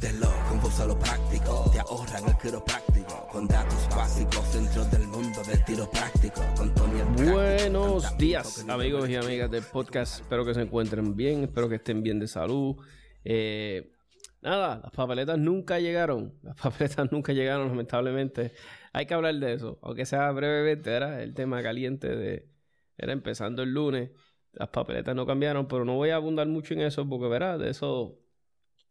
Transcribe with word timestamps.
Desde 0.00 0.86
lo 0.86 0.98
práctico, 0.98 1.70
te 1.70 1.78
ahorran 1.78 2.24
el 2.26 2.36
quiropráctico. 2.38 3.28
Con 3.30 3.46
datos 3.46 3.86
básicos 3.94 4.54
dentro 4.54 4.84
del 4.86 5.06
mundo 5.08 5.42
del 5.46 5.62
tiro 5.66 5.90
práctico. 5.90 6.40
Con 6.56 6.74
Tony 6.74 7.00
el 7.00 7.30
Buenos 7.30 8.16
días, 8.16 8.64
amigos 8.66 9.10
y 9.10 9.14
con- 9.14 9.24
amigas 9.24 9.50
del 9.50 9.62
podcast. 9.62 10.22
Espero 10.22 10.46
que 10.46 10.54
se 10.54 10.62
encuentren 10.62 11.14
bien, 11.14 11.44
espero 11.44 11.68
que 11.68 11.74
estén 11.74 12.02
bien 12.02 12.18
de 12.18 12.28
salud. 12.28 12.76
Eh, 13.24 13.92
nada, 14.40 14.80
las 14.82 14.90
papeletas 14.90 15.38
nunca 15.38 15.78
llegaron. 15.80 16.32
Las 16.42 16.56
papeletas 16.56 17.12
nunca 17.12 17.34
llegaron, 17.34 17.68
lamentablemente. 17.68 18.52
Hay 18.94 19.04
que 19.04 19.12
hablar 19.12 19.34
de 19.34 19.52
eso, 19.52 19.78
aunque 19.82 20.06
sea 20.06 20.30
brevemente. 20.32 20.92
Era 20.92 21.22
el 21.22 21.34
tema 21.34 21.62
caliente 21.62 22.08
de. 22.16 22.48
Era 22.96 23.12
empezando 23.12 23.62
el 23.62 23.74
lunes. 23.74 24.12
Las 24.52 24.70
papeletas 24.70 25.14
no 25.14 25.26
cambiaron, 25.26 25.68
pero 25.68 25.84
no 25.84 25.96
voy 25.96 26.08
a 26.08 26.16
abundar 26.16 26.46
mucho 26.48 26.72
en 26.72 26.80
eso 26.80 27.06
porque, 27.06 27.28
verás, 27.28 27.58
de 27.60 27.68
eso 27.68 28.16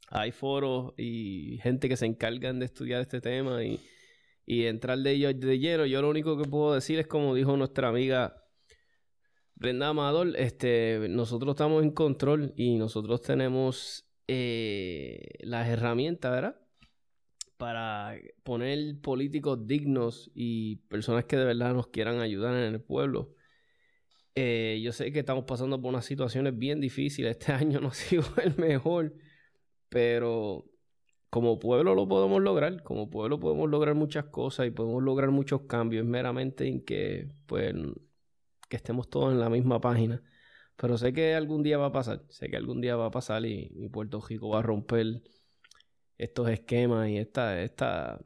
hay 0.10 0.32
foros 0.32 0.94
y 0.98 1.60
gente 1.62 1.88
que 1.88 1.98
se 1.98 2.06
encargan 2.06 2.60
de 2.60 2.66
estudiar 2.66 3.02
este 3.02 3.22
tema 3.22 3.64
y, 3.64 3.80
entrar 4.48 4.98
de 4.98 5.12
ellos 5.12 5.40
de 5.40 5.60
lleno. 5.60 5.86
Yo 5.86 6.02
lo 6.02 6.10
único 6.10 6.36
que 6.36 6.50
puedo 6.50 6.74
decir 6.74 6.98
es 6.98 7.06
como 7.06 7.36
dijo 7.36 7.56
nuestra 7.56 7.90
amiga 7.90 8.44
Brenda 9.54 9.90
Amador, 9.90 10.36
este, 10.38 11.08
nosotros 11.10 11.54
estamos 11.54 11.84
en 11.84 11.92
control 11.92 12.54
y 12.56 12.78
nosotros 12.78 13.22
tenemos 13.22 14.10
eh, 14.28 15.20
las 15.42 15.68
herramientas, 15.68 16.32
¿verdad? 16.32 16.56
Para 17.58 18.16
poner 18.44 19.02
políticos 19.02 19.68
dignos 19.68 20.32
y 20.34 20.78
personas 20.88 21.26
que 21.26 21.36
de 21.36 21.46
verdad 21.46 21.74
nos 21.74 21.88
quieran 21.88 22.20
ayudar 22.22 22.56
en 22.56 22.74
el 22.74 22.82
pueblo. 22.82 23.36
Eh, 24.34 24.80
yo 24.82 24.94
sé 24.94 25.12
que 25.12 25.20
estamos 25.20 25.44
pasando 25.44 25.82
por 25.82 25.90
unas 25.90 26.06
situaciones 26.06 26.58
bien 26.58 26.80
difíciles. 26.80 27.32
Este 27.38 27.52
año 27.52 27.82
no 27.82 27.90
ha 27.90 27.94
sido 27.94 28.24
el 28.44 28.56
mejor, 28.56 29.14
pero 29.90 30.66
como 31.30 31.60
pueblo 31.60 31.96
lo 31.96 32.08
podemos 32.08 32.42
lograr. 32.42 32.84
Como 32.84 33.10
pueblo 33.10 33.40
podemos 33.40 33.70
lograr 33.70 33.96
muchas 33.96 34.26
cosas 34.26 34.68
y 34.68 34.72
podemos 34.72 35.04
lograr 35.04 35.32
muchos 35.32 35.62
cambios. 35.64 36.06
Meramente 36.06 36.68
en 36.68 36.84
que, 36.86 37.32
pues, 37.48 37.74
que 38.70 38.78
estemos 38.78 39.10
todos 39.10 39.34
en 39.34 39.40
la 39.40 39.50
misma 39.50 39.82
página. 39.82 40.24
Pero 40.78 40.98
sé 40.98 41.14
que 41.14 41.36
algún 41.36 41.64
día 41.64 41.78
va 41.78 41.88
a 41.88 41.92
pasar. 41.92 42.24
Sé 42.30 42.50
que 42.50 42.58
algún 42.58 42.82
día 42.82 42.96
va 42.96 43.08
a 43.08 43.12
pasar 43.12 43.46
y, 43.46 43.72
y 43.76 43.90
Puerto 43.90 44.22
Rico 44.22 44.50
va 44.50 44.60
a 44.60 44.62
romper 44.64 45.22
estos 46.18 46.50
esquemas 46.50 47.10
y 47.10 47.18
esta, 47.18 47.62
esta, 47.62 48.20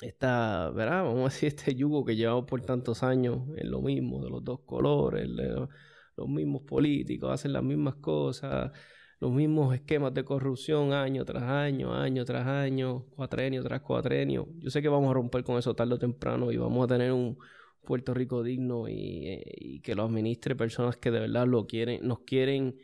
esta, 0.00 0.70
¿verdad? 0.70 1.04
Vamos 1.04 1.20
a 1.20 1.34
decir, 1.34 1.48
este 1.48 1.74
yugo 1.74 2.04
que 2.04 2.16
llevamos 2.16 2.46
por 2.46 2.62
tantos 2.62 3.02
años 3.02 3.40
en 3.56 3.70
lo 3.70 3.82
mismo, 3.82 4.22
de 4.24 4.30
los 4.30 4.44
dos 4.44 4.60
colores, 4.60 5.28
los 5.28 6.28
mismos 6.28 6.62
políticos, 6.62 7.32
hacen 7.32 7.52
las 7.52 7.62
mismas 7.62 7.96
cosas, 7.96 8.72
los 9.20 9.30
mismos 9.32 9.74
esquemas 9.74 10.14
de 10.14 10.24
corrupción 10.24 10.92
año 10.94 11.24
tras 11.26 11.42
año, 11.42 11.94
año 11.94 12.24
tras 12.24 12.46
año, 12.46 13.06
cuatrenio 13.10 13.62
tras 13.62 13.82
cuatrenio. 13.82 14.48
Yo 14.58 14.70
sé 14.70 14.80
que 14.80 14.88
vamos 14.88 15.10
a 15.10 15.14
romper 15.14 15.44
con 15.44 15.58
eso 15.58 15.74
tarde 15.74 15.94
o 15.94 15.98
temprano 15.98 16.50
y 16.50 16.56
vamos 16.56 16.84
a 16.84 16.88
tener 16.88 17.12
un 17.12 17.38
Puerto 17.84 18.14
Rico 18.14 18.42
digno 18.42 18.88
y, 18.88 19.26
eh, 19.28 19.44
y 19.58 19.80
que 19.80 19.94
lo 19.94 20.04
administre 20.04 20.56
personas 20.56 20.96
que 20.96 21.10
de 21.10 21.20
verdad 21.20 21.46
lo 21.46 21.66
quieren, 21.66 22.06
nos 22.06 22.20
quieren, 22.20 22.78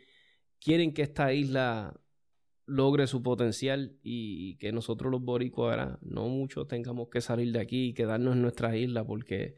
quieren 0.59 0.93
que 0.93 1.01
esta 1.03 1.33
isla 1.33 1.99
logre 2.67 3.07
su 3.07 3.23
potencial 3.23 3.97
y 4.03 4.57
que 4.57 4.71
nosotros 4.71 5.11
los 5.11 5.23
boricuas 5.23 5.97
no 6.01 6.27
mucho 6.27 6.67
tengamos 6.67 7.09
que 7.09 7.21
salir 7.21 7.51
de 7.53 7.61
aquí 7.61 7.87
y 7.87 7.93
quedarnos 7.93 8.35
en 8.35 8.41
nuestra 8.43 8.75
isla 8.75 9.05
porque 9.05 9.55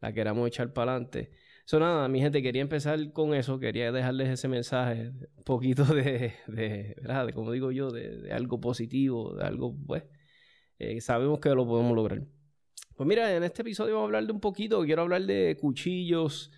la 0.00 0.12
queramos 0.12 0.46
echar 0.46 0.72
para 0.72 0.92
adelante. 0.92 1.30
Eso 1.70 1.78
nada, 1.78 2.08
mi 2.08 2.18
gente, 2.18 2.42
quería 2.42 2.62
empezar 2.62 3.12
con 3.12 3.32
eso, 3.32 3.60
quería 3.60 3.92
dejarles 3.92 4.28
ese 4.28 4.48
mensaje, 4.48 5.10
un 5.36 5.44
poquito 5.44 5.84
de, 5.94 6.32
de 6.48 6.96
¿verdad? 7.00 7.26
De, 7.26 7.32
como 7.32 7.52
digo 7.52 7.70
yo, 7.70 7.92
de, 7.92 8.22
de 8.22 8.32
algo 8.32 8.60
positivo, 8.60 9.34
de 9.36 9.44
algo, 9.44 9.76
pues, 9.86 10.02
eh, 10.80 11.00
sabemos 11.00 11.38
que 11.38 11.50
lo 11.50 11.64
podemos 11.64 11.94
lograr. 11.94 12.24
Pues 12.96 13.06
mira, 13.08 13.36
en 13.36 13.44
este 13.44 13.62
episodio 13.62 13.94
vamos 13.94 14.06
a 14.06 14.08
hablar 14.08 14.26
de 14.26 14.32
un 14.32 14.40
poquito, 14.40 14.82
quiero 14.82 15.02
hablar 15.02 15.22
de 15.22 15.56
cuchillos, 15.60 16.50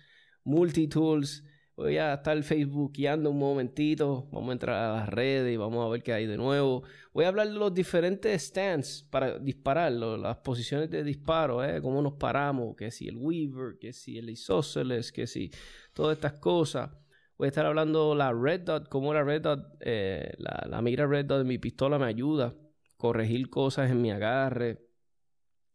multitools, 0.45 1.43
voy 1.75 1.97
a 1.97 2.15
estar 2.15 2.41
facebookeando 2.43 3.31
un 3.31 3.39
momentito, 3.39 4.27
vamos 4.31 4.49
a 4.49 4.53
entrar 4.53 4.75
a 4.75 4.95
las 4.97 5.09
redes 5.09 5.53
y 5.53 5.57
vamos 5.57 5.85
a 5.85 5.89
ver 5.89 6.03
qué 6.03 6.13
hay 6.13 6.27
de 6.27 6.37
nuevo. 6.37 6.83
Voy 7.13 7.25
a 7.25 7.29
hablar 7.29 7.47
de 7.47 7.53
los 7.53 7.73
diferentes 7.73 8.41
stands 8.41 9.07
para 9.09 9.39
disparar, 9.39 9.91
las 9.91 10.37
posiciones 10.37 10.89
de 10.89 11.03
disparo, 11.03 11.63
¿eh? 11.63 11.81
cómo 11.81 12.01
nos 12.01 12.13
paramos, 12.13 12.75
que 12.75 12.91
si 12.91 13.07
el 13.07 13.17
Weaver, 13.17 13.77
que 13.79 13.93
si 13.93 14.17
el 14.17 14.29
Isosceles, 14.29 15.11
que 15.11 15.27
si 15.27 15.51
todas 15.93 16.17
estas 16.17 16.33
cosas. 16.33 16.91
Voy 17.37 17.47
a 17.47 17.49
estar 17.49 17.65
hablando 17.65 18.13
la 18.13 18.31
Red 18.31 18.61
Dot, 18.61 18.89
cómo 18.89 19.13
la 19.13 19.23
Red 19.23 19.41
Dot, 19.41 19.77
eh, 19.81 20.33
la, 20.37 20.65
la 20.69 20.81
mira 20.81 21.07
Red 21.07 21.25
Dot 21.25 21.39
de 21.39 21.43
mi 21.43 21.57
pistola 21.57 21.97
me 21.97 22.05
ayuda 22.05 22.55
corregir 23.03 23.49
cosas 23.49 23.91
en 23.91 24.01
mi 24.01 24.11
agarre. 24.11 24.79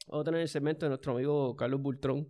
Vamos 0.06 0.22
a 0.22 0.24
tener 0.24 0.40
el 0.40 0.48
segmento 0.48 0.86
de 0.86 0.88
nuestro 0.88 1.12
amigo 1.12 1.54
Carlos 1.56 1.82
Bultrón. 1.82 2.26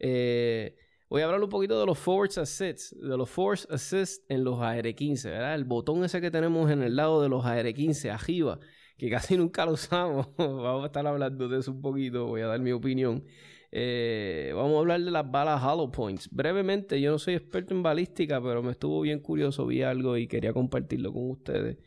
Eh, 0.00 0.76
voy 1.14 1.22
a 1.22 1.26
hablar 1.26 1.44
un 1.44 1.48
poquito 1.48 1.78
de 1.78 1.86
los 1.86 1.96
Force 1.96 2.40
Assists, 2.40 2.92
de 3.00 3.16
los 3.16 3.30
Force 3.30 3.68
Assist 3.70 4.28
en 4.28 4.42
los 4.42 4.60
AR-15, 4.60 5.30
¿verdad? 5.30 5.54
El 5.54 5.62
botón 5.62 6.02
ese 6.02 6.20
que 6.20 6.28
tenemos 6.28 6.68
en 6.72 6.82
el 6.82 6.96
lado 6.96 7.22
de 7.22 7.28
los 7.28 7.46
AR-15 7.46 8.10
arriba, 8.10 8.58
que 8.98 9.08
casi 9.10 9.36
nunca 9.36 9.64
lo 9.64 9.74
usamos. 9.74 10.26
vamos 10.36 10.82
a 10.82 10.86
estar 10.86 11.06
hablando 11.06 11.48
de 11.48 11.60
eso 11.60 11.70
un 11.70 11.80
poquito, 11.82 12.26
voy 12.26 12.40
a 12.40 12.48
dar 12.48 12.58
mi 12.58 12.72
opinión. 12.72 13.24
Eh, 13.70 14.50
vamos 14.56 14.74
a 14.74 14.78
hablar 14.80 15.02
de 15.02 15.12
las 15.12 15.30
balas 15.30 15.62
Hollow 15.62 15.92
Points. 15.92 16.28
Brevemente, 16.32 17.00
yo 17.00 17.12
no 17.12 17.20
soy 17.20 17.34
experto 17.34 17.74
en 17.74 17.84
balística, 17.84 18.42
pero 18.42 18.60
me 18.60 18.72
estuvo 18.72 19.00
bien 19.00 19.20
curioso, 19.20 19.66
vi 19.66 19.82
algo 19.82 20.16
y 20.16 20.26
quería 20.26 20.52
compartirlo 20.52 21.12
con 21.12 21.30
ustedes. 21.30 21.78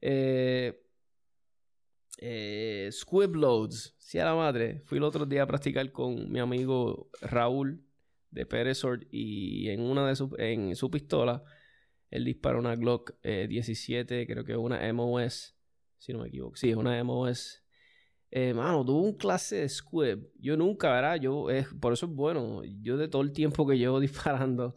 Eh, 0.00 0.82
eh, 2.18 2.88
Squib 2.90 3.36
Loads. 3.36 3.94
Sí, 4.00 4.18
a 4.18 4.24
la 4.24 4.34
madre. 4.34 4.82
Fui 4.86 4.98
el 4.98 5.04
otro 5.04 5.26
día 5.26 5.44
a 5.44 5.46
practicar 5.46 5.92
con 5.92 6.28
mi 6.32 6.40
amigo 6.40 7.08
Raúl 7.20 7.83
de 8.34 8.46
Pérez 8.46 8.78
Sword 8.78 9.06
y 9.10 9.68
en 9.70 9.80
una 9.80 10.08
de 10.08 10.16
sus 10.16 10.30
en 10.38 10.76
su 10.76 10.90
pistola 10.90 11.44
él 12.14 12.24
disparó 12.24 12.60
una 12.60 12.76
Glock 12.76 13.14
eh, 13.24 13.48
17, 13.48 14.28
creo 14.28 14.44
que 14.44 14.56
una 14.56 14.92
MOS, 14.92 15.56
si 15.98 16.12
no 16.12 16.20
me 16.20 16.28
equivoco. 16.28 16.54
Sí, 16.54 16.70
es 16.70 16.76
una 16.76 17.02
MOS. 17.02 17.64
Eh, 18.30 18.54
mano, 18.54 18.84
tuvo 18.84 19.02
un 19.02 19.16
clase 19.16 19.56
de 19.56 19.68
squib. 19.68 20.30
Yo 20.38 20.56
nunca, 20.56 20.92
¿verdad? 20.92 21.16
Yo, 21.16 21.48
por 21.80 21.92
eso 21.92 22.06
es 22.06 22.12
bueno. 22.12 22.62
Yo 22.80 22.96
de 22.96 23.08
todo 23.08 23.22
el 23.22 23.32
tiempo 23.32 23.66
que 23.66 23.78
llevo 23.78 23.98
disparando, 24.00 24.74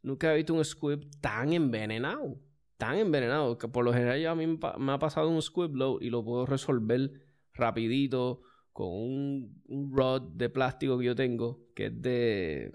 nunca 0.00 0.32
he 0.32 0.36
visto 0.36 0.54
un 0.54 0.64
squib 0.64 1.10
tan 1.20 1.52
envenenado. 1.52 2.38
Tan 2.76 2.98
envenenado. 2.98 3.58
Que 3.58 3.66
por 3.66 3.84
lo 3.84 3.92
general 3.92 4.20
ya 4.20 4.30
a 4.30 4.36
mí 4.36 4.46
me 4.46 4.92
ha 4.92 4.98
pasado 5.00 5.28
un 5.28 5.42
squib 5.42 5.74
load 5.74 6.02
y 6.02 6.10
lo 6.10 6.24
puedo 6.24 6.46
resolver 6.46 7.10
rapidito 7.52 8.42
con 8.72 8.92
un, 8.92 9.60
un 9.66 9.92
rod 9.92 10.22
de 10.34 10.50
plástico 10.50 10.98
que 10.98 11.06
yo 11.06 11.16
tengo, 11.16 11.66
que 11.74 11.86
es 11.86 12.00
de 12.00 12.70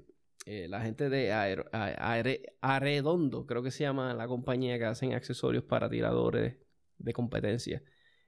eh, 0.46 0.68
la 0.68 0.82
gente 0.82 1.10
de 1.10 1.32
Aero- 1.34 1.70
A- 1.72 2.14
Aere- 2.14 2.54
Arredondo, 2.62 3.46
creo 3.46 3.62
que 3.64 3.72
se 3.72 3.84
llama 3.84 4.14
la 4.14 4.28
compañía 4.28 4.78
que 4.78 4.86
hacen 4.86 5.14
accesorios 5.14 5.64
para 5.64 5.90
tiradores 5.90 6.56
de 6.98 7.14
competencia. 7.14 7.84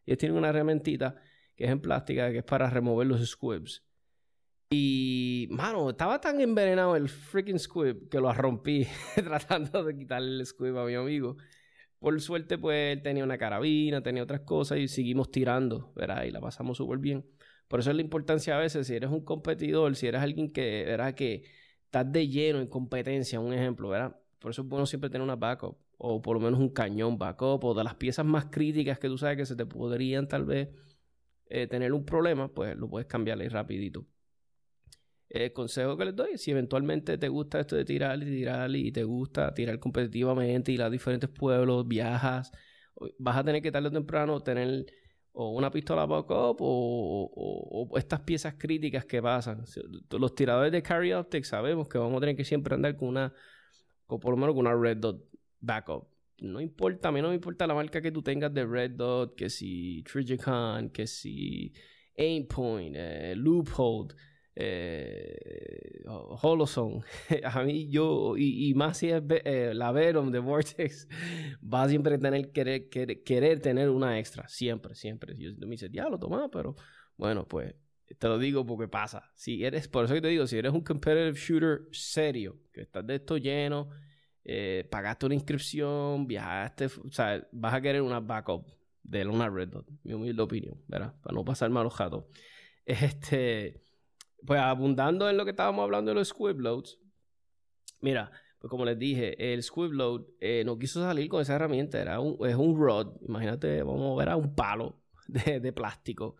Y 0.05 0.11
ellos 0.11 0.19
tienen 0.19 0.37
una 0.37 0.49
herramientita 0.49 1.15
que 1.55 1.65
es 1.65 1.69
en 1.71 1.79
plástica, 1.81 2.31
que 2.31 2.39
es 2.39 2.43
para 2.43 2.69
remover 2.69 3.07
los 3.07 3.25
squibs. 3.27 3.83
Y, 4.69 5.47
mano, 5.51 5.91
estaba 5.91 6.19
tan 6.19 6.41
envenenado 6.41 6.95
el 6.95 7.07
freaking 7.07 7.59
squib 7.59 8.09
que 8.09 8.19
lo 8.19 8.33
rompí 8.33 8.87
tratando 9.15 9.83
de 9.83 9.95
quitarle 9.95 10.39
el 10.39 10.45
squib 10.45 10.77
a 10.77 10.85
mi 10.85 10.95
amigo. 10.95 11.37
Por 11.99 12.19
suerte, 12.19 12.57
pues, 12.57 12.97
él 12.97 13.01
tenía 13.03 13.23
una 13.23 13.37
carabina, 13.37 14.01
tenía 14.01 14.23
otras 14.23 14.41
cosas 14.41 14.79
y 14.79 14.87
seguimos 14.87 15.31
tirando, 15.31 15.93
¿verdad? 15.95 16.23
Y 16.23 16.31
la 16.31 16.41
pasamos 16.41 16.77
súper 16.77 16.97
bien. 16.97 17.25
Por 17.67 17.79
eso 17.79 17.91
es 17.91 17.95
la 17.95 18.01
importancia 18.01 18.57
a 18.57 18.59
veces, 18.59 18.87
si 18.87 18.95
eres 18.95 19.09
un 19.09 19.23
competidor, 19.23 19.95
si 19.95 20.07
eres 20.07 20.21
alguien 20.21 20.51
que, 20.51 20.83
¿verdad? 20.85 21.13
Que 21.13 21.43
estás 21.93 22.11
de 22.11 22.27
lleno 22.27 22.59
en 22.59 22.65
competencia, 22.65 23.39
un 23.39 23.53
ejemplo, 23.53 23.89
¿verdad? 23.89 24.19
Por 24.39 24.49
eso 24.49 24.63
es 24.63 24.67
bueno 24.67 24.87
siempre 24.87 25.11
tener 25.11 25.23
una 25.23 25.35
backup, 25.35 25.77
o 25.97 26.23
por 26.23 26.35
lo 26.35 26.41
menos 26.41 26.59
un 26.59 26.69
cañón 26.69 27.19
backup, 27.19 27.63
o 27.63 27.75
de 27.75 27.83
las 27.83 27.93
piezas 27.93 28.25
más 28.25 28.45
críticas 28.45 28.97
que 28.97 29.07
tú 29.07 29.15
sabes 29.19 29.37
que 29.37 29.45
se 29.45 29.55
te 29.55 29.67
podrían 29.67 30.27
tal 30.27 30.43
vez 30.43 30.69
eh, 31.45 31.67
tener 31.67 31.93
un 31.93 32.03
problema, 32.03 32.51
pues 32.51 32.75
lo 32.75 32.89
puedes 32.89 33.05
cambiar 33.05 33.39
ahí 33.39 33.47
rapidito. 33.47 34.07
El 35.29 35.53
consejo 35.53 35.95
que 35.95 36.05
les 36.05 36.15
doy, 36.15 36.39
si 36.39 36.49
eventualmente 36.49 37.19
te 37.19 37.27
gusta 37.27 37.59
esto 37.59 37.75
de 37.75 37.85
tirar 37.85 38.19
y 38.23 38.25
tirar 38.25 38.75
y 38.75 38.91
te 38.91 39.03
gusta 39.03 39.53
tirar 39.53 39.77
competitivamente 39.77 40.71
ir 40.71 40.81
a 40.81 40.89
diferentes 40.89 41.29
pueblos, 41.29 41.87
viajas, 41.87 42.51
vas 43.19 43.37
a 43.37 43.43
tener 43.43 43.61
que 43.61 43.71
tarde 43.71 43.89
o 43.89 43.91
temprano 43.91 44.41
tener 44.41 44.87
o 45.33 45.49
una 45.49 45.71
pistola 45.71 46.05
backup 46.05 46.57
o, 46.59 47.89
estas 47.97 48.21
piezas 48.21 48.55
críticas 48.57 49.05
que 49.05 49.21
pasan. 49.21 49.63
Los 50.11 50.35
tiradores 50.35 50.71
de 50.71 50.81
carry 50.81 51.13
optics 51.13 51.49
sabemos 51.49 51.87
que 51.89 51.97
vamos 51.97 52.17
a 52.17 52.19
tener 52.21 52.35
que 52.35 52.45
siempre 52.45 52.75
andar 52.75 52.95
con 52.95 53.09
una, 53.09 53.33
con 54.05 54.19
por 54.19 54.31
lo 54.31 54.37
menos 54.37 54.55
con 54.55 54.67
una 54.67 54.75
red 54.75 54.97
dot 54.97 55.23
backup. 55.59 56.07
No 56.39 56.59
importa, 56.59 57.09
a 57.09 57.11
mí 57.11 57.21
no 57.21 57.29
me 57.29 57.35
importa 57.35 57.67
la 57.67 57.73
marca 57.73 58.01
que 58.01 58.11
tú 58.11 58.21
tengas 58.21 58.53
de 58.53 58.65
red 58.65 58.91
dot, 58.91 59.35
que 59.35 59.49
si 59.49 60.03
Trijicon, 60.03 60.89
que 60.89 61.07
si 61.07 61.73
Aimpoint, 62.17 62.95
eh, 62.97 63.33
Loophole. 63.35 64.13
Eh, 64.55 66.03
Holoson. 66.05 67.03
a 67.43 67.63
mí 67.63 67.89
yo, 67.89 68.35
y, 68.37 68.73
más 68.75 68.97
si 68.97 69.09
es 69.09 69.23
eh, 69.29 69.73
la 69.73 69.91
Venom 69.91 70.31
de 70.31 70.39
Vortex, 70.39 71.07
va 71.61 71.83
a 71.83 71.89
siempre 71.89 72.17
tener 72.17 72.51
querer, 72.51 72.89
querer, 72.89 73.59
tener 73.61 73.89
una 73.89 74.19
extra. 74.19 74.47
Siempre, 74.47 74.95
siempre. 74.95 75.35
Yo 75.37 75.51
me 75.61 75.71
dice, 75.71 75.89
ya 75.91 76.09
lo 76.09 76.19
toma, 76.19 76.49
pero 76.49 76.75
bueno, 77.17 77.47
pues 77.47 77.75
te 78.17 78.27
lo 78.27 78.37
digo 78.37 78.65
porque 78.65 78.87
pasa. 78.87 79.31
Si 79.35 79.63
eres, 79.63 79.87
por 79.87 80.05
eso 80.05 80.13
que 80.13 80.21
te 80.21 80.27
digo, 80.27 80.47
si 80.47 80.57
eres 80.57 80.73
un 80.73 80.81
competitive 80.81 81.33
shooter 81.33 81.87
serio, 81.91 82.59
que 82.71 82.81
estás 82.81 83.05
de 83.05 83.15
esto 83.15 83.37
lleno, 83.37 83.89
eh, 84.43 84.87
pagaste 84.89 85.25
una 85.25 85.35
inscripción, 85.35 86.27
viajaste, 86.27 86.85
o 86.85 87.11
sea, 87.11 87.47
vas 87.51 87.73
a 87.73 87.81
querer 87.81 88.01
una 88.01 88.19
backup 88.19 88.67
de 89.01 89.25
una 89.25 89.49
Red 89.49 89.69
Dot, 89.69 89.87
mi 90.03 90.13
humilde 90.13 90.41
opinión, 90.41 90.81
¿verdad? 90.87 91.15
Para 91.21 91.35
no 91.35 91.43
pasar 91.43 91.69
malos 91.69 91.93
jatos. 91.93 92.25
Este, 92.85 93.82
pues 94.45 94.59
abundando 94.59 95.29
en 95.29 95.37
lo 95.37 95.45
que 95.45 95.51
estábamos 95.51 95.83
hablando 95.83 96.11
de 96.11 96.15
los 96.15 96.29
Squibloads, 96.29 96.99
mira, 98.01 98.31
pues 98.59 98.69
como 98.69 98.85
les 98.85 98.97
dije, 98.97 99.53
el 99.53 99.61
Squibload 99.61 100.25
eh, 100.39 100.63
no 100.65 100.77
quiso 100.77 101.01
salir 101.01 101.29
con 101.29 101.41
esa 101.41 101.55
herramienta, 101.55 102.01
era 102.01 102.19
un, 102.19 102.37
es 102.47 102.55
un 102.55 102.79
rod, 102.79 103.17
imagínate, 103.27 103.83
vamos 103.83 104.13
a 104.13 104.19
ver 104.19 104.29
a 104.29 104.37
un 104.37 104.55
palo 104.55 105.01
de, 105.27 105.73
plástico 105.73 106.37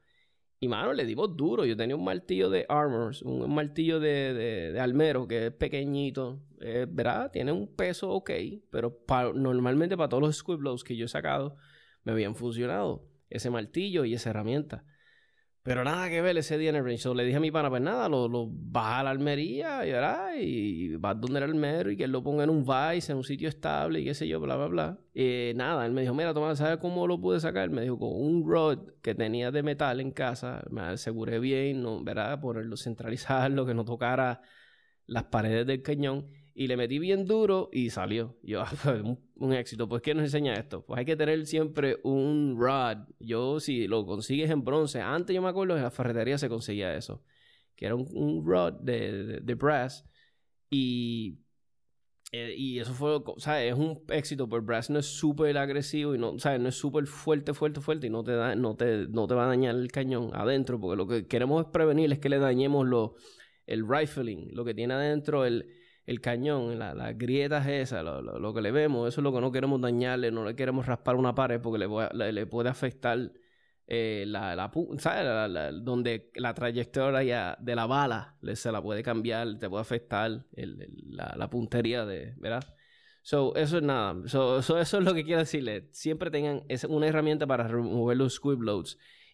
y 0.60 0.70
mano, 0.70 0.94
le 0.94 1.06
dimos 1.06 1.36
duro. 1.36 1.66
Yo 1.66 1.76
tenía 1.76 1.98
un 1.98 2.06
martillo 2.06 2.50
de 2.50 2.66
Armors, 2.70 3.22
un 3.22 3.54
martillo 3.54 4.00
de, 4.00 4.34
de, 4.72 4.80
almero 4.80 5.28
que 5.28 5.48
es 5.48 5.52
pequeñito. 5.52 6.42
¿Verdad? 6.58 7.30
Tiene 7.32 7.52
un 7.52 7.76
peso 7.76 8.10
ok, 8.12 8.32
pero 8.70 9.04
normalmente 9.36 9.98
para 9.98 10.08
todos 10.08 10.24
los 10.24 10.38
squiblows 10.38 10.86
que 10.86 10.96
yo 10.96 11.04
he 11.04 11.10
sacado 11.10 11.58
me 12.06 12.14
habían 12.14 12.36
funcionado 12.36 13.06
ese 13.30 13.50
martillo 13.50 14.06
y 14.06 14.14
esa 14.14 14.30
herramienta. 14.30 14.86
Pero 15.64 15.86
nada 15.86 16.10
que 16.10 16.22
ver 16.22 16.38
ese 16.38 16.58
día 16.58 16.72
en 16.72 16.76
el 16.76 16.84
range. 16.84 17.16
le 17.16 17.24
dije 17.24 17.38
a 17.38 17.40
mi 17.40 17.50
pana, 17.50 17.70
pues 17.70 17.82
nada, 17.82 18.10
lo, 18.10 18.28
lo 18.28 18.48
baja 18.50 19.00
a 19.00 19.04
la 19.04 19.12
almería 19.12 19.88
y, 19.88 19.92
¿verdad? 19.94 20.36
y 20.38 20.96
va 20.98 21.14
donde 21.14 21.38
el 21.38 21.46
almero 21.46 21.90
y 21.90 21.96
que 21.96 22.04
él 22.04 22.12
lo 22.12 22.22
ponga 22.22 22.44
en 22.44 22.50
un 22.50 22.66
vice, 22.66 23.14
en 23.14 23.18
un 23.20 23.24
sitio 23.24 23.48
estable 23.48 24.02
y 24.02 24.04
qué 24.04 24.14
sé 24.14 24.28
yo, 24.28 24.42
bla, 24.42 24.58
bla, 24.58 24.68
bla. 24.68 25.00
Y 25.14 25.54
nada, 25.56 25.86
él 25.86 25.94
me 25.94 26.02
dijo, 26.02 26.14
mira, 26.14 26.34
toma, 26.34 26.54
¿sabes 26.58 26.80
cómo 26.80 27.08
lo 27.08 27.20
pude 27.22 27.40
sacar? 27.40 27.70
Me 27.70 27.82
dijo, 27.82 27.98
con 27.98 28.10
un 28.14 28.46
rod 28.46 28.90
que 29.02 29.16
tenía 29.16 29.52
de 29.52 29.64
metal 29.64 30.02
en 30.02 30.12
casa, 30.12 30.64
me 30.70 30.82
aseguré 30.82 31.40
bien, 31.40 31.82
¿no? 31.82 32.04
¿verdad? 32.04 32.42
Ponerlo, 32.42 32.76
centralizarlo, 32.76 33.66
que 33.66 33.74
no 33.74 33.86
tocara 33.86 34.42
las 35.06 35.24
paredes 35.26 35.66
del 35.66 35.82
cañón 35.82 36.28
y 36.56 36.68
le 36.68 36.78
metí 36.78 37.00
bien 37.00 37.26
duro 37.26 37.70
y 37.72 37.90
salió. 37.90 38.38
Yo, 38.44 38.62
ah, 38.66 38.72
pues, 38.84 39.02
un, 39.36 39.54
éxito. 39.54 39.88
Pues, 39.88 40.02
¿qué 40.02 40.14
nos 40.14 40.24
enseña 40.24 40.54
esto? 40.54 40.86
Pues 40.86 41.00
hay 41.00 41.06
que 41.06 41.16
tener 41.16 41.46
siempre 41.46 41.98
un 42.04 42.56
rod. 42.58 42.98
Yo, 43.20 43.60
si 43.60 43.88
lo 43.88 44.06
consigues 44.06 44.50
en 44.50 44.64
bronce, 44.64 45.02
antes 45.02 45.34
yo 45.36 45.42
me 45.42 45.50
acuerdo 45.50 45.76
en 45.76 45.84
la 45.84 45.92
ferretería 45.92 46.38
se 46.38 46.50
conseguía 46.50 46.96
eso, 46.96 47.24
que 47.76 47.86
era 47.86 47.96
un, 47.96 48.46
rod 48.46 48.74
de, 48.82 49.40
de, 49.42 49.56
brass 49.56 50.06
y. 50.70 51.40
Eh, 52.32 52.56
y 52.58 52.80
eso 52.80 52.94
fue, 52.94 53.22
sea, 53.38 53.64
es 53.64 53.76
un 53.76 54.02
éxito, 54.10 54.50
pero 54.50 54.64
brass 54.64 54.90
no 54.90 54.98
es 54.98 55.06
súper 55.06 55.56
agresivo 55.56 56.16
y 56.16 56.18
no, 56.18 56.40
sea, 56.40 56.58
no 56.58 56.70
es 56.70 56.76
súper 56.76 57.06
fuerte, 57.06 57.54
fuerte, 57.54 57.80
fuerte 57.80 58.08
y 58.08 58.10
no 58.10 58.24
te, 58.24 58.32
da, 58.32 58.56
no, 58.56 58.76
te, 58.76 59.08
no 59.08 59.28
te 59.28 59.36
va 59.36 59.46
a 59.46 59.50
dañar 59.50 59.76
el 59.76 59.92
cañón 59.92 60.32
adentro, 60.34 60.80
porque 60.80 60.98
lo 60.98 61.08
que 61.08 61.28
queremos 61.28 61.64
es 61.64 61.72
prevenir 61.72 62.12
es 62.12 62.18
que 62.18 62.30
le 62.30 62.40
dañemos 62.40 62.88
lo, 62.88 63.14
el 63.68 63.88
rifling, 63.88 64.48
lo 64.52 64.66
que 64.66 64.74
tiene 64.74 64.96
adentro 64.96 65.46
el, 65.46 65.68
el 66.06 66.22
cañón, 66.22 66.80
las 66.80 66.96
la 66.96 67.14
grietas 67.14 67.68
esas, 67.68 68.04
lo, 68.04 68.22
lo, 68.22 68.54
que 68.54 68.62
le 68.62 68.72
vemos, 68.72 69.08
eso 69.08 69.22
es 69.22 69.24
lo 69.24 69.34
que 69.34 69.42
no 69.42 69.52
queremos 69.52 69.80
dañarle, 69.80 70.32
no 70.32 70.44
le 70.46 70.56
queremos 70.56 70.86
raspar 70.86 71.16
una 71.16 71.34
pared 71.34 71.62
porque 71.62 71.80
le, 71.80 72.32
le, 72.34 72.46
puede 72.46 72.70
afectar 72.70 73.32
eh, 73.88 74.26
la, 74.28 74.56
la, 74.56 74.72
¿sabes? 74.98 75.84
donde 75.84 76.32
la 76.36 76.54
trayectoria 76.54 77.58
de 77.60 77.76
la 77.76 77.86
bala 77.86 78.38
se 78.54 78.72
la 78.72 78.82
puede 78.82 79.02
cambiar, 79.04 79.58
te 79.60 79.70
puede 79.70 79.82
afectar 79.82 80.46
la, 80.56 81.50
puntería 81.50 82.06
de, 82.06 82.34
¿verdad? 82.38 82.64
So, 83.22 83.56
eso 83.56 83.78
es 83.78 83.84
nada. 83.84 84.28
So, 84.28 84.60
eso 84.60 84.80
es 84.80 84.94
lo 84.94 85.14
que 85.14 85.24
quiero 85.24 85.40
decirle. 85.40 85.88
Siempre 85.94 86.30
tengan 86.30 86.64
una 86.90 87.08
herramienta 87.08 87.48
para 87.48 87.68
remover 87.68 88.18
los 88.18 88.34
squib 88.34 88.60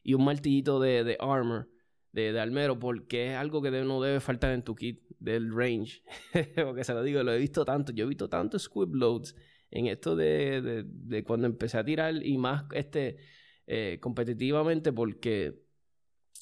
y 0.04 0.14
un 0.14 0.24
martillito 0.24 0.80
de, 0.80 1.04
de 1.04 1.18
armor 1.20 1.68
de, 2.12 2.34
de, 2.34 2.40
almero 2.40 2.80
porque 2.80 3.32
es 3.32 3.36
algo 3.38 3.62
que 3.62 3.72
no 3.72 4.02
debe 4.02 4.20
faltar 4.20 4.52
en 4.52 4.64
tu 4.64 4.76
kit 4.76 5.02
del 5.20 5.54
range. 5.54 6.04
porque 6.56 6.84
se 6.84 6.94
lo 6.94 7.04
digo, 7.04 7.24
lo 7.24 7.34
he 7.34 7.38
visto 7.38 7.66
tanto. 7.66 7.92
Yo 7.92 8.06
he 8.06 8.08
visto 8.08 8.30
tantos 8.30 8.64
squib 8.64 8.96
loads 8.96 9.36
en 9.72 9.88
esto 9.88 10.16
de, 10.16 10.84
de, 10.86 11.24
cuando 11.24 11.48
empecé 11.48 11.78
a 11.78 11.84
tirar 11.84 12.26
y 12.26 12.38
más 12.38 12.66
este 12.74 13.18
eh, 13.68 14.00
competitivamente 14.02 14.92
porque 14.92 15.62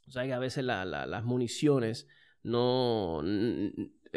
o 0.08 0.12
que 0.12 0.34
a 0.34 0.40
veces 0.40 0.64
las 0.64 1.24
municiones 1.26 2.08
no 2.44 3.22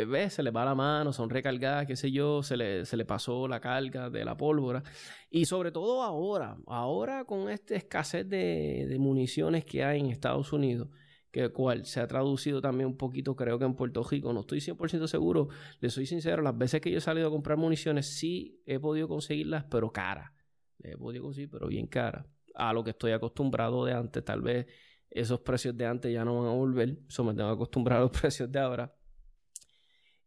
¿ves? 0.07 0.35
se 0.35 0.43
le 0.43 0.51
va 0.51 0.65
la 0.65 0.75
mano, 0.75 1.13
son 1.13 1.31
recargadas, 1.31 1.87
qué 1.87 1.97
sé 1.97 2.11
yo, 2.11 2.43
se 2.43 2.57
le, 2.57 2.85
se 2.85 2.97
le 2.97 3.05
pasó 3.05 3.49
la 3.49 3.61
carga 3.61 4.11
de 4.11 4.25
la 4.25 4.37
pólvora. 4.37 4.83
Y 5.31 5.47
sobre 5.47 5.73
todo 5.73 6.03
ahora, 6.03 6.57
ahora 6.67 7.25
con 7.25 7.51
esta 7.51 7.75
escasez 7.75 8.29
de, 8.29 8.87
de 8.89 8.99
municiones 8.99 9.65
que 9.65 9.85
hay 9.85 10.01
en 10.01 10.07
Estados 10.07 10.53
Unidos, 10.53 10.89
que 11.31 11.49
cual 11.51 11.85
se 11.87 12.01
ha 12.01 12.07
traducido 12.07 12.61
también 12.61 12.89
un 12.89 12.97
poquito, 12.97 13.37
creo 13.37 13.59
que 13.59 13.65
en 13.65 13.75
Puerto 13.75 14.03
Rico, 14.03 14.33
no 14.33 14.41
estoy 14.41 14.61
100% 14.61 15.07
seguro, 15.07 15.49
le 15.81 15.91
soy 15.91 16.07
sincero, 16.07 16.43
las 16.43 16.57
veces 16.57 16.81
que 16.81 16.91
yo 16.91 16.99
he 16.99 17.01
salido 17.01 17.29
a 17.29 17.31
comprar 17.31 17.57
municiones 17.57 18.07
sí 18.07 18.61
he 18.67 18.79
podido 18.79 19.09
conseguirlas, 19.09 19.65
pero 19.65 19.93
cara, 19.93 20.35
he 20.83 20.97
podido 20.97 21.25
conseguir, 21.25 21.51
pero 21.51 21.69
bien 21.69 21.87
cara, 21.87 22.27
a 22.55 22.73
lo 22.73 22.83
que 22.83 22.91
estoy 22.91 23.13
acostumbrado 23.13 23.85
de 23.85 23.93
antes, 23.93 24.25
tal 24.25 24.43
vez 24.43 24.67
esos 25.11 25.41
precios 25.41 25.77
de 25.77 25.87
antes 25.87 26.13
ya 26.13 26.25
no 26.25 26.41
van 26.41 26.51
a 26.51 26.55
volver, 26.55 26.99
eso 27.09 27.25
me 27.25 27.35
tengo 27.35 27.49
que 27.51 27.55
acostumbrar 27.55 27.99
a 27.99 28.03
los 28.03 28.11
precios 28.21 28.51
de 28.51 28.59
ahora. 28.59 28.95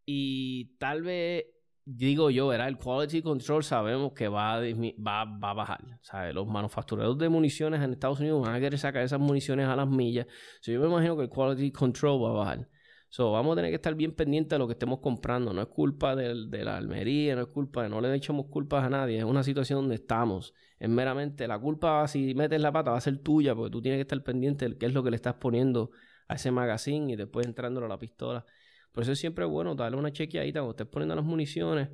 Y 0.06 0.76
tal 0.78 1.02
vez 1.02 1.46
digo 1.86 2.30
yo, 2.30 2.54
era 2.54 2.68
el 2.68 2.78
quality 2.78 3.22
control 3.22 3.64
sabemos 3.64 4.14
que 4.14 4.28
va 4.28 4.56
a, 4.56 4.60
va, 4.60 5.26
va 5.26 5.50
a 5.52 5.54
bajar. 5.54 6.00
¿sabes? 6.02 6.34
Los 6.34 6.48
manufactureros 6.48 7.18
de 7.18 7.30
municiones 7.30 7.82
en 7.82 7.94
Estados 7.94 8.20
Unidos 8.20 8.42
van 8.46 8.56
a 8.56 8.60
querer 8.60 8.80
sacar 8.80 9.04
esas 9.04 9.20
municiones 9.20 9.68
a 9.68 9.76
las 9.76 9.88
millas. 9.88 10.28
yo 10.62 10.80
me 10.80 10.88
imagino 10.88 11.18
que 11.18 11.24
el 11.24 11.30
quality 11.30 11.72
control 11.72 12.24
va 12.24 12.30
a 12.30 12.34
bajar. 12.34 12.70
So, 13.10 13.32
vamos 13.32 13.54
a 13.54 13.58
tener 13.58 13.70
que 13.70 13.76
estar 13.76 13.94
bien 13.94 14.16
pendientes 14.16 14.50
de 14.50 14.58
lo 14.58 14.66
que 14.66 14.74
estemos 14.74 15.00
comprando. 15.00 15.54
No 15.54 15.62
es 15.62 15.68
culpa 15.68 16.16
de, 16.16 16.48
de 16.48 16.66
la 16.66 16.78
almería, 16.78 17.36
no 17.36 17.42
es 17.42 17.48
culpa 17.48 17.84
de, 17.84 17.90
no 17.90 18.02
le 18.02 18.12
echamos 18.16 18.48
culpas 18.48 18.84
a 18.84 18.90
nadie. 18.90 19.20
Es 19.20 19.24
una 19.24 19.44
situación 19.44 19.82
donde 19.82 19.96
estamos. 19.96 20.56
Es 20.80 20.90
meramente 20.90 21.48
la 21.48 21.60
culpa, 21.60 22.08
si 22.08 22.34
metes 22.34 22.60
la 22.60 22.72
pata, 22.72 22.90
va 22.90 22.98
a 22.98 23.02
ser 23.02 23.20
tuya, 23.20 23.54
porque 23.54 23.70
tú 23.70 23.84
tienes 23.84 24.00
que 24.00 24.02
estar 24.02 24.24
pendiente 24.24 24.68
de 24.68 24.78
qué 24.80 24.88
es 24.88 24.94
lo 24.94 25.04
que 25.04 25.12
le 25.12 25.16
estás 25.18 25.36
poniendo 25.36 25.92
a 26.28 26.34
ese 26.34 26.50
magazine 26.50 27.14
y 27.14 27.16
después 27.16 27.46
entrándolo 27.46 27.86
a 27.86 27.90
la 27.90 28.00
pistola. 28.00 28.48
Por 28.94 29.04
eso 29.04 29.12
es 29.14 29.20
siempre 29.20 29.46
bueno 29.46 29.76
darle 29.76 29.98
una 29.98 30.14
chequeadita 30.14 30.60
cuando 30.60 30.72
estés 30.72 30.88
poniendo 30.88 31.16
las 31.16 31.26
municiones. 31.26 31.90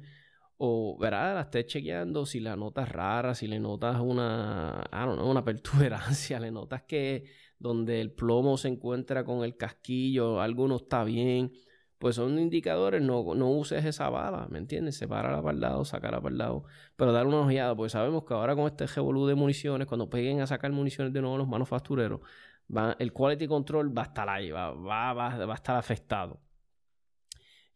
O, 0.58 0.98
¿verdad? 1.00 1.36
La 1.36 1.42
estés 1.42 1.68
chequeando 1.68 2.26
si 2.26 2.42
la 2.42 2.56
notas 2.58 2.90
rara, 2.90 3.34
si 3.34 3.48
le 3.48 3.60
notas 3.60 4.00
una, 4.02 4.84
I 4.92 4.98
don't 5.06 5.16
know, 5.16 5.30
una 5.32 5.44
pertuberancia, 5.46 6.40
le 6.40 6.52
notas 6.52 6.84
que 6.84 7.26
donde 7.60 8.02
el 8.02 8.12
plomo 8.12 8.58
se 8.58 8.68
encuentra 8.70 9.24
con 9.24 9.44
el 9.44 9.56
casquillo, 9.58 10.42
algo 10.42 10.68
no 10.68 10.78
está 10.78 11.04
bien. 11.06 11.54
Pues 11.98 12.16
son 12.16 12.40
indicadores, 12.40 13.02
no, 13.02 13.36
no 13.36 13.50
uses 13.52 13.86
esa 13.86 14.10
bala, 14.10 14.48
¿me 14.50 14.58
entiendes? 14.58 14.98
Sepárala 14.98 15.42
para 15.42 15.54
el 15.54 15.60
lado, 15.62 15.86
sacarla 15.86 16.22
para 16.22 16.32
el 16.32 16.38
lado. 16.38 16.64
Pero 16.96 17.12
dar 17.14 17.28
una 17.28 17.42
ojeada, 17.42 17.76
porque 17.76 17.90
sabemos 17.90 18.24
que 18.26 18.34
ahora 18.34 18.56
con 18.56 18.68
este 18.68 18.88
revolú 18.88 19.28
de 19.28 19.36
municiones, 19.36 19.88
cuando 19.88 20.10
peguen 20.10 20.42
a 20.42 20.48
sacar 20.48 20.72
municiones 20.72 21.14
de 21.14 21.22
nuevo 21.22 21.38
los 21.38 21.48
manufactureros, 21.48 22.22
va, 22.76 22.96
el 23.00 23.12
quality 23.14 23.48
control 23.48 23.98
va 23.98 24.04
a 24.04 24.06
estar 24.06 24.30
ahí, 24.30 24.52
va, 24.52 24.72
va, 24.72 25.14
va, 25.14 25.46
va 25.46 25.54
a 25.54 25.56
estar 25.56 25.76
afectado. 25.78 26.40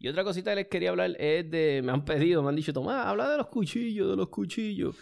Y 0.04 0.10
otra 0.10 0.26
cosita 0.26 0.52
que 0.52 0.58
les 0.58 0.68
quería 0.68 0.90
hablar 0.90 1.16
es 1.18 1.50
de. 1.50 1.82
Me 1.82 1.94
han 1.94 2.04
pedido, 2.04 2.44
me 2.44 2.50
han 2.50 2.58
dicho, 2.58 2.74
Tomás, 2.74 3.08
habla 3.08 3.30
de 3.30 3.38
los 3.38 3.48
cuchillos, 3.48 4.10
de 4.10 4.18
los 4.18 4.28
cuchillos. 4.28 4.98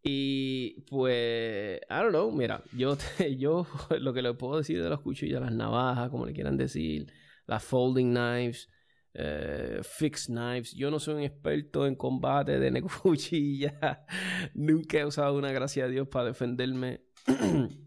Y 0.00 0.82
pues, 0.82 1.80
I 1.90 1.94
don't 1.94 2.10
know, 2.10 2.30
mira, 2.30 2.62
yo, 2.72 2.96
yo 3.36 3.66
lo 3.98 4.14
que 4.14 4.22
le 4.22 4.32
puedo 4.34 4.58
decir 4.58 4.80
de 4.80 4.88
los 4.88 5.00
cuchillos, 5.00 5.40
las 5.40 5.50
navajas, 5.50 6.08
como 6.08 6.24
le 6.24 6.32
quieran 6.32 6.56
decir, 6.56 7.12
las 7.48 7.64
folding 7.64 8.12
knives, 8.12 8.70
eh, 9.14 9.80
fixed 9.82 10.32
knives. 10.32 10.72
Yo 10.72 10.88
no 10.88 11.00
soy 11.00 11.14
un 11.14 11.22
experto 11.22 11.84
en 11.88 11.96
combate 11.96 12.60
de 12.60 12.82
cuchilla. 13.02 14.06
Nunca 14.54 15.00
he 15.00 15.04
usado 15.04 15.36
una, 15.36 15.50
gracia 15.50 15.86
a 15.86 15.88
Dios, 15.88 16.06
para 16.06 16.26
defenderme. 16.26 17.00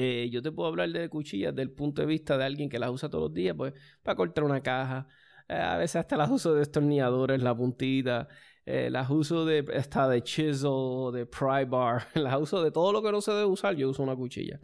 Eh, 0.00 0.30
yo 0.30 0.42
te 0.42 0.52
puedo 0.52 0.68
hablar 0.68 0.90
de 0.90 1.08
cuchillas 1.08 1.52
desde 1.52 1.62
el 1.62 1.72
punto 1.72 2.02
de 2.02 2.06
vista 2.06 2.38
de 2.38 2.44
alguien 2.44 2.68
que 2.68 2.78
las 2.78 2.88
usa 2.88 3.08
todos 3.08 3.24
los 3.24 3.34
días, 3.34 3.56
pues 3.56 3.74
para 4.04 4.14
cortar 4.14 4.44
una 4.44 4.62
caja, 4.62 5.08
eh, 5.48 5.54
a 5.54 5.76
veces 5.76 5.96
hasta 5.96 6.16
las 6.16 6.30
uso 6.30 6.52
de 6.52 6.60
destornilladores, 6.60 7.42
la 7.42 7.54
puntita. 7.54 8.28
Eh, 8.64 8.90
las 8.90 9.08
uso 9.08 9.46
de, 9.46 9.64
hasta 9.76 10.08
de 10.08 10.22
chisel, 10.22 11.10
de 11.12 11.26
pry 11.26 11.64
bar. 11.66 12.06
las 12.14 12.38
uso 12.40 12.62
de 12.62 12.70
todo 12.70 12.92
lo 12.92 13.02
que 13.02 13.10
no 13.10 13.20
se 13.20 13.32
debe 13.32 13.46
usar. 13.46 13.74
Yo 13.74 13.88
uso 13.90 14.02
una 14.02 14.14
cuchilla. 14.16 14.60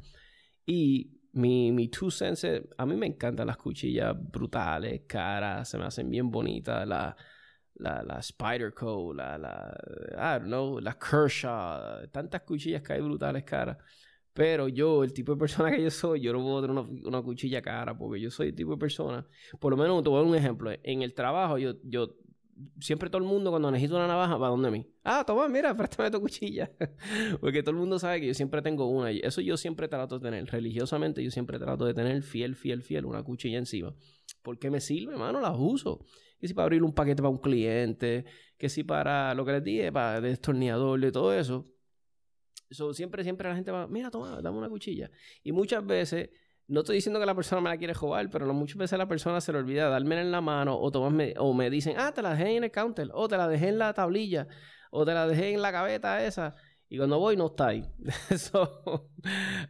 Y 0.66 1.20
mi, 1.32 1.72
mi 1.72 1.88
two 1.88 2.10
cents, 2.10 2.46
a 2.76 2.86
mí 2.86 2.96
me 2.96 3.06
encantan 3.06 3.46
las 3.46 3.56
cuchillas 3.56 4.14
brutales, 4.16 5.02
caras, 5.06 5.68
se 5.68 5.78
me 5.78 5.84
hacen 5.84 6.10
bien 6.10 6.30
bonitas. 6.30 6.86
La, 6.86 7.16
la, 7.76 8.02
la 8.02 8.22
Spyderco, 8.22 9.12
la, 9.14 9.38
la, 9.38 9.74
I 10.12 10.38
don't 10.38 10.46
know, 10.46 10.80
la 10.80 10.98
Kershaw, 10.98 12.06
tantas 12.12 12.42
cuchillas 12.42 12.82
que 12.82 12.92
hay 12.94 13.00
brutales 13.00 13.44
caras. 13.44 13.78
Pero 14.34 14.68
yo, 14.68 15.04
el 15.04 15.12
tipo 15.12 15.32
de 15.32 15.38
persona 15.38 15.70
que 15.70 15.82
yo 15.82 15.90
soy, 15.90 16.20
yo 16.20 16.32
no 16.32 16.42
puedo 16.42 16.60
tener 16.60 16.76
una, 16.76 17.08
una 17.08 17.22
cuchilla 17.22 17.62
cara 17.62 17.96
porque 17.96 18.20
yo 18.20 18.30
soy 18.30 18.48
el 18.48 18.54
tipo 18.54 18.72
de 18.72 18.78
persona. 18.78 19.26
Por 19.60 19.70
lo 19.70 19.76
menos 19.76 20.02
te 20.02 20.08
voy 20.08 20.18
a 20.18 20.22
dar 20.22 20.30
un 20.30 20.36
ejemplo. 20.36 20.70
En 20.82 21.02
el 21.02 21.14
trabajo, 21.14 21.56
yo, 21.56 21.74
yo 21.84 22.16
siempre 22.80 23.10
todo 23.10 23.22
el 23.22 23.28
mundo 23.28 23.50
cuando 23.50 23.70
necesito 23.70 23.96
una 23.96 24.06
navaja 24.06 24.36
va 24.36 24.48
donde 24.48 24.70
mí. 24.70 24.86
Ah, 25.02 25.24
toma, 25.26 25.48
mira, 25.48 25.74
préstame 25.76 26.10
tu 26.10 26.20
cuchilla. 26.20 26.70
Porque 27.40 27.62
todo 27.62 27.72
el 27.72 27.76
mundo 27.76 27.98
sabe 27.98 28.20
que 28.20 28.26
yo 28.26 28.34
siempre 28.34 28.62
tengo 28.62 28.86
una. 28.88 29.10
Eso 29.10 29.40
yo 29.40 29.56
siempre 29.56 29.88
trato 29.88 30.18
de 30.18 30.28
tener. 30.28 30.46
Religiosamente 30.46 31.22
yo 31.22 31.30
siempre 31.30 31.58
trato 31.58 31.84
de 31.84 31.94
tener 31.94 32.22
fiel, 32.22 32.54
fiel, 32.54 32.82
fiel 32.82 33.04
una 33.06 33.22
cuchilla 33.22 33.58
encima. 33.58 33.94
Porque 34.42 34.70
me 34.70 34.80
sirve, 34.80 35.16
mano, 35.16 35.40
las 35.40 35.56
uso. 35.56 36.04
Que 36.40 36.48
si 36.48 36.54
para 36.54 36.64
abrir 36.64 36.82
un 36.82 36.92
paquete 36.92 37.22
para 37.22 37.30
un 37.30 37.38
cliente, 37.38 38.24
que 38.58 38.68
si 38.68 38.84
para 38.84 39.34
lo 39.34 39.44
que 39.44 39.52
les 39.52 39.64
dije, 39.64 39.92
para 39.92 40.20
destornillador, 40.20 41.00
de 41.00 41.12
todo 41.12 41.32
eso. 41.32 41.66
Eso 42.74 42.92
siempre, 42.92 43.22
siempre 43.22 43.48
la 43.48 43.54
gente 43.54 43.70
va, 43.70 43.86
mira, 43.86 44.10
toma, 44.10 44.40
dame 44.42 44.58
una 44.58 44.68
cuchilla. 44.68 45.08
Y 45.44 45.52
muchas 45.52 45.86
veces 45.86 46.30
no 46.66 46.80
estoy 46.80 46.96
diciendo 46.96 47.20
que 47.20 47.26
la 47.26 47.34
persona 47.34 47.60
me 47.60 47.70
la 47.70 47.76
quiere 47.76 47.94
jugar, 47.94 48.28
pero 48.30 48.52
muchas 48.52 48.76
veces 48.76 48.98
la 48.98 49.06
persona 49.06 49.40
se 49.40 49.52
le 49.52 49.58
olvida 49.58 49.88
darme 49.88 50.20
en 50.20 50.32
la 50.32 50.40
mano 50.40 50.74
o, 50.74 50.88
o 50.88 51.54
me 51.54 51.70
dicen, 51.70 51.94
ah, 51.98 52.12
te 52.12 52.20
la 52.20 52.34
dejé 52.34 52.56
en 52.56 52.64
el 52.64 52.72
counter, 52.72 53.10
o 53.12 53.28
te 53.28 53.36
la 53.36 53.46
dejé 53.46 53.68
en 53.68 53.78
la 53.78 53.94
tablilla, 53.94 54.48
o 54.90 55.04
te 55.04 55.14
la 55.14 55.28
dejé 55.28 55.52
en 55.52 55.62
la 55.62 55.70
gaveta 55.70 56.24
esa. 56.24 56.56
Y 56.88 56.96
cuando 56.96 57.18
voy 57.18 57.36
no 57.36 57.46
está 57.46 57.68
ahí. 57.68 57.84
Eso 58.30 59.10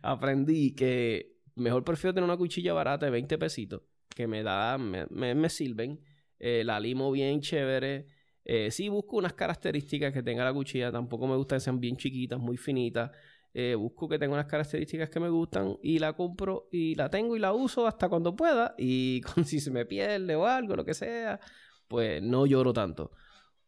aprendí 0.02 0.74
que 0.74 1.36
mejor 1.56 1.84
prefiero 1.84 2.14
tener 2.14 2.24
una 2.24 2.38
cuchilla 2.38 2.72
barata 2.72 3.06
de 3.06 3.12
20 3.12 3.36
pesitos 3.38 3.82
que 4.08 4.26
me 4.26 4.42
da, 4.42 4.78
me, 4.78 5.06
me, 5.10 5.48
sirven. 5.50 6.00
Eh, 6.38 6.62
la 6.64 6.80
limo 6.80 7.10
bien 7.10 7.40
chévere. 7.40 8.06
Eh, 8.44 8.70
sí 8.70 8.88
busco 8.88 9.16
unas 9.16 9.32
características 9.32 10.12
que 10.12 10.22
tenga 10.22 10.44
la 10.44 10.52
cuchilla. 10.52 10.92
Tampoco 10.92 11.26
me 11.26 11.36
gusta 11.36 11.56
que 11.56 11.60
sean 11.60 11.80
bien 11.80 11.96
chiquitas, 11.96 12.38
muy 12.38 12.56
finitas. 12.56 13.10
Eh, 13.54 13.76
busco 13.76 14.08
que 14.08 14.18
tenga 14.18 14.34
unas 14.34 14.46
características 14.46 15.08
que 15.10 15.20
me 15.20 15.28
gustan 15.28 15.78
y 15.80 16.00
la 16.00 16.14
compro 16.14 16.68
y 16.72 16.96
la 16.96 17.08
tengo 17.08 17.36
y 17.36 17.38
la 17.38 17.52
uso 17.52 17.86
hasta 17.86 18.08
cuando 18.08 18.34
pueda. 18.34 18.74
Y 18.78 19.22
si 19.44 19.60
se 19.60 19.70
me 19.70 19.86
pierde 19.86 20.34
o 20.36 20.46
algo, 20.46 20.76
lo 20.76 20.84
que 20.84 20.94
sea, 20.94 21.40
pues 21.88 22.22
no 22.22 22.46
lloro 22.46 22.72
tanto. 22.72 23.12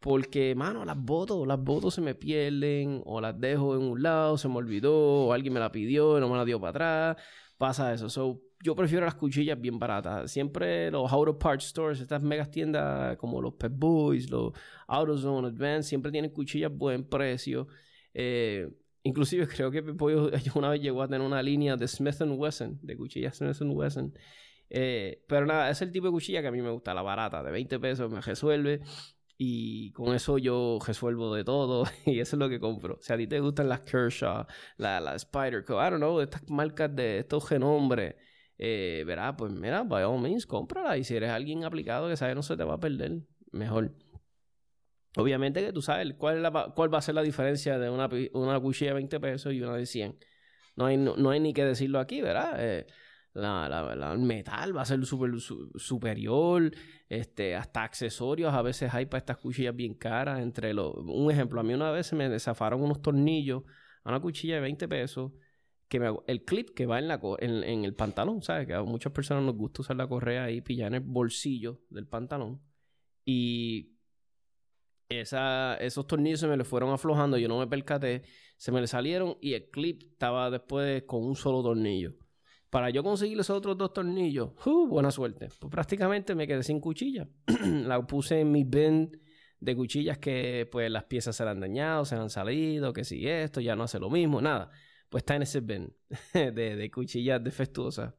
Porque, 0.00 0.54
mano, 0.54 0.84
las 0.84 0.96
botos, 0.98 1.46
las 1.46 1.58
botos 1.62 1.94
se 1.94 2.00
me 2.00 2.14
pierden 2.14 3.02
o 3.06 3.20
las 3.20 3.38
dejo 3.40 3.74
en 3.76 3.82
un 3.82 4.02
lado, 4.02 4.36
se 4.38 4.48
me 4.48 4.56
olvidó, 4.56 4.94
o 5.26 5.32
alguien 5.32 5.54
me 5.54 5.60
la 5.60 5.72
pidió 5.72 6.18
y 6.18 6.20
no 6.20 6.28
me 6.28 6.36
la 6.36 6.44
dio 6.44 6.60
para 6.60 6.70
atrás. 7.14 7.24
Pasa 7.56 7.92
eso. 7.94 8.08
So, 8.10 8.42
yo 8.62 8.74
prefiero 8.74 9.04
las 9.04 9.14
cuchillas 9.14 9.60
bien 9.60 9.78
baratas. 9.78 10.30
Siempre 10.30 10.90
los 10.90 11.12
auto 11.12 11.38
parts 11.38 11.66
stores, 11.66 12.00
estas 12.00 12.22
megas 12.22 12.50
tiendas 12.50 13.16
como 13.16 13.40
los 13.40 13.54
Pet 13.54 13.72
Boys, 13.74 14.30
los 14.30 14.52
AutoZone, 14.86 15.48
Advance, 15.48 15.88
siempre 15.88 16.10
tienen 16.10 16.30
cuchillas 16.30 16.72
buen 16.72 17.04
precio. 17.04 17.68
Eh, 18.14 18.68
Inclusive 19.06 19.46
creo 19.56 19.70
que 19.70 19.82
Pollo 19.82 20.30
una 20.54 20.70
vez 20.70 20.80
llegó 20.80 21.02
a 21.02 21.08
tener 21.08 21.26
una 21.26 21.42
línea 21.42 21.76
de 21.76 21.86
Smith 21.86 22.20
Wesson, 22.20 22.78
de 22.82 22.96
cuchillas 22.96 23.36
Smith 23.36 23.56
Wesson. 23.60 24.12
Eh, 24.68 25.22
pero 25.28 25.46
nada, 25.46 25.70
es 25.70 25.80
el 25.80 25.92
tipo 25.92 26.06
de 26.06 26.12
cuchilla 26.12 26.42
que 26.42 26.48
a 26.48 26.50
mí 26.50 26.60
me 26.60 26.70
gusta, 26.70 26.92
la 26.92 27.02
barata, 27.02 27.42
de 27.42 27.52
20 27.52 27.78
pesos, 27.78 28.10
me 28.10 28.20
resuelve. 28.20 28.80
Y 29.38 29.92
con 29.92 30.14
eso 30.14 30.38
yo 30.38 30.78
resuelvo 30.84 31.32
de 31.34 31.44
todo. 31.44 31.84
y 32.06 32.18
eso 32.18 32.36
es 32.36 32.40
lo 32.40 32.48
que 32.48 32.58
compro. 32.58 32.98
Si 33.00 33.12
a 33.12 33.16
ti 33.16 33.28
te 33.28 33.38
gustan 33.38 33.68
las 33.68 33.82
Kershaw, 33.82 34.46
la, 34.76 35.00
la 35.00 35.14
Spider, 35.14 35.64
I 35.68 35.90
don't 35.90 35.98
know, 35.98 36.20
estas 36.20 36.48
marcas 36.50 36.94
de 36.96 37.20
estos 37.20 37.46
genombres, 37.46 38.16
eh, 38.58 39.04
verá, 39.06 39.36
pues 39.36 39.52
mira, 39.52 39.82
by 39.82 40.04
all 40.04 40.20
means, 40.20 40.46
cómprala. 40.46 40.96
Y 40.98 41.04
si 41.04 41.16
eres 41.16 41.30
alguien 41.30 41.64
aplicado 41.64 42.08
que 42.08 42.16
sabe 42.16 42.34
no 42.34 42.42
se 42.42 42.56
te 42.56 42.64
va 42.64 42.74
a 42.74 42.80
perder, 42.80 43.20
mejor. 43.52 43.92
Obviamente 45.16 45.64
que 45.64 45.72
tú 45.72 45.80
sabes 45.80 46.14
cuál, 46.18 46.42
cuál 46.74 46.92
va 46.92 46.98
a 46.98 47.02
ser 47.02 47.14
la 47.14 47.22
diferencia 47.22 47.78
de 47.78 47.88
una, 47.88 48.08
una 48.34 48.60
cuchilla 48.60 48.90
de 48.90 48.94
20 48.96 49.20
pesos 49.20 49.52
y 49.52 49.62
una 49.62 49.74
de 49.76 49.86
100. 49.86 50.18
No 50.76 50.86
hay, 50.86 50.98
no, 50.98 51.30
hay 51.30 51.40
ni 51.40 51.54
que 51.54 51.64
decirlo 51.64 51.98
aquí, 51.98 52.20
¿verdad? 52.20 52.54
Eh, 52.58 52.86
la, 53.32 54.12
el 54.12 54.18
metal 54.20 54.76
va 54.76 54.82
a 54.82 54.84
ser 54.84 55.04
super, 55.04 55.30
superior, 55.76 56.70
este, 57.08 57.54
hasta 57.54 57.82
accesorios 57.82 58.52
a 58.52 58.62
veces 58.62 58.92
hay 58.94 59.06
para 59.06 59.18
estas 59.18 59.38
cuchillas 59.38 59.74
bien 59.74 59.94
caras. 59.94 60.40
Entre 60.40 60.74
los, 60.74 60.94
un 60.96 61.30
ejemplo, 61.30 61.60
a 61.60 61.62
mí 61.62 61.72
una 61.72 61.90
vez 61.90 62.12
me 62.12 62.28
desafaron 62.28 62.82
unos 62.82 63.00
tornillos 63.00 63.62
a 64.04 64.10
una 64.10 64.20
cuchilla 64.20 64.56
de 64.56 64.60
20 64.60 64.88
pesos, 64.88 65.32
que 65.88 66.00
el 66.26 66.44
clip 66.44 66.70
que 66.70 66.86
va 66.86 66.98
en, 66.98 67.08
la, 67.08 67.20
en, 67.38 67.62
en 67.62 67.84
el 67.84 67.94
pantalón, 67.94 68.42
¿sabes? 68.42 68.66
Que 68.66 68.74
a 68.74 68.82
muchas 68.82 69.12
personas 69.12 69.44
nos 69.44 69.56
gusta 69.56 69.82
usar 69.82 69.96
la 69.96 70.08
correa 70.08 70.50
y 70.50 70.60
pillar 70.60 70.88
en 70.88 70.94
el 70.94 71.00
bolsillo 71.00 71.80
del 71.90 72.06
pantalón. 72.06 72.60
Y 73.24 73.96
esa, 75.08 75.76
esos 75.76 76.06
tornillos 76.06 76.40
se 76.40 76.48
me 76.48 76.56
le 76.56 76.64
fueron 76.64 76.92
aflojando, 76.92 77.38
yo 77.38 77.48
no 77.48 77.58
me 77.58 77.66
percaté, 77.66 78.22
se 78.56 78.72
me 78.72 78.80
le 78.80 78.86
salieron 78.86 79.36
y 79.40 79.54
el 79.54 79.70
clip 79.70 80.02
estaba 80.12 80.50
después 80.50 81.04
con 81.04 81.24
un 81.24 81.36
solo 81.36 81.62
tornillo. 81.62 82.14
Para 82.70 82.90
yo 82.90 83.02
conseguir 83.02 83.38
esos 83.38 83.56
otros 83.56 83.78
dos 83.78 83.92
tornillos, 83.92 84.50
¡uh! 84.66 84.88
buena 84.88 85.10
suerte. 85.10 85.48
Pues 85.60 85.70
prácticamente 85.70 86.34
me 86.34 86.46
quedé 86.46 86.62
sin 86.62 86.80
cuchilla. 86.80 87.28
la 87.64 88.04
puse 88.06 88.40
en 88.40 88.50
mi 88.50 88.64
bin 88.64 89.18
de 89.60 89.76
cuchillas 89.76 90.18
que 90.18 90.68
pues 90.70 90.90
las 90.90 91.04
piezas 91.04 91.36
se 91.36 91.44
han 91.44 91.60
dañado, 91.60 92.04
se 92.04 92.16
han 92.16 92.28
salido, 92.28 92.92
que 92.92 93.04
si 93.04 93.26
esto 93.26 93.60
ya 93.60 93.76
no 93.76 93.84
hace 93.84 93.98
lo 93.98 94.10
mismo, 94.10 94.40
nada. 94.40 94.70
Pues 95.08 95.22
está 95.22 95.36
en 95.36 95.42
ese 95.42 95.60
bin 95.60 95.94
de, 96.34 96.90
cuchillas 96.92 97.42
defectuosas. 97.42 98.14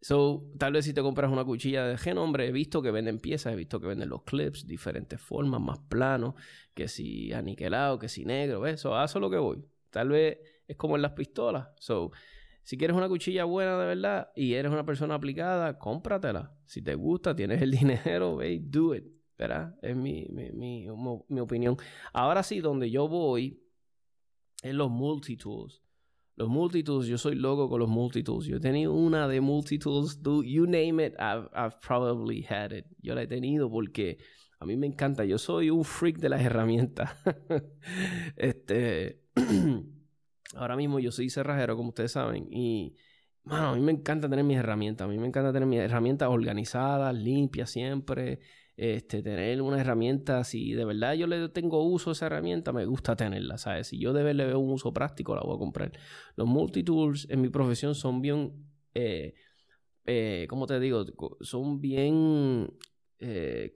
So, 0.00 0.50
tal 0.58 0.72
vez 0.72 0.84
si 0.84 0.92
te 0.92 1.00
compras 1.00 1.30
una 1.30 1.44
cuchilla 1.44 1.86
de 1.86 1.96
genombre, 1.96 2.48
he 2.48 2.52
visto 2.52 2.82
que 2.82 2.90
venden 2.90 3.20
piezas, 3.20 3.52
he 3.52 3.56
visto 3.56 3.80
que 3.80 3.86
venden 3.86 4.08
los 4.08 4.24
clips, 4.24 4.66
diferentes 4.66 5.20
formas, 5.20 5.60
más 5.60 5.78
planos, 5.78 6.34
que 6.74 6.88
si 6.88 7.32
aniquilado, 7.32 8.00
que 8.00 8.08
si 8.08 8.24
negro, 8.24 8.66
Eso, 8.66 8.96
a 8.96 9.04
eso 9.04 9.20
lo 9.20 9.30
que 9.30 9.36
voy. 9.36 9.64
Tal 9.90 10.08
vez 10.08 10.38
es 10.66 10.76
como 10.76 10.96
en 10.96 11.02
las 11.02 11.12
pistolas. 11.12 11.68
So, 11.78 12.10
si 12.64 12.76
quieres 12.76 12.96
una 12.96 13.08
cuchilla 13.08 13.44
buena 13.44 13.78
de 13.78 13.86
verdad 13.86 14.32
y 14.36 14.54
eres 14.54 14.72
una 14.72 14.86
persona 14.86 15.14
aplicada, 15.14 15.78
cómpratela. 15.78 16.52
Si 16.64 16.80
te 16.80 16.94
gusta, 16.94 17.34
tienes 17.34 17.60
el 17.62 17.70
dinero, 17.78 18.36
ve, 18.36 18.60
do 18.62 18.94
it. 18.94 19.04
¿Verdad? 19.38 19.74
Es 19.82 19.96
mi, 19.96 20.26
mi, 20.30 20.52
mi, 20.52 20.86
mi 21.28 21.40
opinión. 21.40 21.76
Ahora 22.12 22.44
sí, 22.44 22.60
donde 22.60 22.90
yo 22.90 23.08
voy 23.08 23.60
es 24.62 24.74
los 24.74 24.90
multitools. 24.90 25.82
Los 26.36 26.48
multitools, 26.48 27.06
yo 27.06 27.18
soy 27.18 27.34
loco 27.34 27.68
con 27.68 27.80
los 27.80 27.88
multitools. 27.88 28.46
Yo 28.46 28.56
he 28.56 28.60
tenido 28.60 28.94
una 28.94 29.28
de 29.28 29.40
multitools, 29.40 30.18
you 30.22 30.66
name 30.66 31.04
it, 31.04 31.14
I've, 31.18 31.76
probably 31.86 32.46
had 32.48 32.72
it. 32.72 32.86
Yo 33.02 33.14
la 33.14 33.22
he 33.22 33.26
tenido 33.26 33.70
porque 33.70 34.18
a 34.58 34.64
mí 34.64 34.76
me 34.76 34.86
encanta. 34.86 35.24
Yo 35.24 35.36
soy 35.36 35.68
un 35.68 35.84
freak 35.84 36.18
de 36.18 36.30
las 36.30 36.40
herramientas. 36.40 37.10
este, 38.36 39.20
ahora 40.56 40.76
mismo 40.76 41.00
yo 41.00 41.12
soy 41.12 41.28
cerrajero, 41.28 41.76
como 41.76 41.90
ustedes 41.90 42.12
saben, 42.12 42.48
y 42.50 42.96
mano, 43.44 43.68
a 43.70 43.74
mí 43.74 43.80
me 43.82 43.92
encanta 43.92 44.28
tener 44.30 44.44
mis 44.44 44.56
herramientas. 44.56 45.04
A 45.04 45.10
mí 45.10 45.18
me 45.18 45.26
encanta 45.26 45.52
tener 45.52 45.68
mis 45.68 45.80
herramientas 45.80 46.30
organizadas, 46.30 47.14
limpias 47.14 47.70
siempre 47.70 48.40
este, 48.76 49.22
tener 49.22 49.60
una 49.60 49.80
herramienta, 49.80 50.44
si 50.44 50.72
de 50.72 50.84
verdad 50.84 51.14
yo 51.14 51.26
le 51.26 51.48
tengo 51.50 51.82
uso 51.84 52.10
a 52.10 52.12
esa 52.14 52.26
herramienta, 52.26 52.72
me 52.72 52.86
gusta 52.86 53.16
tenerla, 53.16 53.58
¿sabes? 53.58 53.88
Si 53.88 53.98
yo 53.98 54.12
de 54.12 54.22
verdad 54.22 54.36
le 54.36 54.46
veo 54.46 54.58
un 54.58 54.72
uso 54.72 54.92
práctico, 54.92 55.34
la 55.34 55.42
voy 55.42 55.56
a 55.56 55.58
comprar. 55.58 55.92
Los 56.36 56.48
multitools 56.48 57.28
en 57.30 57.40
mi 57.42 57.48
profesión 57.48 57.94
son 57.94 58.22
bien, 58.22 58.52
eh, 58.94 59.34
eh, 60.06 60.46
¿cómo 60.48 60.66
te 60.66 60.80
digo? 60.80 61.04
Son 61.40 61.80
bien 61.80 62.72
eh, 63.18 63.72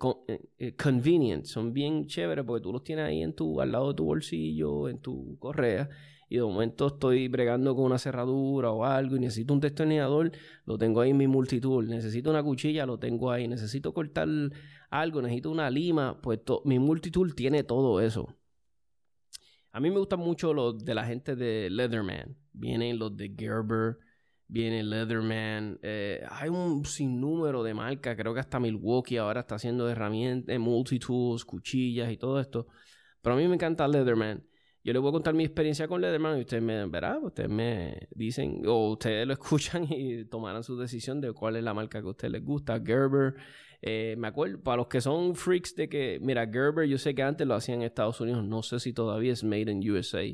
convenient, 0.83 1.45
son 1.45 1.73
bien 1.73 2.07
chéveres 2.07 2.45
porque 2.45 2.63
tú 2.63 2.73
los 2.73 2.83
tienes 2.83 3.05
ahí 3.05 3.23
en 3.23 3.35
tu, 3.35 3.61
al 3.61 3.73
lado 3.73 3.89
de 3.89 3.95
tu 3.95 4.05
bolsillo, 4.05 4.89
en 4.89 5.01
tu 5.01 5.39
correa 5.39 5.91
y 6.29 6.37
de 6.37 6.43
momento 6.43 6.89
estoy 6.89 7.29
bregando 7.29 7.75
con 7.77 7.85
una 7.85 7.99
cerradura 7.99 8.71
o 8.71 8.85
algo 8.85 9.17
y 9.17 9.21
necesito 9.21 9.55
un 9.55 9.61
destornillador, 9.61 10.33
lo 10.65 10.77
tengo 10.77 11.01
ahí 11.01 11.11
en 11.11 11.17
mi 11.17 11.29
multitool. 11.29 11.89
Necesito 11.89 12.31
una 12.31 12.43
cuchilla, 12.43 12.85
lo 12.85 12.99
tengo 12.99 13.31
ahí. 13.31 13.47
Necesito 13.47 13.95
cortar 13.95 14.29
algo, 14.91 15.23
necesito 15.23 15.51
una 15.51 15.71
lima, 15.71 16.21
pues 16.21 16.41
mi 16.65 16.79
multitool 16.79 17.35
tiene 17.35 17.63
todo 17.65 18.01
eso. 18.01 18.29
A 19.73 19.81
mí 19.81 19.91
me 19.91 19.99
gustan 19.99 20.21
mucho 20.21 20.55
los 20.55 20.83
de 20.85 20.95
la 20.95 21.05
gente 21.05 21.37
de 21.37 21.69
Leatherman. 21.69 22.37
Vienen 22.53 22.99
los 22.99 23.15
de 23.15 23.35
Gerber, 23.37 23.99
viene 24.49 24.83
Leatherman. 24.83 25.79
Eh, 25.83 26.25
hay 26.31 26.49
un 26.49 26.85
sinnúmero 26.87 27.63
de 27.63 27.75
marcas. 27.75 28.17
Creo 28.17 28.33
que 28.33 28.41
hasta 28.41 28.59
Milwaukee 28.59 29.19
ahora 29.19 29.41
está 29.41 29.57
haciendo 29.57 29.89
herramientas, 29.91 30.59
multitools, 30.59 31.45
cuchillas 31.45 32.11
y 32.11 32.17
todo 32.17 32.41
esto. 32.41 32.67
Pero 33.21 33.35
a 33.35 33.39
mí 33.39 33.47
me 33.49 33.55
encanta 33.55 33.87
Leatherman. 33.87 34.43
Yo 34.83 34.93
les 34.93 35.03
voy 35.03 35.09
a 35.09 35.13
contar 35.13 35.35
mi 35.35 35.45
experiencia 35.45 35.89
con 35.89 36.01
Leatherman 36.01 36.39
y 36.39 36.43
ustedes 36.43 36.63
me 36.63 36.87
verán, 36.87 37.25
ustedes 37.25 37.51
me 37.51 38.07
dicen 38.13 38.63
o 38.67 38.93
ustedes 38.93 39.27
lo 39.27 39.33
escuchan 39.35 39.85
y 39.91 40.25
tomarán 40.27 40.63
su 40.63 40.79
decisión 40.79 41.21
de 41.21 41.33
cuál 41.33 41.57
es 41.57 41.65
la 41.65 41.75
marca 41.75 42.01
que 42.01 42.07
a 42.07 42.11
ustedes 42.11 42.31
les 42.33 42.45
gusta. 42.45 42.81
Gerber, 42.83 43.35
eh, 43.83 44.15
me 44.19 44.29
acuerdo, 44.29 44.63
para 44.63 44.79
los 44.79 44.89
que 44.89 45.01
son 45.01 45.35
freaks 45.35 45.75
de 45.75 45.89
que, 45.89 46.19
mira, 46.21 46.47
Gerber 46.47 46.89
yo 46.89 46.99
sé 46.99 47.15
que 47.15 47.23
antes 47.23 47.47
lo 47.47 47.55
hacían 47.55 47.81
en 47.81 47.87
Estados 47.87 48.21
Unidos, 48.21 48.45
no 48.45 48.63
sé 48.63 48.81
si 48.81 48.93
todavía 48.93 49.33
es 49.33 49.45
made 49.45 49.71
in 49.71 49.91
USA. 49.91 50.25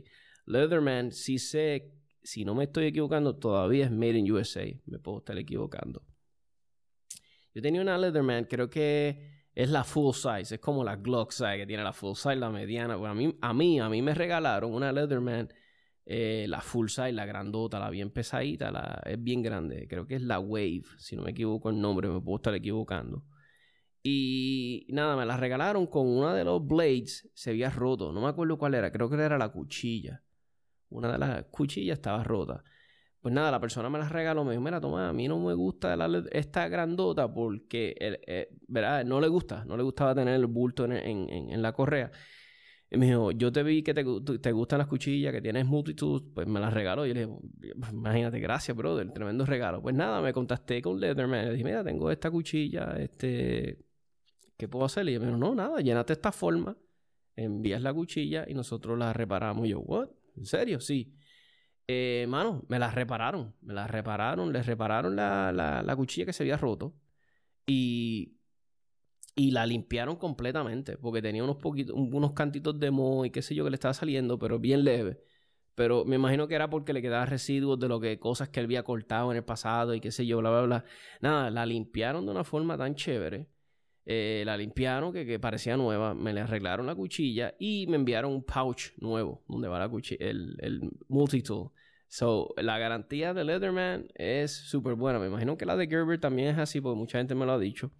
Leatherman 0.47 1.13
sí 1.13 1.39
sé, 1.39 1.93
si 2.23 2.45
no 2.45 2.55
me 2.55 2.65
estoy 2.65 2.87
equivocando, 2.87 3.37
todavía 3.37 3.85
es 3.85 3.91
made 3.91 4.19
in 4.19 4.31
USA, 4.31 4.65
me 4.87 4.99
puedo 4.99 5.19
estar 5.19 5.37
equivocando. 5.39 6.03
Yo 7.55 7.61
tenía 7.61 7.83
una 7.83 7.99
Leatherman, 7.99 8.45
creo 8.45 8.71
que 8.71 9.47
es 9.55 9.69
la 9.71 9.85
full 9.85 10.15
size, 10.15 10.55
es 10.55 10.61
como 10.61 10.83
la 10.83 10.97
Glock 10.97 11.33
size 11.33 11.59
que 11.59 11.67
tiene 11.67 11.83
la 11.83 11.93
full 11.93 12.15
size, 12.15 12.37
la 12.37 12.51
mediana. 12.51 12.95
a, 12.95 13.15
mí, 13.15 13.37
a 13.41 13.53
mí, 13.53 13.81
a 13.81 13.89
mí 13.89 14.03
me 14.03 14.15
regalaron 14.15 14.73
una 14.73 14.93
Leatherman 14.93 15.49
Eh, 16.05 16.47
la 16.49 16.61
full 16.61 16.89
size, 16.89 17.13
la 17.13 17.27
grandota, 17.27 17.79
la 17.79 17.89
bien 17.89 18.11
pesadita, 18.11 18.71
la, 18.73 19.01
es 19.05 19.23
bien 19.23 19.43
grande. 19.43 19.87
Creo 19.89 20.07
que 20.07 20.17
es 20.17 20.23
la 20.23 20.41
Wave, 20.41 20.83
si 20.99 21.15
no 21.17 21.23
me 21.23 21.31
equivoco 21.31 21.71
el 21.71 21.81
nombre, 21.81 22.09
me 22.09 22.21
puedo 22.21 22.37
estar 22.37 22.55
equivocando. 22.55 23.25
Y 24.03 24.87
nada, 24.89 25.17
me 25.17 25.25
la 25.25 25.37
regalaron 25.37 25.87
con 25.87 26.09
una 26.09 26.35
de 26.35 26.45
los 26.45 26.67
blades, 26.67 27.31
se 27.35 27.51
había 27.51 27.71
roto. 27.71 28.13
No 28.13 28.23
me 28.23 28.29
acuerdo 28.29 28.59
cuál 28.59 28.75
era, 28.75 28.91
creo 28.91 29.09
que 29.09 29.17
era 29.17 29.39
la 29.39 29.51
cuchilla. 29.51 30.23
Una 30.89 31.13
de 31.13 31.19
las 31.19 31.45
cuchillas 31.45 31.99
estaba 31.99 32.25
rota. 32.25 32.65
Pues 33.21 33.33
nada, 33.33 33.53
la 33.53 33.61
persona 33.61 33.89
me 33.89 34.01
la 34.01 34.09
regaló, 34.09 34.45
me 34.45 34.51
dijo, 34.51 34.63
mira, 34.63 34.81
toma, 34.81 35.09
a 35.09 35.13
mí 35.13 35.29
no 35.29 35.39
me 35.39 35.55
gusta 35.55 35.97
esta 36.33 36.69
grandota 36.69 37.33
porque, 37.33 37.95
eh, 38.01 38.49
¿verdad? 38.67 39.05
No 39.05 39.21
le 39.21 39.29
gusta, 39.29 39.65
no 39.65 39.77
le 39.77 39.85
gustaba 39.85 40.13
tener 40.13 40.35
el 40.35 40.47
bulto 40.47 40.85
en, 40.87 41.63
la 41.63 41.73
correa. 41.73 42.11
Y 42.91 42.99
me 42.99 43.07
dijo, 43.07 43.31
yo 43.31 43.53
te 43.53 43.63
vi 43.63 43.85
que 43.85 43.95
te, 43.95 44.03
gustan 44.03 44.79
las 44.79 44.89
cuchillas, 44.89 45.33
que 45.33 45.41
tienes 45.41 45.65
multitud, 45.65 46.33
pues 46.35 46.49
me 46.49 46.59
las 46.59 46.75
regaló. 46.75 47.07
Y 47.07 47.15
le 47.15 47.27
dije, 47.27 47.39
imagínate, 47.93 48.41
gracias, 48.41 48.77
brother, 48.77 49.09
tremendo 49.13 49.47
regalo. 49.47 49.81
Pues 49.81 49.95
nada, 49.95 50.21
me 50.21 50.33
contacté 50.33 50.83
con 50.83 50.99
Leatherman. 50.99 51.45
Le 51.45 51.53
dije, 51.53 51.65
mira, 51.65 51.85
tengo 51.85 52.11
esta 52.11 52.29
cuchilla, 52.29 52.97
este, 52.99 53.79
¿qué 54.57 54.69
puedo 54.69 54.85
hacer? 54.85 55.09
Y 55.09 55.19
me 55.19 55.27
dijo, 55.27 55.39
no, 55.39 55.55
nada, 55.55 55.81
llénate 55.81 56.13
esta 56.13 56.33
forma, 56.33 56.77
envías 57.37 57.83
la 57.83 57.93
cuchilla 57.93 58.45
y 58.49 58.55
nosotros 58.55 58.99
la 58.99 59.13
reparamos. 59.13 59.67
Y 59.67 59.71
yo, 59.71 59.81
¿what? 59.81 60.09
¿En 60.37 60.47
serio? 60.47 60.81
Sí. 60.81 61.15
Eh, 61.89 62.27
me 62.69 62.79
la 62.79 62.91
repararon. 62.91 63.55
Me 63.61 63.75
la 63.75 63.87
repararon. 63.87 64.53
Les 64.53 64.67
repararon 64.67 65.17
la, 65.17 65.53
la, 65.53 65.97
cuchilla 65.97 66.27
que 66.27 66.33
se 66.33 66.43
había 66.43 66.57
roto. 66.57 66.95
Y, 67.67 68.39
y 69.35 69.51
la 69.51 69.67
limpiaron 69.67 70.17
completamente. 70.17 70.97
Porque 70.99 71.23
tenía 71.23 71.45
unos 71.45 71.57
poquitos, 71.57 71.95
unos 71.97 72.33
cantitos 72.33 72.79
de 72.79 72.91
moho 72.91 73.25
y 73.25 73.31
qué 73.31 73.43
sé 73.43 73.55
yo 73.55 73.65
que 73.65 73.71
le 73.71 73.77
estaba 73.77 73.95
saliendo, 73.95 74.39
pero 74.39 74.59
bien 74.59 74.85
leve. 74.85 75.23
Pero 75.75 76.05
me 76.05 76.17
imagino 76.17 76.49
que 76.49 76.55
era 76.55 76.69
porque 76.69 76.93
le 76.93 77.01
quedaban 77.03 77.29
residuos 77.29 77.79
de 77.79 77.89
lo 77.89 77.99
que 78.01 78.19
cosas 78.19 78.51
que 78.51 78.61
él 78.61 78.67
había 78.67 78.83
cortado 78.85 79.31
en 79.31 79.39
el 79.39 79.45
pasado 79.45 79.95
y 79.95 80.01
qué 80.01 80.11
sé 80.11 80.27
yo, 80.27 80.39
bla, 80.39 80.51
bla, 80.51 80.63
bla. 80.63 80.85
Nada, 81.21 81.51
la 81.51 81.65
limpiaron 81.67 82.27
de 82.27 82.33
una 82.33 82.45
forma 82.45 82.77
tan 82.77 82.95
chévere. 82.95 83.49
Eh, 84.05 84.43
la 84.45 84.57
limpiaron 84.57 85.13
que, 85.13 85.39
parecía 85.39 85.77
nueva. 85.77 86.15
Me 86.15 86.33
le 86.33 86.41
arreglaron 86.41 86.87
la 86.87 86.95
cuchilla 86.95 87.55
y 87.59 87.87
me 87.89 87.97
enviaron 87.97 88.33
un 88.33 88.45
pouch 88.45 88.93
nuevo 88.99 89.45
donde 89.49 89.69
va 89.69 89.79
la 89.79 89.89
cuchilla, 89.89 90.27
el, 90.27 90.57
el 90.61 90.91
multitool. 91.09 91.71
So, 92.09 92.53
la 92.59 92.79
garantía 92.79 93.33
de 93.33 93.43
Leatherman 93.43 94.09
es 94.15 94.53
súper 94.53 94.97
buena. 94.97 95.19
Me 95.19 95.29
imagino 95.29 95.57
que 95.57 95.65
la 95.65 95.77
de 95.77 95.87
Gerber 95.87 96.21
también 96.21 96.49
es 96.49 96.59
así, 96.59 96.81
porque 96.81 96.99
mucha 96.99 97.17
gente 97.19 97.35
me 97.35 97.47
lo 97.47 97.53
ha 97.53 97.59
dicho. 97.59 97.91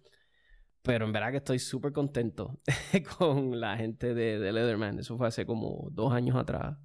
Pero 0.83 1.05
en 1.05 1.13
verdad 1.13 1.31
que 1.31 1.37
estoy 1.37 1.59
súper 1.59 1.93
contento 1.93 2.59
con 3.17 3.59
la 3.59 3.77
gente 3.77 4.13
de, 4.13 4.37
de, 4.37 4.53
Leatherman. 4.53 4.99
Eso 4.99 5.17
fue 5.17 5.27
hace 5.27 5.45
como 5.45 5.89
dos 5.91 6.13
años 6.13 6.35
atrás, 6.35 6.77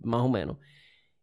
más 0.00 0.22
o 0.22 0.28
menos. 0.28 0.58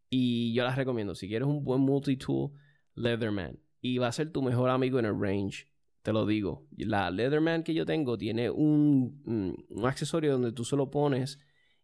Y 0.10 0.54
yo 0.54 0.64
las 0.64 0.78
recomiendo. 0.78 1.16
Si 1.16 1.28
quieres 1.28 1.48
un 1.48 1.64
buen 1.64 1.82
multi-tool, 1.82 2.52
Leatherman. 2.96 3.60
Y 3.82 3.98
va 3.98 4.08
a 4.08 4.12
ser 4.12 4.32
tu 4.32 4.42
mejor 4.42 4.70
amigo 4.70 5.00
en 5.00 5.06
el 5.06 5.20
range. 5.20 5.69
Te 6.02 6.14
lo 6.14 6.26
digo. 6.26 6.68
La 6.78 7.12
Leatherman 7.12 7.64
que 7.64 7.74
yo 7.74 7.86
tengo 7.86 8.18
tiene 8.18 8.50
un, 8.50 9.22
un 9.70 9.86
accesorio 9.86 10.34
donde 10.34 10.52
tú 10.54 10.64
solo 10.64 10.90
pones 10.90 11.40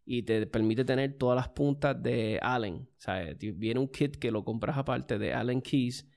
y 0.06 0.22
te 0.22 0.46
permite 0.46 0.84
tener 0.84 1.18
todas 1.18 1.36
las 1.36 1.48
puntas 1.48 2.00
de 2.00 2.38
Allen. 2.40 2.88
O 2.96 3.00
sea, 3.00 3.34
viene 3.54 3.80
un 3.80 3.88
kit 3.88 4.16
que 4.16 4.30
lo 4.30 4.44
compras 4.44 4.78
aparte 4.78 5.18
de 5.18 5.34
Allen 5.34 5.60
Keys, 5.60 6.08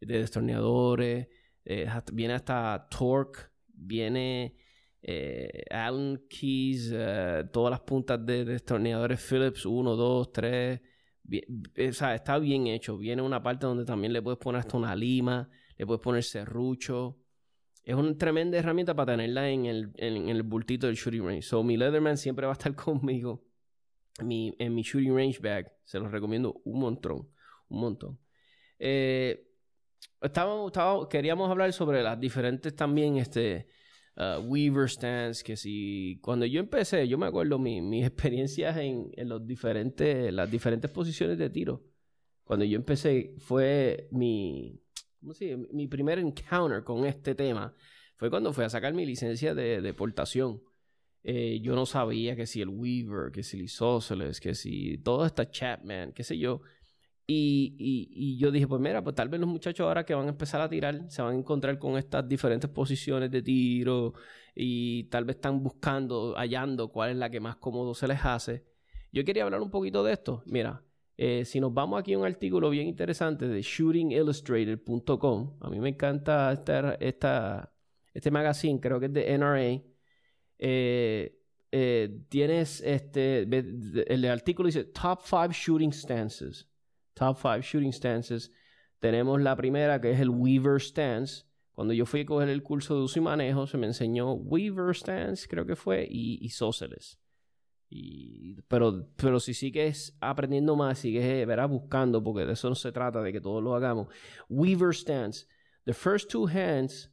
de 0.00 0.18
destornilladores, 0.18 1.28
eh, 1.64 1.88
viene 2.12 2.34
hasta 2.34 2.88
Torque, 2.90 3.40
viene 3.68 4.56
eh, 5.00 5.64
Allen 5.70 6.26
Keys, 6.28 6.90
eh, 6.92 7.44
todas 7.52 7.70
las 7.70 7.80
puntas 7.80 8.24
de 8.26 8.44
destornilladores 8.44 9.20
Phillips 9.20 9.64
1, 9.64 9.94
2, 9.94 10.32
3. 10.32 10.80
o 11.88 11.92
sea, 11.92 12.14
está 12.16 12.38
bien 12.38 12.66
hecho. 12.66 12.98
Viene 12.98 13.22
una 13.22 13.42
parte 13.42 13.66
donde 13.66 13.84
también 13.84 14.12
le 14.12 14.22
puedes 14.22 14.38
poner 14.38 14.60
hasta 14.60 14.76
una 14.76 14.96
lima, 14.96 15.48
le 15.76 15.86
puedes 15.86 16.02
poner 16.02 16.24
serrucho. 16.24 17.18
Es 17.86 17.94
una 17.94 18.18
tremenda 18.18 18.58
herramienta 18.58 18.96
para 18.96 19.12
tenerla 19.12 19.48
en 19.48 19.64
el, 19.64 19.92
en, 19.94 20.28
el 20.28 20.42
bultito 20.42 20.88
del 20.88 20.96
shooting 20.96 21.24
range. 21.24 21.42
So, 21.42 21.62
mi 21.62 21.76
Leatherman 21.76 22.16
siempre 22.16 22.44
va 22.44 22.52
a 22.52 22.58
estar 22.58 22.74
conmigo 22.74 23.46
mi, 24.24 24.52
en 24.58 24.74
mi 24.74 24.82
shooting 24.82 25.14
range 25.14 25.38
bag. 25.38 25.72
Se 25.84 26.00
los 26.00 26.10
recomiendo 26.10 26.60
un 26.64 26.80
montón. 26.80 27.28
Un 27.68 27.80
montón. 27.80 28.18
Eh, 28.80 29.46
queríamos 31.08 31.48
hablar 31.48 31.72
sobre 31.72 32.02
las 32.02 32.18
diferentes 32.18 32.74
también 32.74 33.18
este, 33.18 33.68
uh, 34.16 34.40
Weaver 34.40 34.90
stands. 34.90 35.44
Que 35.44 35.56
si 35.56 36.18
cuando 36.22 36.44
yo 36.44 36.58
empecé, 36.58 37.06
yo 37.06 37.18
me 37.18 37.26
acuerdo 37.26 37.56
mi, 37.60 37.80
mis 37.82 38.04
experiencias 38.08 38.76
en, 38.78 39.12
en 39.12 39.28
los 39.28 39.46
diferentes, 39.46 40.32
las 40.32 40.50
diferentes 40.50 40.90
posiciones 40.90 41.38
de 41.38 41.50
tiro. 41.50 41.84
Cuando 42.42 42.64
yo 42.64 42.74
empecé, 42.74 43.36
fue 43.38 44.08
mi 44.10 44.82
mi 45.72 45.86
primer 45.88 46.18
encounter 46.18 46.82
con 46.84 47.04
este 47.04 47.34
tema 47.34 47.74
fue 48.16 48.30
cuando 48.30 48.52
fui 48.52 48.64
a 48.64 48.70
sacar 48.70 48.94
mi 48.94 49.04
licencia 49.04 49.54
de 49.54 49.80
deportación. 49.80 50.62
Eh, 51.22 51.60
yo 51.60 51.74
no 51.74 51.86
sabía 51.86 52.36
que 52.36 52.46
si 52.46 52.62
el 52.62 52.68
Weaver, 52.68 53.32
que 53.32 53.42
si 53.42 53.56
el 53.56 53.64
Isósceles, 53.64 54.40
que 54.40 54.54
si 54.54 54.98
todo 54.98 55.26
esta 55.26 55.50
Chapman, 55.50 56.12
qué 56.12 56.22
sé 56.22 56.38
yo. 56.38 56.60
Y, 57.26 57.74
y, 57.78 58.38
yo 58.38 58.52
dije, 58.52 58.68
pues 58.68 58.80
mira, 58.80 59.02
pues 59.02 59.16
tal 59.16 59.28
vez 59.28 59.40
los 59.40 59.48
muchachos 59.48 59.84
ahora 59.84 60.06
que 60.06 60.14
van 60.14 60.26
a 60.26 60.28
empezar 60.28 60.60
a 60.60 60.68
tirar 60.68 61.10
se 61.10 61.22
van 61.22 61.34
a 61.34 61.38
encontrar 61.38 61.76
con 61.80 61.98
estas 61.98 62.28
diferentes 62.28 62.70
posiciones 62.70 63.32
de 63.32 63.42
tiro 63.42 64.14
y 64.54 65.04
tal 65.04 65.24
vez 65.24 65.36
están 65.36 65.60
buscando, 65.60 66.34
hallando 66.36 66.88
cuál 66.92 67.10
es 67.10 67.16
la 67.16 67.28
que 67.28 67.40
más 67.40 67.56
cómodo 67.56 67.94
se 67.94 68.06
les 68.06 68.24
hace. 68.24 68.64
Yo 69.12 69.24
quería 69.24 69.42
hablar 69.42 69.60
un 69.60 69.70
poquito 69.70 70.04
de 70.04 70.12
esto. 70.12 70.44
Mira, 70.46 70.84
eh, 71.18 71.44
si 71.46 71.60
nos 71.60 71.72
vamos 71.72 71.98
aquí 71.98 72.12
a 72.12 72.18
un 72.18 72.26
artículo 72.26 72.68
bien 72.68 72.88
interesante 72.88 73.48
de 73.48 73.62
shootingillustrated.com, 73.62 75.56
a 75.60 75.70
mí 75.70 75.80
me 75.80 75.88
encanta 75.90 76.52
esta, 76.52 77.72
este 78.12 78.30
magazine, 78.30 78.80
creo 78.80 79.00
que 79.00 79.06
es 79.06 79.12
de 79.12 79.38
NRA. 79.38 79.82
Eh, 80.58 81.38
eh, 81.72 82.24
tienes 82.28 82.80
este, 82.82 83.42
el 83.42 84.24
artículo 84.26 84.66
dice 84.66 84.84
Top 84.84 85.20
5 85.24 85.52
Shooting 85.52 85.92
Stances. 85.92 86.68
Top 87.14 87.38
5 87.40 87.62
Shooting 87.62 87.92
Stances. 87.92 88.52
Tenemos 88.98 89.40
la 89.40 89.56
primera 89.56 90.00
que 90.00 90.10
es 90.10 90.20
el 90.20 90.28
Weaver 90.28 90.80
Stance. 90.80 91.44
Cuando 91.72 91.94
yo 91.94 92.04
fui 92.06 92.20
a 92.20 92.26
coger 92.26 92.48
el 92.50 92.62
curso 92.62 92.94
de 92.94 93.02
uso 93.02 93.18
y 93.18 93.22
manejo, 93.22 93.66
se 93.66 93.76
me 93.78 93.86
enseñó 93.86 94.32
Weaver 94.32 94.94
Stance, 94.94 95.46
creo 95.46 95.66
que 95.66 95.76
fue, 95.76 96.06
y 96.08 96.44
Isósceles. 96.44 97.18
Pero, 98.68 99.06
pero 99.16 99.38
si 99.38 99.54
sigues 99.54 100.16
aprendiendo 100.20 100.76
más, 100.76 100.98
sigues 100.98 101.46
verás, 101.46 101.68
buscando, 101.70 102.22
porque 102.22 102.44
de 102.44 102.52
eso 102.52 102.68
no 102.68 102.74
se 102.74 102.92
trata, 102.92 103.22
de 103.22 103.32
que 103.32 103.40
todos 103.40 103.62
lo 103.62 103.74
hagamos. 103.74 104.08
Weaver 104.48 104.94
stance. 104.94 105.46
The 105.84 105.94
first 105.94 106.28
two 106.28 106.46
hands 106.46 107.08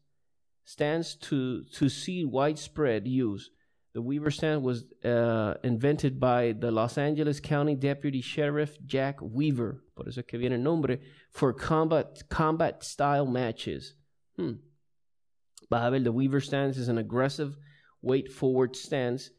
stands 0.66 1.16
to, 1.16 1.64
to 1.66 1.90
see 1.90 2.26
widespread 2.26 3.08
use. 3.08 3.52
The 3.94 4.02
Weaver 4.02 4.32
stand 4.32 4.64
was 4.64 4.86
uh, 5.06 5.54
invented 5.64 6.20
by 6.20 6.54
the 6.54 6.72
Los 6.72 6.98
Angeles 6.98 7.40
County 7.40 7.76
Deputy 7.76 8.22
Sheriff 8.22 8.76
Jack 8.88 9.20
Weaver, 9.22 9.84
por 9.96 10.08
eso 10.08 10.22
es 10.22 10.26
que 10.26 10.40
viene 10.40 10.54
el 10.54 10.64
nombre, 10.64 11.00
for 11.30 11.54
combat, 11.54 12.28
combat 12.28 12.84
style 12.84 13.28
matches. 13.28 13.94
Hmm. 14.36 14.54
Vas 15.70 15.88
a 15.88 15.92
ver, 15.92 16.00
the 16.00 16.12
Weaver 16.12 16.42
stance 16.42 16.78
is 16.78 16.88
an 16.88 16.98
aggressive 16.98 17.56
weight 18.02 18.32
forward 18.32 18.76
stance 18.76 19.30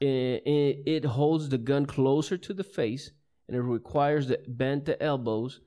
it, 0.00 0.82
it 0.86 1.04
holds 1.04 1.48
the 1.48 1.58
gun 1.58 1.86
closer 1.86 2.36
to 2.36 2.54
the 2.54 2.64
face 2.64 3.10
and 3.48 3.56
it 3.56 3.62
requires 3.62 4.28
the 4.28 4.38
bend 4.46 4.84
the 4.84 5.02
elbows 5.02 5.60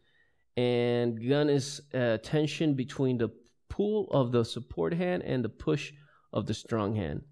and 0.57 1.19
gun 1.27 1.49
is 1.49 1.81
uh, 1.93 2.17
tension 2.17 2.73
between 2.73 3.17
the 3.17 3.29
pull 3.69 4.07
of 4.11 4.31
the 4.31 4.43
support 4.43 4.93
hand 4.93 5.23
and 5.23 5.43
the 5.43 5.49
push 5.49 5.93
of 6.33 6.45
the 6.45 6.53
strong 6.53 6.95
hand. 6.95 7.23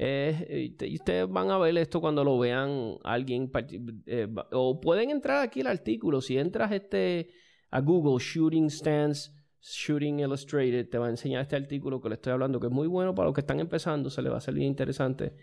Eh, 0.00 0.70
ustedes 0.92 1.28
van 1.28 1.50
a 1.50 1.58
ver 1.58 1.76
esto 1.76 2.00
cuando 2.00 2.22
lo 2.22 2.38
vean 2.38 2.98
alguien 3.02 3.50
eh, 4.06 4.28
o 4.52 4.80
pueden 4.80 5.10
entrar 5.10 5.42
aquí 5.42 5.60
al 5.60 5.66
artículo 5.66 6.20
si 6.20 6.38
entras 6.38 6.70
este 6.70 7.30
a 7.72 7.80
Google 7.80 8.22
Shooting 8.22 8.70
Stance 8.70 9.32
Shooting 9.60 10.20
Illustrated 10.20 10.88
te 10.88 10.98
va 10.98 11.06
a 11.06 11.10
enseñar 11.10 11.42
este 11.42 11.56
artículo 11.56 12.00
que 12.00 12.10
le 12.10 12.14
estoy 12.14 12.32
hablando 12.32 12.60
que 12.60 12.68
es 12.68 12.72
muy 12.72 12.86
bueno 12.86 13.12
para 13.12 13.26
los 13.26 13.34
que 13.34 13.40
están 13.40 13.58
empezando 13.58 14.08
se 14.08 14.22
le 14.22 14.30
va 14.30 14.36
a 14.36 14.40
salir 14.40 14.62
interesante 14.62 15.34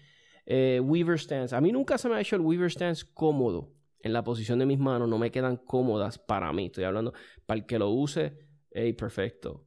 eh, 0.45 0.79
Weaver 0.83 1.19
stance. 1.19 1.55
A 1.55 1.61
mí 1.61 1.71
nunca 1.71 1.97
se 1.97 2.09
me 2.09 2.15
ha 2.15 2.21
hecho 2.21 2.35
el 2.35 2.41
Weaver 2.41 2.71
stance 2.71 3.05
cómodo. 3.13 3.71
En 3.99 4.13
la 4.13 4.23
posición 4.23 4.59
de 4.59 4.67
mis 4.67 4.77
manos 4.77 5.09
no 5.09 5.17
me 5.17 5.31
quedan 5.31 5.57
cómodas 5.57 6.19
para 6.19 6.53
mí. 6.53 6.67
Estoy 6.67 6.83
hablando 6.83 7.13
para 7.45 7.59
el 7.59 7.65
que 7.65 7.79
lo 7.79 7.89
use, 7.89 8.37
hey, 8.71 8.93
perfecto. 8.93 9.65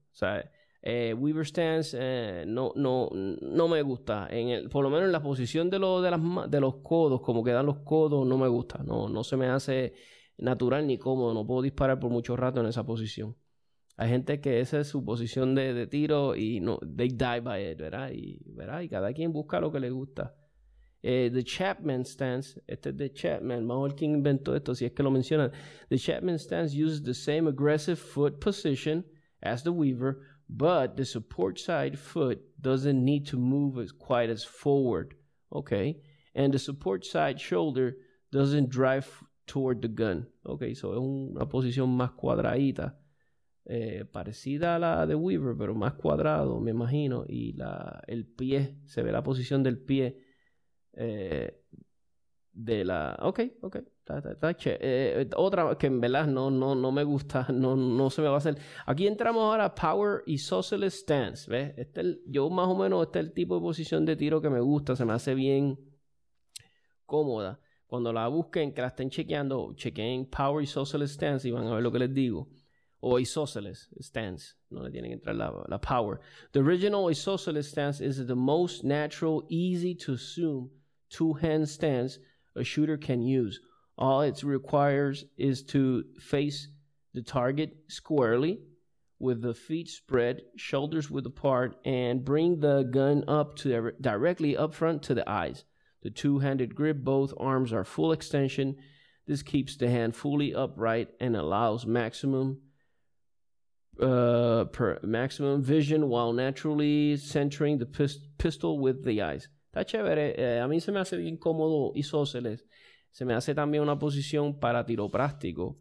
Eh, 0.80 1.12
Weaver 1.12 1.44
stance 1.44 1.96
eh, 2.00 2.44
no, 2.46 2.72
no, 2.76 3.10
no 3.12 3.68
me 3.68 3.82
gusta. 3.82 4.28
Por 4.70 4.84
lo 4.84 4.90
menos 4.90 5.06
en 5.06 5.12
la 5.12 5.22
posición 5.22 5.68
de, 5.70 5.80
lo, 5.80 6.00
de, 6.00 6.60
los 6.60 6.76
codos, 6.76 7.20
como 7.20 7.42
quedan 7.42 7.66
los 7.66 7.78
codos, 7.78 8.24
no 8.26 8.38
me 8.38 8.46
gusta. 8.46 8.78
No, 8.84 9.08
no 9.08 9.24
se 9.24 9.36
me 9.36 9.46
hace 9.48 9.94
natural 10.36 10.86
ni 10.86 10.98
cómodo. 10.98 11.34
No 11.34 11.44
puedo 11.44 11.62
disparar 11.62 11.98
por 11.98 12.10
mucho 12.10 12.36
rato 12.36 12.60
en 12.60 12.66
esa 12.66 12.86
posición. 12.86 13.36
Hay 13.96 14.10
gente 14.10 14.40
que 14.40 14.60
esa 14.60 14.78
es 14.78 14.86
su 14.86 15.04
posición 15.04 15.56
de, 15.56 15.74
de 15.74 15.88
tiro 15.88 16.36
y 16.36 16.60
no, 16.60 16.78
they 16.78 17.08
die 17.08 17.40
by 17.40 17.72
it, 17.72 17.78
¿verdad? 17.78 18.12
¿verdad? 18.46 18.82
y 18.82 18.88
cada 18.88 19.12
quien 19.12 19.32
busca 19.32 19.58
lo 19.58 19.72
que 19.72 19.80
le 19.80 19.90
gusta. 19.90 20.36
Eh, 21.02 21.28
the 21.28 21.44
Chapman 21.44 22.04
stance, 22.04 22.58
este 22.68 22.88
es 22.88 22.96
de 22.96 23.08
Chapman, 23.10 23.68
ver 23.68 23.94
quién 23.94 24.14
inventó 24.14 24.56
esto, 24.56 24.74
si 24.74 24.84
es 24.84 24.92
que 24.92 25.04
lo 25.04 25.10
mencionan. 25.10 25.52
The 25.90 25.98
Chapman 25.98 26.38
stance 26.38 26.74
uses 26.74 27.02
the 27.02 27.14
same 27.14 27.46
aggressive 27.46 27.98
foot 27.98 28.40
position 28.40 29.04
as 29.40 29.62
the 29.62 29.72
Weaver, 29.72 30.20
but 30.48 30.96
the 30.96 31.04
support 31.04 31.60
side 31.60 31.96
foot 31.96 32.40
doesn't 32.60 33.04
need 33.04 33.26
to 33.26 33.36
move 33.36 33.78
as 33.78 33.92
quite 33.92 34.28
as 34.28 34.44
forward. 34.44 35.14
Okay. 35.52 36.00
And 36.34 36.52
the 36.52 36.58
support 36.58 37.04
side 37.04 37.40
shoulder 37.40 37.96
doesn't 38.32 38.68
drive 38.68 39.06
toward 39.46 39.82
the 39.82 39.88
gun. 39.88 40.26
Okay, 40.44 40.74
so 40.74 40.92
es 40.92 40.98
una 40.98 41.46
posición 41.48 41.96
más 41.96 42.12
cuadradita. 42.12 42.96
Eh, 43.64 44.04
parecida 44.10 44.76
a 44.76 44.78
la 44.78 45.06
de 45.06 45.14
Weaver, 45.14 45.54
pero 45.56 45.74
más 45.74 45.94
cuadrado, 45.94 46.58
me 46.60 46.70
imagino. 46.70 47.24
Y 47.28 47.52
la, 47.52 48.02
el 48.06 48.26
pie, 48.26 48.78
se 48.86 49.02
ve 49.02 49.12
la 49.12 49.22
posición 49.22 49.62
del 49.62 49.78
pie 49.78 50.27
eh, 50.98 51.64
de 52.52 52.84
la... 52.84 53.16
Ok, 53.22 53.40
ok. 53.62 53.76
Eh, 54.64 55.28
otra 55.36 55.76
que 55.78 55.86
en 55.86 56.00
verdad 56.00 56.26
no, 56.26 56.50
no, 56.50 56.74
no 56.74 56.90
me 56.90 57.04
gusta, 57.04 57.46
no, 57.52 57.76
no 57.76 58.10
se 58.10 58.22
me 58.22 58.28
va 58.28 58.34
a 58.34 58.38
hacer. 58.38 58.58
Aquí 58.86 59.06
entramos 59.06 59.42
ahora 59.42 59.66
a 59.66 59.74
Power 59.74 60.22
y 60.26 60.38
Socialist 60.38 61.02
Stance. 61.02 61.74
Este 61.76 62.20
yo 62.26 62.48
más 62.50 62.68
o 62.68 62.76
menos 62.76 63.06
este 63.06 63.20
es 63.20 63.26
el 63.26 63.32
tipo 63.32 63.54
de 63.56 63.60
posición 63.60 64.04
de 64.04 64.16
tiro 64.16 64.40
que 64.40 64.50
me 64.50 64.60
gusta, 64.60 64.96
se 64.96 65.04
me 65.04 65.12
hace 65.12 65.34
bien 65.34 65.78
cómoda. 67.04 67.60
Cuando 67.86 68.12
la 68.12 68.28
busquen, 68.28 68.74
que 68.74 68.82
la 68.82 68.88
estén 68.88 69.08
chequeando, 69.08 69.72
chequen 69.74 70.26
Power 70.26 70.62
y 70.62 70.66
Socialist 70.66 71.14
Stance 71.14 71.48
y 71.48 71.50
van 71.50 71.66
a 71.66 71.74
ver 71.74 71.82
lo 71.82 71.92
que 71.92 71.98
les 71.98 72.12
digo. 72.12 72.48
O 73.00 73.20
Isosceles 73.20 73.88
stance. 74.00 74.56
No 74.70 74.82
le 74.82 74.90
tienen 74.90 75.10
que 75.10 75.14
entrar 75.14 75.36
la, 75.36 75.52
la 75.68 75.80
power. 75.80 76.18
The 76.50 76.58
original 76.58 77.08
Isosceles 77.08 77.68
stance 77.68 78.04
is 78.04 78.26
the 78.26 78.34
most 78.34 78.82
natural, 78.82 79.46
easy 79.48 79.94
to 79.94 80.14
assume 80.14 80.70
two 81.10 81.34
hand 81.34 81.68
stance 81.68 82.18
a 82.56 82.64
shooter 82.64 82.96
can 82.96 83.22
use. 83.22 83.60
All 83.96 84.20
it 84.22 84.42
requires 84.42 85.24
is 85.36 85.62
to 85.64 86.04
face 86.20 86.68
the 87.14 87.22
target 87.22 87.76
squarely 87.88 88.60
with 89.18 89.42
the 89.42 89.54
feet 89.54 89.88
spread, 89.88 90.42
shoulders 90.56 91.10
width 91.10 91.26
apart, 91.26 91.76
and 91.84 92.24
bring 92.24 92.60
the 92.60 92.84
gun 92.84 93.24
up 93.26 93.56
to 93.56 93.92
directly 94.00 94.56
up 94.56 94.74
front 94.74 95.02
to 95.02 95.14
the 95.14 95.28
eyes. 95.28 95.64
The 96.02 96.10
two 96.10 96.38
handed 96.38 96.74
grip, 96.74 96.98
both 96.98 97.34
arms 97.38 97.72
are 97.72 97.84
full 97.84 98.12
extension. 98.12 98.76
This 99.26 99.42
keeps 99.42 99.76
the 99.76 99.90
hand 99.90 100.14
fully 100.14 100.54
upright 100.54 101.08
and 101.20 101.36
allows 101.36 101.84
maximum 101.84 102.60
uh, 104.00 104.66
per 104.66 105.00
maximum 105.02 105.60
vision 105.60 106.08
while 106.08 106.32
naturally 106.32 107.16
centering 107.16 107.78
the 107.78 107.86
pist 107.86 108.20
pistol 108.38 108.78
with 108.78 109.04
the 109.04 109.20
eyes. 109.20 109.48
Está 109.68 109.84
chévere. 109.84 110.34
Eh, 110.36 110.60
a 110.60 110.68
mí 110.68 110.80
se 110.80 110.92
me 110.92 111.00
hace 111.00 111.16
bien 111.16 111.36
cómodo 111.36 111.92
isósceles. 111.94 112.66
Se 113.10 113.24
me 113.24 113.34
hace 113.34 113.54
también 113.54 113.82
una 113.82 113.98
posición 113.98 114.58
para 114.58 114.84
tiro 114.84 115.10
práctico. 115.10 115.78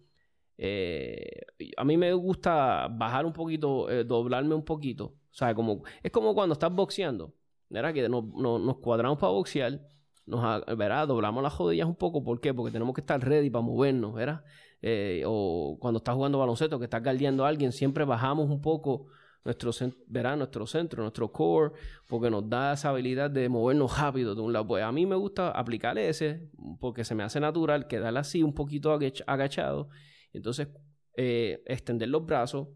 Eh, 0.57 1.41
a 1.75 1.83
mí 1.83 1.97
me 1.97 2.13
gusta 2.13 2.87
bajar 2.89 3.25
un 3.25 3.33
poquito, 3.33 3.89
eh, 3.89 4.03
doblarme 4.03 4.55
un 4.55 4.65
poquito. 4.65 5.05
O 5.05 5.33
sea, 5.37 5.53
como, 5.53 5.83
es 6.01 6.11
como 6.11 6.33
cuando 6.33 6.53
estás 6.53 6.73
boxeando. 6.73 7.33
¿Verdad? 7.69 7.93
Que 7.93 8.07
no, 8.07 8.21
nos 8.21 8.77
cuadramos 8.77 9.19
para 9.19 9.33
boxear. 9.33 9.81
Nos, 10.25 10.65
¿verdad? 10.77 11.07
Doblamos 11.07 11.43
las 11.43 11.57
rodillas 11.57 11.87
un 11.87 11.95
poco. 11.95 12.23
¿Por 12.23 12.39
qué? 12.39 12.53
Porque 12.53 12.71
tenemos 12.71 12.93
que 12.93 13.01
estar 13.01 13.19
ready 13.19 13.49
para 13.49 13.61
movernos, 13.61 14.13
¿verdad? 14.13 14.43
Eh, 14.81 15.23
o 15.25 15.77
cuando 15.79 15.97
estás 15.97 16.15
jugando 16.15 16.39
baloncesto, 16.39 16.79
que 16.79 16.85
estás 16.85 17.03
guardiando 17.03 17.45
a 17.45 17.49
alguien, 17.49 17.71
siempre 17.71 18.05
bajamos 18.05 18.49
un 18.49 18.61
poco 18.61 19.07
nuestro, 19.43 19.71
verá, 20.07 20.35
nuestro 20.35 20.67
centro, 20.67 21.01
nuestro 21.01 21.31
core, 21.31 21.73
porque 22.07 22.29
nos 22.29 22.49
da 22.49 22.73
esa 22.73 22.89
habilidad 22.89 23.29
de 23.29 23.49
movernos 23.49 23.97
rápido 23.99 24.35
de 24.35 24.41
un 24.41 24.53
lado. 24.53 24.67
Pues 24.67 24.83
a 24.83 24.91
mí 24.91 25.05
me 25.05 25.15
gusta 25.15 25.51
aplicar 25.51 25.97
ese, 25.97 26.49
porque 26.79 27.03
se 27.03 27.15
me 27.15 27.23
hace 27.23 27.39
natural 27.39 27.87
quedar 27.87 28.17
así 28.17 28.43
un 28.43 28.53
poquito 28.53 28.91
agachado. 28.91 29.89
Entonces, 30.33 30.67
eh, 31.15 31.63
extender 31.65 32.09
los 32.09 32.25
brazos, 32.25 32.67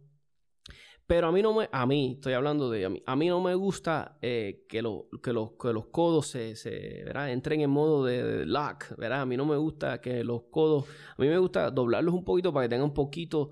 pero 1.11 1.27
a 1.27 1.31
mí 1.33 1.41
no 1.41 1.53
me, 1.53 1.67
a 1.73 1.85
mí, 1.85 2.13
estoy 2.13 2.31
hablando 2.31 2.69
de, 2.69 2.85
a 2.85 2.89
mí, 2.89 3.03
a 3.05 3.17
mí 3.17 3.27
no 3.27 3.41
me 3.41 3.53
gusta 3.53 4.17
eh, 4.21 4.65
que, 4.69 4.81
lo, 4.81 5.09
que, 5.21 5.33
los, 5.33 5.51
que 5.61 5.73
los 5.73 5.87
codos 5.87 6.27
se, 6.27 6.55
se 6.55 7.01
entren 7.29 7.59
en 7.59 7.69
modo 7.69 8.05
de, 8.05 8.45
lock, 8.45 8.95
¿verdad? 8.97 9.23
A 9.23 9.25
mí 9.25 9.35
no 9.35 9.45
me 9.45 9.57
gusta 9.57 9.99
que 9.99 10.23
los 10.23 10.43
codos, 10.43 10.85
a 11.17 11.21
mí 11.21 11.27
me 11.27 11.37
gusta 11.37 11.69
doblarlos 11.69 12.13
un 12.13 12.23
poquito 12.23 12.53
para 12.53 12.63
que 12.65 12.69
tengan 12.69 12.85
un 12.85 12.93
poquito, 12.93 13.49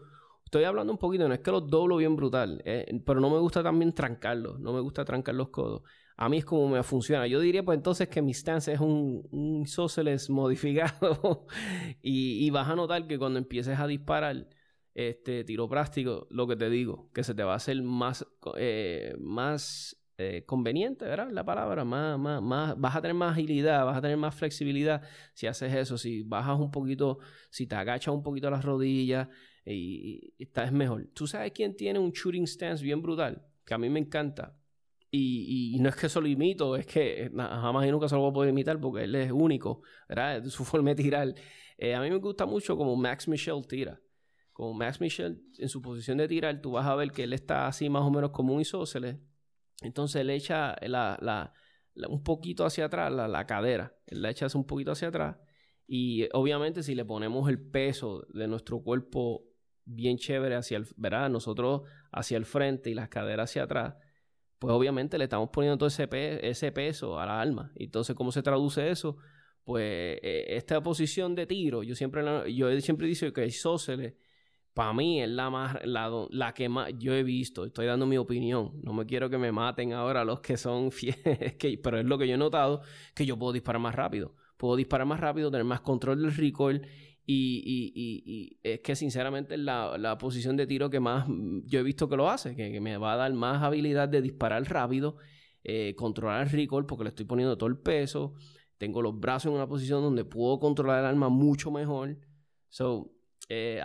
estoy 0.49 0.63
hablando 0.63 0.91
un 0.91 0.97
poquito, 0.97 1.27
no 1.27 1.33
es 1.35 1.41
que 1.41 1.51
los 1.51 1.69
doblo 1.69 1.97
bien 1.97 2.15
brutal, 2.15 2.59
eh, 2.65 3.01
pero 3.05 3.19
no 3.19 3.29
me 3.29 3.37
gusta 3.37 3.61
también 3.61 3.93
trancarlos, 3.93 4.59
no 4.59 4.73
me 4.73 4.79
gusta 4.79 5.05
trancar 5.05 5.35
los 5.35 5.49
codos. 5.49 5.83
A 6.17 6.27
mí 6.27 6.39
es 6.39 6.45
como 6.45 6.67
me 6.67 6.81
funciona. 6.81 7.27
Yo 7.27 7.39
diría 7.39 7.63
pues 7.63 7.77
entonces 7.77 8.09
que 8.09 8.21
mi 8.21 8.33
stance 8.33 8.73
es 8.73 8.79
un, 8.79 9.27
un 9.31 9.65
modificado 10.29 11.45
y, 12.01 12.45
y 12.45 12.49
vas 12.49 12.67
a 12.67 12.75
notar 12.75 13.07
que 13.07 13.19
cuando 13.19 13.37
empieces 13.37 13.79
a 13.79 13.85
disparar, 13.85 14.47
este 14.95 15.43
tiro 15.43 15.69
práctico, 15.69 16.27
lo 16.29 16.47
que 16.47 16.55
te 16.55 16.69
digo, 16.69 17.09
que 17.13 17.23
se 17.23 17.33
te 17.33 17.43
va 17.43 17.53
a 17.53 17.57
hacer 17.57 17.81
más, 17.83 18.25
eh, 18.57 19.15
más 19.19 19.95
eh, 20.17 20.43
conveniente, 20.45 21.05
¿verdad? 21.05 21.29
La 21.31 21.45
palabra, 21.45 21.85
más, 21.85 22.19
más, 22.19 22.41
más, 22.41 22.77
vas 22.77 22.95
a 22.95 23.01
tener 23.01 23.15
más 23.15 23.33
agilidad, 23.33 23.85
vas 23.85 23.97
a 23.97 24.01
tener 24.01 24.17
más 24.17 24.35
flexibilidad 24.35 25.01
si 25.33 25.47
haces 25.47 25.73
eso, 25.73 25.97
si 25.97 26.23
bajas 26.23 26.59
un 26.59 26.71
poquito, 26.71 27.19
si 27.49 27.67
te 27.67 27.75
agachas 27.75 28.13
un 28.13 28.23
poquito 28.23 28.49
las 28.49 28.65
rodillas 28.65 29.29
y, 29.73 30.33
estás 30.37 30.71
mejor. 30.71 31.07
¿Tú 31.13 31.27
sabes 31.27 31.51
quién 31.53 31.75
tiene 31.75 31.99
un 31.99 32.11
shooting 32.11 32.47
stance 32.47 32.83
bien 32.83 33.01
brutal? 33.01 33.45
Que 33.65 33.73
a 33.73 33.77
mí 33.77 33.89
me 33.89 33.99
encanta. 33.99 34.55
Y, 35.11 35.77
no 35.79 35.89
es 35.89 35.95
que 35.95 36.07
eso 36.07 36.21
lo 36.21 36.27
imito, 36.27 36.75
es 36.75 36.85
que 36.85 37.31
jamás 37.35 37.87
y 37.87 37.91
nunca 37.91 38.07
se 38.07 38.15
lo 38.15 38.21
voy 38.21 38.29
a 38.29 38.33
poder 38.33 38.49
imitar 38.51 38.79
porque 38.79 39.05
él 39.05 39.15
es 39.15 39.31
único, 39.31 39.81
¿verdad? 40.07 40.43
Su 40.45 40.63
forma 40.65 40.89
de 40.89 40.95
tirar. 40.95 41.33
Eh, 41.77 41.95
a 41.95 42.01
mí 42.01 42.09
me 42.09 42.17
gusta 42.17 42.45
mucho 42.45 42.77
como 42.77 42.95
Max 42.95 43.27
Michel 43.27 43.65
tira 43.67 43.99
con 44.59 44.75
Max 44.75 44.99
Michel 44.99 45.41
en 45.57 45.69
su 45.69 45.81
posición 45.81 46.17
de 46.17 46.27
tirar, 46.27 46.59
tú 46.61 46.71
vas 46.71 46.85
a 46.85 46.93
ver 46.93 47.13
que 47.13 47.23
él 47.23 47.31
está 47.31 47.65
así 47.65 47.89
más 47.89 48.01
o 48.01 48.11
menos 48.11 48.31
como 48.31 48.53
un 48.53 48.59
isósceles. 48.59 49.15
Entonces 49.81 50.25
le 50.25 50.35
echa 50.35 50.75
la, 50.81 51.53
un 52.09 52.23
poquito 52.23 52.65
hacia 52.65 52.83
atrás 52.83 53.09
la, 53.09 53.45
cadera. 53.45 53.95
Él 54.05 54.21
la 54.21 54.31
echa 54.31 54.47
un 54.53 54.67
poquito 54.67 54.91
hacia 54.91 55.07
atrás. 55.07 55.37
Y 55.87 56.27
obviamente 56.33 56.83
si 56.83 56.93
le 56.93 57.05
ponemos 57.05 57.47
el 57.47 57.57
peso 57.57 58.27
de 58.33 58.49
nuestro 58.49 58.81
cuerpo 58.81 59.45
bien 59.89 60.17
chévere 60.17 60.55
hacia 60.55 60.77
el, 60.77 60.87
¿verdad? 60.97 61.29
Nosotros 61.29 61.81
hacia 62.11 62.37
el 62.37 62.45
frente 62.45 62.89
y 62.89 62.93
las 62.93 63.09
caderas 63.09 63.49
hacia 63.49 63.63
atrás, 63.63 63.95
pues 64.59 64.73
obviamente 64.73 65.17
le 65.17 65.25
estamos 65.25 65.49
poniendo 65.49 65.77
todo 65.77 65.87
ese, 65.87 66.07
ese 66.47 66.71
peso 66.71 67.19
a 67.19 67.25
la 67.25 67.41
alma. 67.41 67.71
Entonces, 67.75 68.15
¿cómo 68.15 68.31
se 68.31 68.41
traduce 68.41 68.89
eso? 68.89 69.17
Pues 69.63 70.19
eh, 70.21 70.45
esta 70.49 70.81
posición 70.81 71.35
de 71.35 71.45
tiro, 71.45 71.83
yo 71.83 71.95
siempre, 71.95 72.23
yo 72.53 72.81
siempre 72.81 73.07
digo 73.07 73.33
que 73.33 73.45
isósceles 73.45 74.13
para 74.79 74.93
mí 74.93 75.21
es 75.21 75.29
la 75.29 75.49
más 75.49 75.77
la, 75.83 76.53
que 76.53 76.69
más 76.69 76.93
yo 76.97 77.13
he 77.13 77.21
visto. 77.21 77.65
Estoy 77.65 77.85
dando 77.85 78.05
mi 78.05 78.17
opinión. 78.17 78.79
No 78.81 78.93
me 78.93 79.05
quiero 79.05 79.29
que 79.29 79.37
me 79.37 79.51
maten 79.51 79.91
ahora 79.91 80.23
los 80.23 80.39
que 80.39 80.55
son 80.55 80.91
fieles, 80.93 81.57
pero 81.83 81.99
es 81.99 82.05
lo 82.05 82.17
que 82.17 82.27
yo 82.27 82.35
he 82.35 82.37
notado 82.37 82.81
que 83.13 83.25
yo 83.25 83.37
puedo 83.37 83.51
disparar 83.51 83.81
más 83.81 83.93
rápido. 83.93 84.35
Puedo 84.55 84.77
disparar 84.77 85.05
más 85.05 85.19
rápido, 85.19 85.51
tener 85.51 85.65
más 85.65 85.81
control 85.81 86.21
del 86.21 86.33
recoil 86.33 86.87
y, 87.31 88.57
es 88.63 88.79
que 88.79 88.95
sinceramente 88.95 89.55
es 89.55 89.59
la, 89.59 90.17
posición 90.19 90.57
de 90.57 90.65
tiro 90.65 90.89
que 90.89 90.99
más 90.99 91.27
yo 91.65 91.79
he 91.79 91.83
visto 91.83 92.09
que 92.09 92.17
lo 92.17 92.29
hace, 92.29 92.55
que, 92.55 92.79
me 92.81 92.97
va 92.97 93.13
a 93.13 93.17
dar 93.17 93.33
más 93.33 93.61
habilidad 93.61 94.09
de 94.09 94.21
disparar 94.21 94.63
rápido, 94.69 95.17
eh, 95.63 95.93
controlar 95.95 96.43
el 96.43 96.49
recoil 96.49 96.85
porque 96.85 97.03
le 97.03 97.09
estoy 97.09 97.25
poniendo 97.25 97.57
todo 97.57 97.69
el 97.69 97.77
peso. 97.77 98.33
Tengo 98.77 99.01
los 99.01 99.19
brazos 99.19 99.49
en 99.49 99.55
una 99.55 99.67
posición 99.67 100.01
donde 100.01 100.25
puedo 100.25 100.59
controlar 100.59 101.01
el 101.01 101.05
arma 101.05 101.29
mucho 101.29 101.69
mejor. 101.69 102.17
So, 102.69 103.11
eh, 103.49 103.81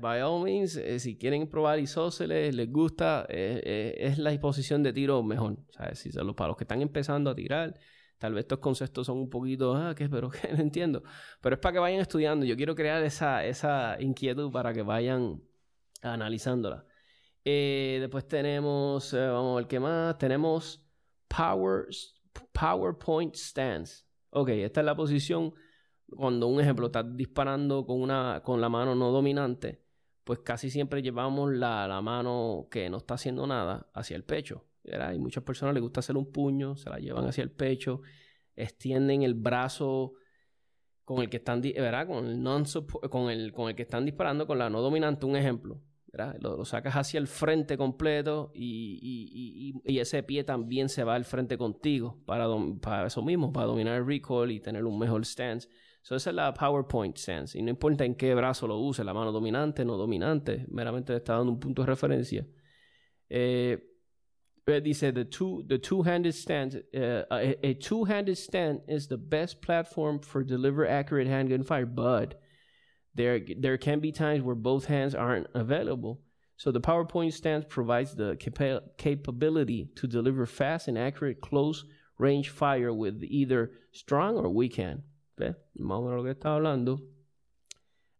by 0.00 0.20
all 0.22 0.42
means, 0.42 0.76
eh, 0.76 0.98
si 0.98 1.16
quieren 1.16 1.48
probar 1.48 1.78
isósceles, 1.78 2.54
les 2.54 2.70
gusta, 2.70 3.26
eh, 3.28 3.94
es 3.98 4.18
la 4.18 4.30
disposición 4.30 4.82
de 4.82 4.92
tiro 4.92 5.22
mejor. 5.22 5.58
Si 5.94 6.10
para 6.10 6.48
los 6.48 6.56
que 6.56 6.64
están 6.64 6.82
empezando 6.82 7.30
a 7.30 7.34
tirar, 7.34 7.78
tal 8.24 8.32
vez 8.32 8.44
estos 8.44 8.58
conceptos 8.58 9.06
son 9.06 9.18
un 9.18 9.28
poquito, 9.28 9.74
ah, 9.74 9.94
¿qué? 9.94 10.08
Pero 10.08 10.30
que 10.30 10.50
no 10.50 10.62
entiendo. 10.62 11.02
Pero 11.42 11.56
es 11.56 11.60
para 11.60 11.74
que 11.74 11.78
vayan 11.78 12.00
estudiando. 12.00 12.46
Yo 12.46 12.56
quiero 12.56 12.74
crear 12.74 13.02
esa, 13.02 13.44
esa 13.44 14.00
inquietud 14.00 14.50
para 14.50 14.72
que 14.72 14.80
vayan 14.80 15.42
analizándola. 16.00 16.86
después 17.44 18.26
tenemos, 18.26 19.12
vamos 19.12 19.52
a 19.52 19.56
ver 19.56 19.66
qué 19.66 19.78
más. 19.78 20.16
Tenemos 20.16 20.82
Power, 21.28 21.88
PowerPoint 22.52 23.34
Stance. 23.34 24.06
Ok, 24.30 24.48
esta 24.48 24.80
es 24.80 24.86
la 24.86 24.96
posición 24.96 25.52
cuando 26.08 26.46
un 26.46 26.62
ejemplo 26.62 26.86
estás 26.86 27.04
disparando 27.14 27.84
con 27.84 28.00
una 28.00 28.40
con 28.42 28.58
la 28.58 28.70
mano 28.70 28.94
no 28.94 29.10
dominante, 29.10 29.84
pues 30.24 30.38
casi 30.38 30.70
siempre 30.70 31.02
llevamos 31.02 31.52
la, 31.52 31.86
la 31.86 32.00
mano 32.00 32.68
que 32.70 32.88
no 32.88 32.96
está 32.96 33.14
haciendo 33.14 33.46
nada 33.46 33.90
hacia 33.92 34.16
el 34.16 34.24
pecho. 34.24 34.64
Hay 34.92 35.18
muchas 35.18 35.42
personas 35.42 35.74
les 35.74 35.82
gusta 35.82 36.00
hacer 36.00 36.16
un 36.16 36.30
puño, 36.30 36.76
se 36.76 36.90
la 36.90 36.98
llevan 36.98 37.26
hacia 37.26 37.42
el 37.42 37.50
pecho, 37.50 38.02
extienden 38.54 39.22
el 39.22 39.34
brazo 39.34 40.14
con 41.04 41.20
el 41.20 41.28
que 41.28 41.38
están, 41.38 41.60
¿verdad? 41.60 42.06
Con 42.06 42.26
el, 42.26 42.42
non 42.42 42.64
con 43.10 43.30
el, 43.30 43.52
con 43.52 43.68
el 43.68 43.74
que 43.74 43.82
están 43.82 44.04
disparando 44.04 44.46
con 44.46 44.58
la 44.58 44.70
no 44.70 44.80
dominante, 44.80 45.26
un 45.26 45.36
ejemplo. 45.36 45.80
Lo, 46.38 46.64
sacas 46.64 46.94
hacia 46.94 47.18
el 47.18 47.26
frente 47.26 47.76
completo 47.76 48.52
y, 48.54 49.74
ese 49.84 50.22
pie 50.22 50.44
también 50.44 50.88
se 50.88 51.02
va 51.02 51.16
al 51.16 51.24
frente 51.24 51.58
contigo 51.58 52.22
para, 52.24 52.46
para 52.80 53.08
eso 53.08 53.20
mismo, 53.20 53.52
para 53.52 53.66
dominar 53.66 53.96
el 53.96 54.06
recoil 54.06 54.52
y 54.52 54.60
tener 54.60 54.84
un 54.84 54.96
mejor 54.98 55.24
stance. 55.26 55.68
So, 56.02 56.14
esa 56.14 56.30
es 56.30 56.36
la 56.36 56.54
PowerPoint 56.54 57.16
stance. 57.16 57.58
Y 57.58 57.62
no 57.62 57.70
importa 57.70 58.04
en 58.04 58.14
qué 58.14 58.32
brazo 58.34 58.68
lo 58.68 58.78
use, 58.78 59.02
la 59.02 59.12
mano 59.12 59.32
dominante, 59.32 59.84
no 59.84 59.96
dominante, 59.96 60.66
meramente 60.68 61.16
está 61.16 61.34
dando 61.34 61.50
un 61.50 61.58
punto 61.58 61.82
de 61.82 61.86
referencia. 61.86 62.46
Eh 63.28 63.93
dice, 64.66 65.00
the, 65.00 65.24
two, 65.24 65.64
the 65.66 65.78
two-handed 65.78 66.34
stand, 66.34 66.82
uh, 66.96 67.22
a, 67.30 67.66
a 67.66 67.74
two-handed 67.74 68.38
stand 68.38 68.80
is 68.88 69.06
the 69.08 69.18
best 69.18 69.60
platform 69.60 70.18
for 70.20 70.42
deliver 70.42 70.86
accurate 70.86 71.26
handgun 71.26 71.62
fire, 71.62 71.86
but 71.86 72.40
there, 73.14 73.40
there 73.58 73.78
can 73.78 74.00
be 74.00 74.12
times 74.12 74.42
where 74.42 74.54
both 74.54 74.86
hands 74.86 75.14
aren't 75.14 75.46
available. 75.54 76.20
So 76.56 76.70
the 76.70 76.80
PowerPoint 76.80 77.32
stance 77.32 77.64
provides 77.68 78.14
the 78.14 78.36
capa 78.36 78.82
capability 78.96 79.90
to 79.96 80.06
deliver 80.06 80.46
fast 80.46 80.88
and 80.88 80.96
accurate 80.96 81.40
close 81.40 81.84
range 82.18 82.48
fire 82.50 82.92
with 82.92 83.22
either 83.24 83.72
strong 83.92 84.36
or 84.36 84.48
weak 84.48 84.76
hand. 84.76 85.02
Menos 85.38 86.16
lo 86.16 86.22
que 86.22 86.34
está 86.34 86.56
hablando. 86.56 87.00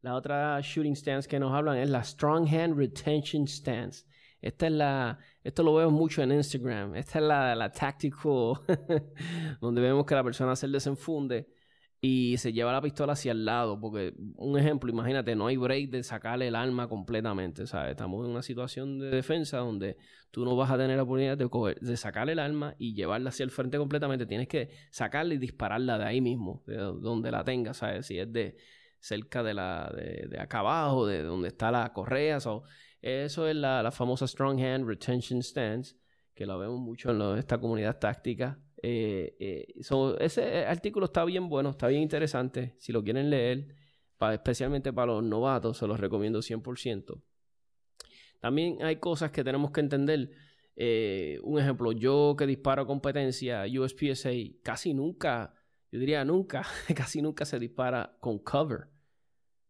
La 0.02 0.20
otra 0.20 0.62
shooting 0.62 0.94
stance 0.94 1.26
que 1.26 1.38
nos 1.38 1.52
hablan 1.52 1.80
es 1.80 1.88
la 1.88 2.02
strong 2.02 2.46
hand 2.46 2.76
retention 2.76 3.46
stance. 3.46 4.04
Esta 4.44 4.66
es 4.66 4.72
la, 4.72 5.18
esto 5.42 5.62
lo 5.62 5.74
vemos 5.74 5.94
mucho 5.94 6.22
en 6.22 6.30
Instagram. 6.30 6.96
Esta 6.96 7.18
es 7.18 7.24
la, 7.24 7.54
la 7.54 7.72
tactical, 7.72 8.52
donde 9.62 9.80
vemos 9.80 10.04
que 10.04 10.14
la 10.14 10.22
persona 10.22 10.54
se 10.54 10.68
desenfunde 10.68 11.48
y 12.02 12.36
se 12.36 12.52
lleva 12.52 12.70
la 12.70 12.82
pistola 12.82 13.14
hacia 13.14 13.32
el 13.32 13.46
lado, 13.46 13.80
porque 13.80 14.12
un 14.36 14.58
ejemplo, 14.58 14.90
imagínate, 14.90 15.34
no 15.34 15.46
hay 15.46 15.56
break 15.56 15.88
de 15.88 16.02
sacarle 16.02 16.48
el 16.48 16.56
arma 16.56 16.90
completamente, 16.90 17.66
¿sabes? 17.66 17.92
Estamos 17.92 18.22
en 18.26 18.32
una 18.32 18.42
situación 18.42 18.98
de 18.98 19.08
defensa 19.08 19.56
donde 19.56 19.96
tú 20.30 20.44
no 20.44 20.54
vas 20.56 20.70
a 20.70 20.76
tener 20.76 20.98
la 20.98 21.04
oportunidad 21.04 21.38
de, 21.38 21.48
de 21.80 21.96
sacarle 21.96 22.32
el 22.32 22.38
arma 22.38 22.74
y 22.78 22.92
llevarla 22.92 23.30
hacia 23.30 23.44
el 23.44 23.50
frente 23.50 23.78
completamente, 23.78 24.26
tienes 24.26 24.48
que 24.48 24.68
sacarla 24.90 25.32
y 25.32 25.38
dispararla 25.38 25.96
de 25.96 26.04
ahí 26.04 26.20
mismo, 26.20 26.62
de 26.66 26.76
donde 26.76 27.30
la 27.30 27.44
tengas, 27.44 27.78
¿sabes? 27.78 28.04
Si 28.04 28.18
es 28.18 28.30
de 28.30 28.58
cerca 29.00 29.42
de 29.42 29.54
la 29.54 29.90
de, 29.96 30.38
acá 30.38 30.58
abajo, 30.58 31.06
de 31.06 31.22
donde 31.22 31.48
está 31.48 31.70
la 31.70 31.90
correa, 31.94 32.40
eso 33.04 33.46
es 33.48 33.56
la, 33.56 33.82
la 33.82 33.90
famosa 33.90 34.26
Strong 34.26 34.60
Hand 34.60 34.86
Retention 34.86 35.42
Stance, 35.42 35.96
que 36.34 36.46
la 36.46 36.56
vemos 36.56 36.80
mucho 36.80 37.10
en 37.10 37.38
esta 37.38 37.58
comunidad 37.58 37.98
táctica 37.98 38.58
eh, 38.86 39.34
eh, 39.38 39.74
ese 40.20 40.66
artículo 40.66 41.06
está 41.06 41.24
bien 41.24 41.48
bueno, 41.48 41.70
está 41.70 41.88
bien 41.88 42.02
interesante. 42.02 42.74
Si 42.78 42.92
lo 42.92 43.02
quieren 43.02 43.30
leer, 43.30 43.68
especialmente 44.32 44.92
para 44.92 45.12
los 45.14 45.24
novatos, 45.24 45.78
se 45.78 45.86
los 45.86 45.98
recomiendo 45.98 46.40
100%. 46.40 47.22
También 48.40 48.82
hay 48.82 48.96
cosas 48.96 49.30
que 49.30 49.42
tenemos 49.42 49.70
que 49.70 49.80
entender. 49.80 50.32
Eh, 50.76 51.38
un 51.44 51.58
ejemplo, 51.58 51.92
yo 51.92 52.34
que 52.36 52.46
disparo 52.46 52.86
competencia 52.86 53.64
USPSA, 53.64 54.30
casi 54.62 54.92
nunca, 54.92 55.54
yo 55.90 55.98
diría 55.98 56.22
nunca, 56.26 56.62
casi 56.94 57.22
nunca 57.22 57.46
se 57.46 57.58
dispara 57.58 58.18
con 58.20 58.38
cover. 58.38 58.88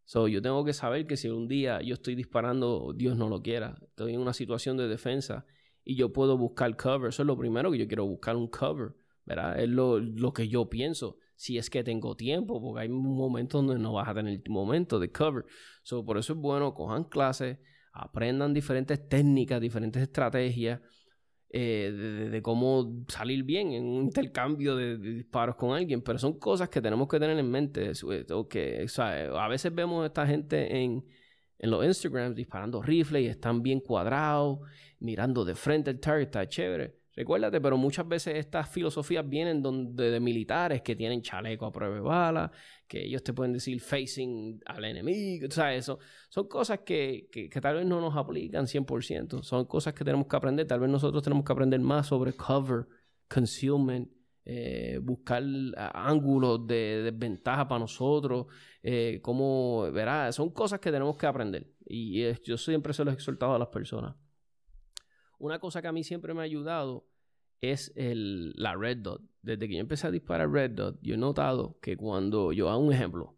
So, 0.04 0.28
yo 0.28 0.42
tengo 0.42 0.64
que 0.64 0.72
saber 0.72 1.06
que 1.06 1.16
si 1.16 1.28
un 1.28 1.48
día 1.48 1.80
yo 1.80 1.94
estoy 1.94 2.14
disparando, 2.14 2.92
Dios 2.94 3.16
no 3.16 3.28
lo 3.28 3.42
quiera, 3.42 3.78
estoy 3.82 4.14
en 4.14 4.20
una 4.20 4.34
situación 4.34 4.76
de 4.76 4.88
defensa 4.88 5.46
y 5.82 5.96
yo 5.96 6.12
puedo 6.12 6.36
buscar 6.36 6.76
cover. 6.76 7.08
Eso 7.08 7.22
es 7.22 7.26
lo 7.26 7.38
primero 7.38 7.70
que 7.70 7.78
yo 7.78 7.86
quiero 7.86 8.06
buscar 8.06 8.36
un 8.36 8.48
cover. 8.48 8.94
¿verdad? 9.24 9.58
Es 9.58 9.68
lo, 9.68 9.98
lo, 9.98 10.32
que 10.32 10.48
yo 10.48 10.68
pienso. 10.68 11.16
Si 11.36 11.58
es 11.58 11.70
que 11.70 11.82
tengo 11.82 12.14
tiempo, 12.14 12.60
porque 12.60 12.82
hay 12.82 12.88
momentos 12.88 13.64
donde 13.64 13.82
no 13.82 13.94
vas 13.94 14.08
a 14.08 14.14
tener 14.14 14.42
momento 14.48 14.98
de 14.98 15.10
cover. 15.10 15.44
So, 15.82 16.04
por 16.04 16.18
eso 16.18 16.34
es 16.34 16.38
bueno, 16.38 16.74
cojan 16.74 17.04
clases, 17.04 17.58
aprendan 17.92 18.52
diferentes 18.54 19.08
técnicas, 19.08 19.60
diferentes 19.60 20.02
estrategias 20.02 20.80
eh, 21.56 22.28
de, 22.32 22.42
cómo 22.42 23.04
salir 23.06 23.44
bien 23.44 23.70
en 23.70 23.84
un 23.84 24.02
intercambio 24.06 24.74
de, 24.74 24.98
disparos 24.98 25.54
con 25.54 25.70
alguien. 25.70 26.02
Pero 26.02 26.18
son 26.18 26.36
cosas 26.40 26.68
que 26.68 26.82
tenemos 26.82 27.06
que 27.06 27.20
tener 27.20 27.38
en 27.38 27.48
mente. 27.48 27.92
Que, 28.50 28.86
a 28.98 29.48
veces 29.48 29.72
vemos 29.72 30.02
a 30.02 30.06
esta 30.06 30.26
gente 30.26 30.82
en, 30.82 31.04
en 31.60 31.70
los 31.70 31.84
Instagrams 31.84 32.34
disparando 32.34 32.82
rifles 32.82 33.22
y 33.22 33.26
están 33.26 33.62
bien 33.62 33.78
cuadrados, 33.78 34.58
mirando 34.98 35.44
de 35.44 35.54
frente 35.54 35.92
el 35.92 36.00
target, 36.00 36.24
está 36.24 36.48
chévere. 36.48 37.03
Recuérdate, 37.16 37.60
pero 37.60 37.76
muchas 37.76 38.08
veces 38.08 38.34
estas 38.36 38.68
filosofías 38.68 39.28
vienen 39.28 39.62
donde, 39.62 40.10
de 40.10 40.18
militares 40.18 40.82
que 40.82 40.96
tienen 40.96 41.22
chaleco 41.22 41.66
a 41.66 41.72
prueba 41.72 41.94
de 41.94 42.00
bala, 42.00 42.50
que 42.88 43.04
ellos 43.04 43.22
te 43.22 43.32
pueden 43.32 43.52
decir 43.52 43.80
facing 43.80 44.60
al 44.66 44.84
enemigo, 44.84 45.46
o 45.46 45.64
eso. 45.66 45.98
Son 46.28 46.48
cosas 46.48 46.80
que, 46.80 47.28
que, 47.30 47.48
tal 47.60 47.76
vez 47.76 47.86
no 47.86 48.00
nos 48.00 48.16
aplican 48.16 48.66
100%, 48.66 49.42
son 49.42 49.64
cosas 49.66 49.94
que 49.94 50.04
tenemos 50.04 50.26
que 50.26 50.36
aprender, 50.36 50.66
tal 50.66 50.80
vez 50.80 50.90
nosotros 50.90 51.22
tenemos 51.22 51.44
que 51.44 51.52
aprender 51.52 51.78
más 51.80 52.08
sobre 52.08 52.32
cover, 52.32 52.86
concealment, 53.28 54.10
eh, 54.44 54.98
buscar 55.00 55.42
ángulos 55.76 56.66
de 56.66 57.02
desventaja 57.04 57.68
para 57.68 57.78
nosotros, 57.78 58.46
eh, 58.82 59.20
como, 59.22 59.90
verá, 59.92 60.32
son 60.32 60.50
cosas 60.50 60.80
que 60.80 60.90
tenemos 60.90 61.16
que 61.16 61.26
aprender. 61.26 61.70
Y 61.86 62.24
yo 62.42 62.58
siempre 62.58 62.92
se 62.92 63.04
los 63.04 63.14
he 63.14 63.14
exhortado 63.14 63.54
a 63.54 63.58
las 63.58 63.68
personas. 63.68 64.16
Una 65.44 65.58
cosa 65.58 65.82
que 65.82 65.88
a 65.88 65.92
mí 65.92 66.04
siempre 66.04 66.32
me 66.32 66.40
ha 66.40 66.44
ayudado 66.44 67.06
es 67.60 67.92
el, 67.96 68.54
la 68.56 68.76
red 68.76 68.96
dot. 68.96 69.20
Desde 69.42 69.68
que 69.68 69.74
yo 69.74 69.80
empecé 69.80 70.06
a 70.06 70.10
disparar 70.10 70.50
red 70.50 70.70
dot, 70.70 70.98
yo 71.02 71.16
he 71.16 71.18
notado 71.18 71.78
que 71.82 71.98
cuando 71.98 72.50
yo 72.54 72.70
hago 72.70 72.82
un 72.82 72.94
ejemplo, 72.94 73.36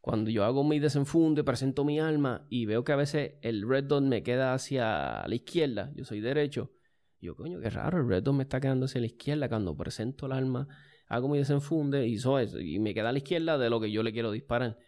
cuando 0.00 0.30
yo 0.30 0.44
hago 0.44 0.62
mi 0.62 0.78
desenfunde, 0.78 1.42
presento 1.42 1.84
mi 1.84 1.98
arma 1.98 2.46
y 2.48 2.66
veo 2.66 2.84
que 2.84 2.92
a 2.92 2.96
veces 2.96 3.32
el 3.42 3.68
red 3.68 3.82
dot 3.82 4.04
me 4.04 4.22
queda 4.22 4.54
hacia 4.54 5.26
la 5.26 5.34
izquierda, 5.34 5.90
yo 5.96 6.04
soy 6.04 6.20
derecho, 6.20 6.70
yo 7.20 7.34
coño, 7.34 7.58
qué 7.58 7.70
raro, 7.70 7.98
el 7.98 8.08
red 8.08 8.22
dot 8.22 8.36
me 8.36 8.44
está 8.44 8.60
quedando 8.60 8.86
hacia 8.86 9.00
la 9.00 9.08
izquierda 9.08 9.48
cuando 9.48 9.76
presento 9.76 10.26
el 10.26 10.32
arma, 10.32 10.68
hago 11.08 11.28
mi 11.28 11.38
desenfunde 11.38 12.06
y, 12.06 12.14
eso, 12.14 12.60
y 12.60 12.78
me 12.78 12.94
queda 12.94 13.08
a 13.08 13.12
la 13.12 13.18
izquierda 13.18 13.58
de 13.58 13.68
lo 13.68 13.80
que 13.80 13.90
yo 13.90 14.04
le 14.04 14.12
quiero 14.12 14.30
disparar. 14.30 14.78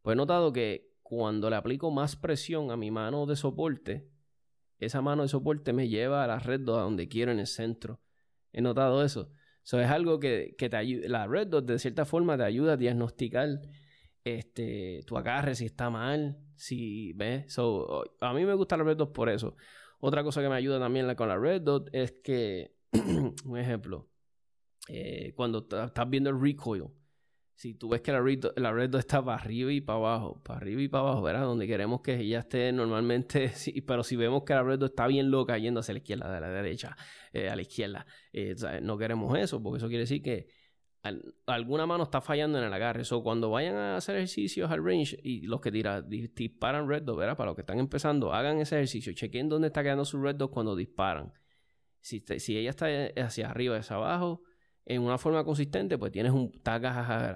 Pues 0.00 0.14
he 0.14 0.16
notado 0.16 0.52
que 0.52 0.92
cuando 1.02 1.50
le 1.50 1.56
aplico 1.56 1.90
más 1.90 2.14
presión 2.14 2.70
a 2.70 2.76
mi 2.76 2.92
mano 2.92 3.26
de 3.26 3.34
soporte, 3.34 4.13
esa 4.84 5.02
mano 5.02 5.22
de 5.22 5.28
soporte 5.28 5.72
me 5.72 5.88
lleva 5.88 6.24
a 6.24 6.26
la 6.26 6.38
red 6.38 6.60
dot 6.60 6.78
a 6.78 6.82
donde 6.82 7.08
quiero 7.08 7.32
en 7.32 7.38
el 7.38 7.46
centro. 7.46 8.00
He 8.52 8.60
notado 8.60 9.04
eso. 9.04 9.32
Eso 9.64 9.80
es 9.80 9.88
algo 9.88 10.20
que, 10.20 10.54
te 10.58 10.76
ayuda. 10.76 11.08
La 11.08 11.26
red 11.26 11.48
dot 11.48 11.64
de 11.66 11.78
cierta 11.78 12.04
forma 12.04 12.36
te 12.36 12.44
ayuda 12.44 12.74
a 12.74 12.76
diagnosticar 12.76 13.48
este, 14.22 15.00
tu 15.06 15.16
agarre 15.16 15.54
si 15.54 15.66
está 15.66 15.90
mal, 15.90 16.38
si 16.54 17.12
ves. 17.14 17.56
a 18.20 18.32
mí 18.34 18.44
me 18.44 18.54
gusta 18.54 18.76
la 18.76 18.84
red 18.84 18.96
dot 18.96 19.12
por 19.12 19.28
eso. 19.28 19.56
Otra 20.00 20.22
cosa 20.22 20.42
que 20.42 20.48
me 20.48 20.56
ayuda 20.56 20.78
también 20.78 21.12
con 21.14 21.28
la 21.28 21.38
red 21.38 21.62
dot 21.62 21.88
es 21.92 22.12
que, 22.22 22.76
un 23.46 23.58
ejemplo, 23.58 24.10
eh, 24.88 25.32
cuando 25.34 25.60
estás 25.60 26.10
viendo 26.10 26.30
el 26.30 26.40
recoil, 26.40 26.84
si 27.54 27.74
tú 27.74 27.88
ves 27.88 28.00
que 28.00 28.10
la 28.12 28.20
red, 28.20 28.44
la 28.56 28.72
red 28.72 28.94
está 28.96 29.24
para 29.24 29.40
arriba 29.40 29.72
y 29.72 29.80
para 29.80 29.98
abajo, 29.98 30.42
para 30.42 30.58
arriba 30.58 30.82
y 30.82 30.88
para 30.88 31.04
abajo, 31.04 31.22
¿verdad? 31.22 31.42
Donde 31.42 31.66
queremos 31.66 32.00
que 32.00 32.18
ella 32.20 32.40
esté 32.40 32.72
normalmente, 32.72 33.48
sí, 33.54 33.80
pero 33.82 34.02
si 34.02 34.16
vemos 34.16 34.42
que 34.44 34.54
la 34.54 34.62
red 34.62 34.82
está 34.82 35.06
bien 35.06 35.30
loca 35.30 35.56
yendo 35.56 35.80
hacia 35.80 35.94
la 35.94 35.98
izquierda, 35.98 36.32
de 36.32 36.40
la 36.40 36.48
derecha, 36.48 36.96
eh, 37.32 37.48
a 37.48 37.56
la 37.56 37.62
izquierda, 37.62 38.06
eh, 38.32 38.56
no 38.82 38.98
queremos 38.98 39.38
eso, 39.38 39.62
porque 39.62 39.78
eso 39.78 39.86
quiere 39.86 40.00
decir 40.00 40.20
que 40.22 40.48
alguna 41.46 41.86
mano 41.86 42.04
está 42.04 42.20
fallando 42.20 42.58
en 42.58 42.64
el 42.64 42.72
agarre. 42.72 43.02
Eso 43.02 43.22
cuando 43.22 43.50
vayan 43.50 43.76
a 43.76 43.96
hacer 43.96 44.16
ejercicios 44.16 44.70
al 44.70 44.82
range 44.82 45.18
y 45.22 45.42
los 45.42 45.60
que 45.60 45.70
disparan 46.34 46.88
red 46.88 47.02
dot, 47.02 47.18
¿verdad? 47.18 47.36
Para 47.36 47.48
los 47.48 47.56
que 47.56 47.60
están 47.60 47.78
empezando, 47.78 48.32
hagan 48.32 48.58
ese 48.58 48.76
ejercicio, 48.76 49.12
chequen 49.12 49.48
dónde 49.48 49.66
está 49.68 49.82
quedando 49.82 50.04
su 50.04 50.20
red 50.20 50.34
dot 50.34 50.50
cuando 50.50 50.74
disparan. 50.74 51.32
Si, 52.00 52.24
si 52.38 52.56
ella 52.56 52.70
está 52.70 52.86
hacia 53.16 53.50
arriba, 53.50 53.76
hacia 53.76 53.96
abajo, 53.96 54.42
en 54.86 55.02
una 55.02 55.18
forma 55.18 55.44
consistente, 55.44 55.98
pues 55.98 56.12
tienes 56.12 56.32
un, 56.32 56.50
estás 56.54 56.82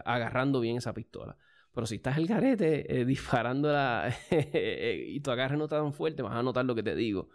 agarrando 0.04 0.60
bien 0.60 0.76
esa 0.76 0.92
pistola. 0.92 1.36
Pero 1.72 1.86
si 1.86 1.96
estás 1.96 2.18
el 2.18 2.26
garete 2.26 3.00
eh, 3.00 3.04
disparándola 3.04 4.12
y 4.30 5.20
tu 5.20 5.30
agarre 5.30 5.56
no 5.56 5.64
está 5.64 5.76
tan 5.78 5.92
fuerte, 5.92 6.22
vas 6.22 6.34
a 6.34 6.42
notar 6.42 6.64
lo 6.64 6.74
que 6.74 6.82
te 6.82 6.94
digo. 6.94 7.28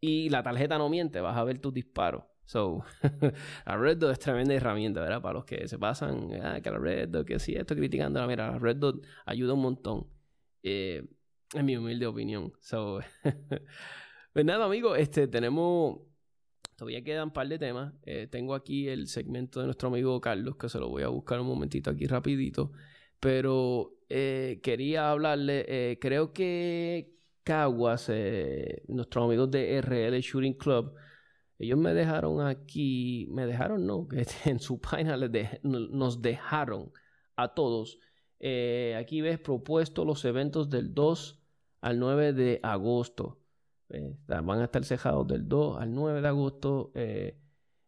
Y 0.00 0.30
la 0.30 0.42
tarjeta 0.42 0.78
no 0.78 0.88
miente, 0.88 1.20
vas 1.20 1.36
a 1.36 1.44
ver 1.44 1.58
tus 1.58 1.74
disparos. 1.74 2.24
So, 2.44 2.84
la 3.66 3.76
Red 3.76 3.98
Dot 3.98 4.12
es 4.12 4.18
tremenda 4.18 4.54
herramienta, 4.54 5.00
¿verdad? 5.00 5.22
Para 5.22 5.34
los 5.34 5.44
que 5.44 5.68
se 5.68 5.78
pasan, 5.78 6.30
ah, 6.42 6.60
que 6.60 6.70
la 6.70 6.78
Red 6.78 7.08
Dot, 7.08 7.26
que 7.26 7.38
sí, 7.38 7.54
estoy 7.54 7.76
criticando. 7.76 8.26
Mira, 8.26 8.52
la 8.52 8.58
Red 8.58 8.76
Dot 8.76 9.06
ayuda 9.26 9.54
un 9.54 9.62
montón. 9.62 10.06
Eh, 10.62 11.04
en 11.54 11.66
mi 11.66 11.76
humilde 11.76 12.06
opinión. 12.06 12.52
So, 12.60 13.00
pues 14.32 14.44
nada, 14.44 14.64
amigos, 14.64 14.98
este, 14.98 15.28
tenemos 15.28 16.00
Todavía 16.76 17.04
quedan 17.04 17.24
un 17.24 17.32
par 17.32 17.48
de 17.48 17.58
temas. 17.58 17.92
Eh, 18.04 18.26
tengo 18.30 18.54
aquí 18.54 18.88
el 18.88 19.06
segmento 19.08 19.60
de 19.60 19.66
nuestro 19.66 19.88
amigo 19.88 20.20
Carlos, 20.20 20.56
que 20.56 20.68
se 20.68 20.78
lo 20.78 20.88
voy 20.88 21.02
a 21.02 21.08
buscar 21.08 21.40
un 21.40 21.46
momentito 21.46 21.90
aquí 21.90 22.06
rapidito. 22.06 22.72
Pero 23.20 23.98
eh, 24.08 24.60
quería 24.62 25.10
hablarle, 25.10 25.64
eh, 25.68 25.98
creo 26.00 26.32
que 26.32 27.16
Caguas, 27.44 28.10
nuestros 28.88 29.24
amigos 29.24 29.50
de 29.50 29.80
RL 29.80 30.18
Shooting 30.20 30.54
Club, 30.54 30.94
ellos 31.58 31.78
me 31.78 31.92
dejaron 31.92 32.40
aquí, 32.40 33.26
me 33.30 33.46
dejaron, 33.46 33.86
no, 33.86 34.08
en 34.44 34.60
su 34.60 34.80
página 34.80 35.16
nos 35.62 36.22
dejaron 36.22 36.92
a 37.36 37.54
todos. 37.54 37.98
aquí 38.96 39.20
ves 39.20 39.38
propuesto 39.38 40.04
los 40.04 40.24
eventos 40.24 40.70
del 40.70 40.94
2 40.94 41.40
al 41.80 41.98
9 41.98 42.32
de 42.32 42.60
agosto. 42.62 43.41
Van 44.26 44.60
a 44.60 44.64
estar 44.64 44.84
cejados 44.84 45.26
del 45.26 45.48
2 45.48 45.80
al 45.80 45.94
9 45.94 46.20
de 46.22 46.28
agosto. 46.28 46.92
Eh, 46.94 47.38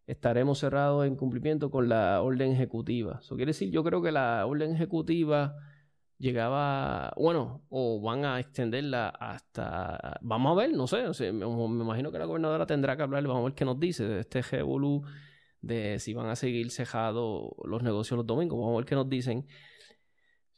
estaremos 0.06 0.58
cerrados 0.58 1.06
en 1.06 1.16
cumplimiento 1.16 1.70
con 1.70 1.88
la 1.88 2.20
orden 2.22 2.52
ejecutiva. 2.52 3.18
Eso 3.22 3.36
quiere 3.36 3.50
decir, 3.50 3.70
yo 3.70 3.82
creo 3.82 4.02
que 4.02 4.12
la 4.12 4.44
orden 4.46 4.74
ejecutiva 4.74 5.56
llegaba, 6.18 7.12
bueno, 7.16 7.62
o 7.68 8.00
van 8.00 8.24
a 8.24 8.40
extenderla 8.40 9.08
hasta, 9.08 10.18
vamos 10.22 10.52
a 10.52 10.62
ver, 10.62 10.72
no 10.72 10.86
sé, 10.86 11.32
me, 11.32 11.46
imagino 11.46 12.12
que 12.12 12.18
la 12.18 12.24
gobernadora 12.26 12.66
tendrá 12.66 12.96
que 12.96 13.02
hablar, 13.02 13.26
vamos 13.26 13.42
a 13.42 13.44
ver 13.44 13.54
qué 13.54 13.64
nos 13.64 13.78
dice 13.80 14.04
de 14.04 14.20
este 14.20 14.42
revolú 14.42 15.02
de 15.60 15.98
si 15.98 16.12
van 16.14 16.28
a 16.28 16.36
seguir 16.36 16.70
cejados 16.70 17.50
los 17.64 17.82
negocios 17.82 18.16
los 18.18 18.26
domingos, 18.26 18.58
vamos 18.58 18.74
a 18.74 18.76
ver 18.76 18.86
qué 18.86 18.94
nos 18.94 19.08
dicen. 19.08 19.46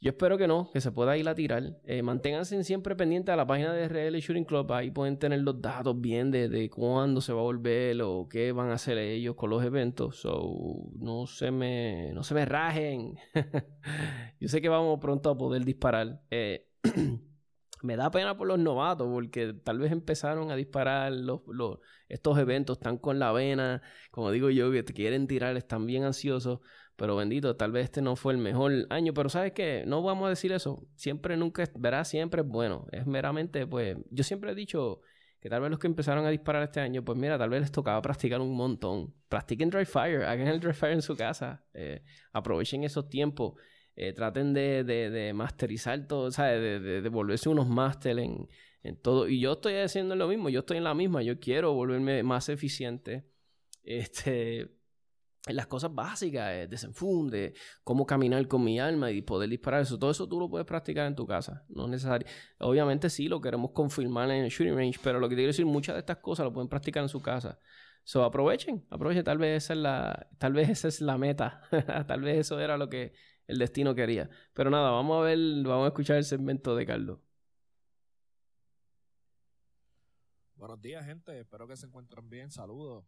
Yo 0.07 0.11
espero 0.11 0.39
que 0.39 0.47
no, 0.47 0.71
que 0.73 0.81
se 0.81 0.93
pueda 0.93 1.17
ir 1.17 1.29
a 1.29 1.35
tirar. 1.35 1.81
Eh, 1.85 2.01
manténganse 2.01 2.63
siempre 2.63 2.95
pendientes 2.95 3.33
a 3.33 3.37
la 3.37 3.45
página 3.45 3.73
de 3.73 3.89
RL 3.89 4.17
Shooting 4.21 4.45
Club. 4.45 4.71
Ahí 4.73 4.93
pueden 4.93 5.19
tener 5.19 5.41
los 5.41 5.61
datos 5.61 6.01
bien 6.01 6.31
de, 6.31 6.71
cuándo 6.71 7.21
se 7.21 7.33
va 7.33 7.41
a 7.41 7.43
volver 7.43 8.01
o 8.03 8.29
qué 8.29 8.53
van 8.53 8.71
a 8.71 8.75
hacer 8.75 8.99
ellos 8.99 9.35
con 9.35 9.51
los 9.51 9.65
eventos. 9.65 10.19
So, 10.21 10.93
no 10.97 11.27
se 11.27 11.51
me, 11.51 12.13
no 12.13 12.23
se 12.23 12.35
me 12.35 12.45
rajen. 12.45 13.17
Yo 14.39 14.47
sé 14.47 14.63
que 14.63 14.69
vamos 14.69 15.01
pronto 15.01 15.29
a 15.29 15.37
poder 15.37 15.65
disparar. 15.65 16.21
Eh, 16.31 16.69
me 17.83 17.97
da 17.97 18.09
pena 18.13 18.37
por 18.37 18.47
los 18.47 18.61
novatos 18.61 19.09
porque 19.11 19.55
tal 19.55 19.81
vez 19.81 19.91
empezaron 19.91 20.53
a 20.53 20.55
disparar 20.55 21.11
los, 21.11 21.41
estos 22.09 22.39
eventos, 22.39 22.79
están 22.79 22.99
con 22.99 23.19
la 23.19 23.33
vena, 23.33 23.83
como 24.13 24.31
digo 24.31 24.51
yo, 24.51 24.71
que 24.71 24.85
quieren 24.85 25.27
tirar, 25.27 25.57
están 25.57 25.85
bien 25.85 26.05
ansiosos. 26.05 26.61
Pero 26.97 27.15
bendito, 27.15 27.57
tal 27.57 27.73
vez 27.73 27.85
este 27.85 28.01
no 28.01 28.17
fue 28.17 28.33
el 28.33 28.39
mejor 28.39 28.73
año. 28.89 29.13
Pero 29.13 29.29
sabes 29.29 29.53
que 29.53 29.85
no 29.87 30.03
vamos 30.03 30.27
a 30.27 30.31
decir 30.31 30.53
eso. 30.53 30.87
Siempre, 30.97 31.37
nunca, 31.37 31.65
verá, 31.79 32.05
siempre 32.05 32.41
es 32.41 32.49
bueno. 32.49 32.87
Es 32.91 33.07
meramente, 33.07 33.67
pues, 33.67 33.97
yo 34.11 34.25
siempre 34.25 34.53
he 34.53 34.55
dicho 34.55 35.01
que 35.41 35.51
tal 35.51 35.61
vez 35.61 35.71
los 35.71 35.79
que 35.79 35.87
empezaron 35.87 36.25
a 36.25 36.31
disparar 36.31 36.63
este 36.63 36.81
año, 36.81 37.05
pues 37.05 37.19
mira, 37.19 37.39
tal 37.39 37.51
vez 37.51 37.61
les 37.61 37.71
tocaba 37.71 38.01
practicar 38.01 38.41
un 38.41 38.55
montón. 38.57 39.15
Practiquen 39.29 39.69
dry 39.71 39.85
fire, 39.85 40.25
hagan 40.25 40.49
el 40.49 40.59
dry 40.59 40.73
fire 40.73 40.95
en 40.95 41.03
su 41.03 41.15
casa. 41.17 41.65
Eh, 41.75 42.03
aprovechen 42.33 42.83
esos 42.85 43.09
tiempos. 43.09 43.55
Eh, 43.95 44.13
traten 44.13 44.53
de, 44.53 44.85
de, 44.85 45.33
masterizar 45.33 46.07
todo, 46.07 46.31
¿sabes? 46.31 46.61
De, 46.61 47.01
de, 47.01 47.09
volverse 47.09 47.49
unos 47.49 47.67
máster 47.69 48.19
en, 48.19 48.49
en 48.83 48.97
todo. 48.97 49.29
Y 49.29 49.41
yo 49.41 49.53
estoy 49.53 49.75
haciendo 49.75 50.17
lo 50.17 50.29
mismo, 50.29 50.49
yo 50.51 50.61
estoy 50.61 50.79
en 50.79 50.85
la 50.85 50.95
misma. 50.95 51.23
Yo 51.23 51.39
quiero 51.41 51.75
volverme 51.75 52.23
más 52.23 52.49
eficiente. 52.49 53.25
Este, 53.89 54.76
las 55.55 55.67
cosas 55.67 55.95
básicas, 55.95 56.51
eh, 56.53 56.67
desenfunde, 56.67 57.55
cómo 57.85 58.05
caminar 58.07 58.47
con 58.49 58.65
mi 58.65 58.81
alma 58.81 59.11
y 59.11 59.23
poder 59.23 59.49
disparar 59.49 59.83
eso. 59.83 59.99
Todo 59.99 60.11
eso 60.11 60.29
tú 60.29 60.41
lo 60.41 60.49
puedes 60.51 60.67
practicar 60.67 61.07
en 61.07 61.15
tu 61.15 61.27
casa. 61.27 61.65
No 61.69 61.85
es 61.85 61.91
necesario. 61.91 62.27
Obviamente 62.59 63.09
sí, 63.11 63.29
lo 63.29 63.41
queremos 63.41 63.71
confirmar 63.71 64.31
en 64.31 64.45
el 64.45 64.51
shooting 64.51 64.77
range, 64.77 64.99
pero 65.03 65.21
lo 65.21 65.29
que 65.29 65.35
te 65.35 65.41
quiero 65.41 65.51
decir, 65.51 65.67
muchas 65.67 65.95
de 65.95 66.01
estas 66.01 66.19
cosas 66.19 66.45
lo 66.45 66.53
pueden 66.53 66.69
practicar 66.69 67.03
en 67.03 67.09
su 67.09 67.23
casa. 67.23 67.59
So, 68.03 68.25
aprovechen, 68.25 68.87
aprovechen. 68.91 69.25
Tal 69.25 69.39
vez 69.39 69.65
esa 69.65 69.73
es 69.75 69.79
la, 69.79 70.29
tal 70.39 70.53
vez 70.53 70.69
esa 70.69 70.89
es 70.89 71.01
la 71.01 71.19
meta. 71.19 71.63
tal 72.07 72.21
vez 72.23 72.39
eso 72.39 72.61
era 72.61 72.77
lo 72.77 72.89
que 72.89 73.13
el 73.47 73.59
destino 73.59 73.95
quería. 73.95 74.29
Pero 74.53 74.71
nada, 74.71 74.91
vamos 74.91 75.19
a 75.19 75.25
ver, 75.27 75.39
vamos 75.65 75.85
a 75.85 75.89
escuchar 75.89 76.17
el 76.17 76.25
segmento 76.25 76.75
de 76.77 76.87
Carlos. 76.87 77.21
Buenos 80.57 80.81
días, 80.81 81.05
gente. 81.05 81.39
Espero 81.39 81.69
que 81.69 81.77
se 81.77 81.87
encuentren 81.87 82.29
bien. 82.29 82.51
Saludos. 82.51 83.05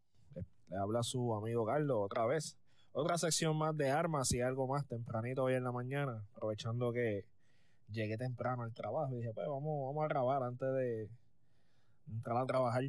Le 0.69 0.77
habla 0.77 1.03
su 1.03 1.35
amigo 1.35 1.65
Carlos 1.65 1.99
otra 2.01 2.27
vez. 2.27 2.57
Otra 2.93 3.17
sección 3.19 3.57
más 3.57 3.77
de 3.77 3.91
armas 3.91 4.33
y 4.33 4.41
algo 4.41 4.67
más 4.67 4.87
tempranito 4.87 5.45
hoy 5.45 5.55
en 5.55 5.65
la 5.65 5.73
mañana, 5.73 6.25
aprovechando 6.35 6.93
que 6.93 7.25
llegué 7.91 8.17
temprano 8.17 8.63
al 8.63 8.75
trabajo 8.75 9.15
dije, 9.15 9.33
pues 9.33 9.47
vamos, 9.47 9.87
vamos 9.87 10.05
a 10.05 10.09
grabar 10.09 10.43
antes 10.43 10.69
de 10.75 11.09
entrar 12.11 12.37
a 12.37 12.47
trabajar. 12.47 12.83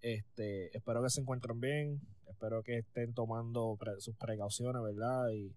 Este, 0.00 0.76
espero 0.76 1.02
que 1.02 1.10
se 1.10 1.20
encuentren 1.20 1.60
bien, 1.60 2.00
espero 2.26 2.62
que 2.62 2.78
estén 2.78 3.14
tomando 3.14 3.78
sus 3.98 4.16
precauciones, 4.16 4.82
¿verdad? 4.82 5.30
Y 5.30 5.54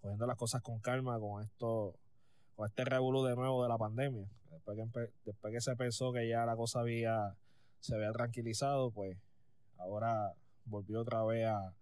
cogiendo 0.00 0.26
las 0.26 0.36
cosas 0.36 0.62
con 0.62 0.78
calma 0.80 1.18
con 1.18 1.42
esto, 1.42 1.94
con 2.54 2.66
este 2.66 2.84
revolú 2.84 3.24
de 3.24 3.34
nuevo 3.34 3.62
de 3.62 3.68
la 3.68 3.78
pandemia. 3.78 4.28
Después 4.50 4.78
que, 4.78 5.12
después 5.24 5.52
que 5.52 5.60
se 5.60 5.76
pensó 5.76 6.12
que 6.12 6.28
ya 6.28 6.46
la 6.46 6.56
cosa 6.56 6.80
había, 6.80 7.36
se 7.80 7.94
había 7.94 8.12
tranquilizado, 8.12 8.90
pues 8.90 9.18
ahora 9.78 10.34
volvió 10.68 11.00
otra 11.00 11.24
vez 11.24 11.46
a, 11.46 11.74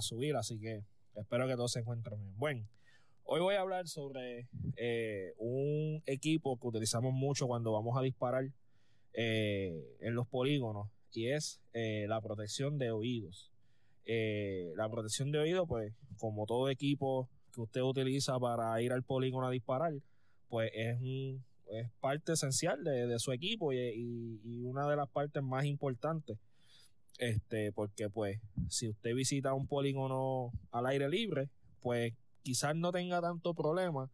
subir, 0.00 0.36
así 0.36 0.58
que 0.58 0.84
espero 1.16 1.48
que 1.48 1.54
todos 1.54 1.72
se 1.72 1.80
encuentren 1.80 2.20
bien. 2.20 2.38
Bueno, 2.38 2.68
hoy 3.24 3.40
voy 3.40 3.56
a 3.56 3.60
hablar 3.60 3.88
sobre 3.88 4.48
eh, 4.76 5.34
un 5.36 6.02
equipo 6.06 6.58
que 6.58 6.68
utilizamos 6.68 7.12
mucho 7.12 7.48
cuando 7.48 7.72
vamos 7.72 7.98
a 7.98 8.02
disparar 8.02 8.44
eh, 9.14 9.96
en 10.00 10.14
los 10.14 10.28
polígonos 10.28 10.88
y 11.12 11.28
es 11.28 11.60
eh, 11.72 12.06
la 12.08 12.20
protección 12.20 12.78
de 12.78 12.92
oídos. 12.92 13.50
la 14.06 14.88
protección 14.88 15.32
de 15.32 15.40
oídos, 15.40 15.66
pues 15.66 15.92
como 16.18 16.46
todo 16.46 16.68
equipo 16.68 17.28
que 17.52 17.62
usted 17.62 17.80
utiliza 17.82 18.38
para 18.38 18.80
ir 18.80 18.92
al 18.92 19.02
polígono 19.02 19.48
a 19.48 19.50
disparar, 19.50 19.94
pues 20.48 20.70
es 20.72 21.00
un 21.00 21.44
es 21.70 21.88
parte 22.00 22.32
esencial 22.32 22.82
de, 22.82 23.18
su 23.18 23.32
equipo 23.32 23.72
y, 23.72 24.40
y, 24.44 24.64
una 24.64 24.88
de 24.88 24.96
las 24.96 25.08
partes 25.08 25.42
más 25.42 25.64
importantes 25.64 26.36
este, 27.18 27.72
porque 27.72 28.08
pues 28.08 28.40
si 28.68 28.88
usted 28.88 29.14
visita 29.14 29.54
un 29.54 29.66
polígono 29.66 30.52
al 30.70 30.86
aire 30.86 31.08
libre, 31.08 31.48
pues 31.80 32.14
quizás 32.42 32.74
no 32.76 32.92
tenga 32.92 33.20
tanto 33.20 33.54
problema 33.54 34.10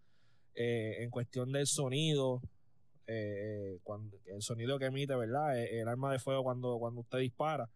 eh, 0.54 1.02
en 1.02 1.10
cuestión 1.10 1.52
del 1.52 1.66
sonido, 1.66 2.40
eh, 3.06 3.78
cuando, 3.82 4.18
el 4.26 4.42
sonido 4.42 4.78
que 4.78 4.86
emite, 4.86 5.14
¿verdad? 5.14 5.58
El, 5.58 5.86
arma 5.86 6.10
de 6.12 6.18
fuego 6.18 6.42
cuando, 6.42 6.78
cuando 6.78 7.02
usted 7.02 7.18
dispara, 7.18 7.68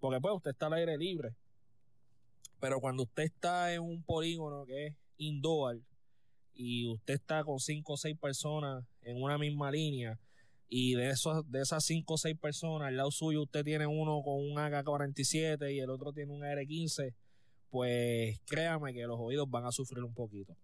porque 0.00 0.20
pues 0.20 0.34
usted 0.34 0.52
está 0.52 0.66
al 0.66 0.74
aire 0.74 0.96
libre. 0.96 1.34
Pero 2.60 2.80
cuando 2.80 3.02
usted 3.02 3.24
está 3.24 3.74
en 3.74 3.82
un 3.82 4.02
polígono 4.02 4.64
que 4.64 4.86
es 4.86 4.94
indoor 5.18 5.80
y 6.54 6.86
usted 6.86 7.14
está 7.14 7.44
con 7.44 7.58
cinco 7.58 7.94
o 7.94 7.96
seis 7.96 8.16
personas 8.16 8.84
en 9.02 9.22
una 9.22 9.36
misma 9.36 9.70
línea, 9.70 10.18
y 10.68 10.94
de 10.94 11.10
esos, 11.10 11.50
de 11.50 11.60
esas 11.60 11.84
5 11.84 12.14
o 12.14 12.18
6 12.18 12.36
personas, 12.38 12.88
al 12.88 12.96
lado 12.96 13.10
suyo 13.10 13.42
usted 13.42 13.64
tiene 13.64 13.86
uno 13.86 14.22
con 14.22 14.36
un 14.36 14.58
AK-47 14.58 15.74
y 15.74 15.80
el 15.80 15.90
otro 15.90 16.12
tiene 16.12 16.32
un 16.32 16.44
AR-15, 16.44 17.14
pues 17.70 18.40
créame 18.46 18.94
que 18.94 19.06
los 19.06 19.18
oídos 19.18 19.50
van 19.50 19.66
a 19.66 19.72
sufrir 19.72 20.02
un 20.04 20.14
poquito. 20.14 20.56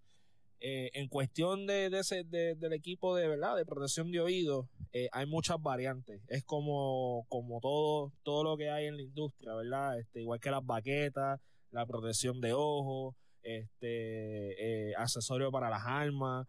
Eh, 0.63 0.91
en 0.93 1.09
cuestión 1.09 1.67
de, 1.67 1.87
ese, 1.87 2.23
del 2.23 2.73
equipo 2.75 3.17
de 3.17 3.27
verdad 3.27 3.57
de 3.57 3.65
protección 3.65 4.13
de 4.13 4.21
oídos, 4.21 4.67
eh, 4.93 5.09
hay 5.13 5.25
muchas 5.25 5.61
variantes. 5.61 6.21
Es 6.29 6.45
como, 6.45 7.25
como 7.31 7.61
todo, 7.61 8.13
todo 8.23 8.45
lo 8.45 8.57
que 8.59 8.69
hay 8.69 8.87
en 8.87 8.97
la 8.97 9.03
industria, 9.03 9.55
¿verdad? 9.55 9.99
Este, 9.99 10.21
igual 10.21 10.39
que 10.39 10.51
las 10.51 10.65
baquetas, 10.65 11.41
la 11.71 11.87
protección 11.87 12.43
de 12.43 12.53
ojos, 12.53 13.15
este, 13.43 14.91
eh, 14.91 14.95
accesorios 14.97 15.51
para 15.51 15.71
las 15.71 15.83
armas, 15.87 16.47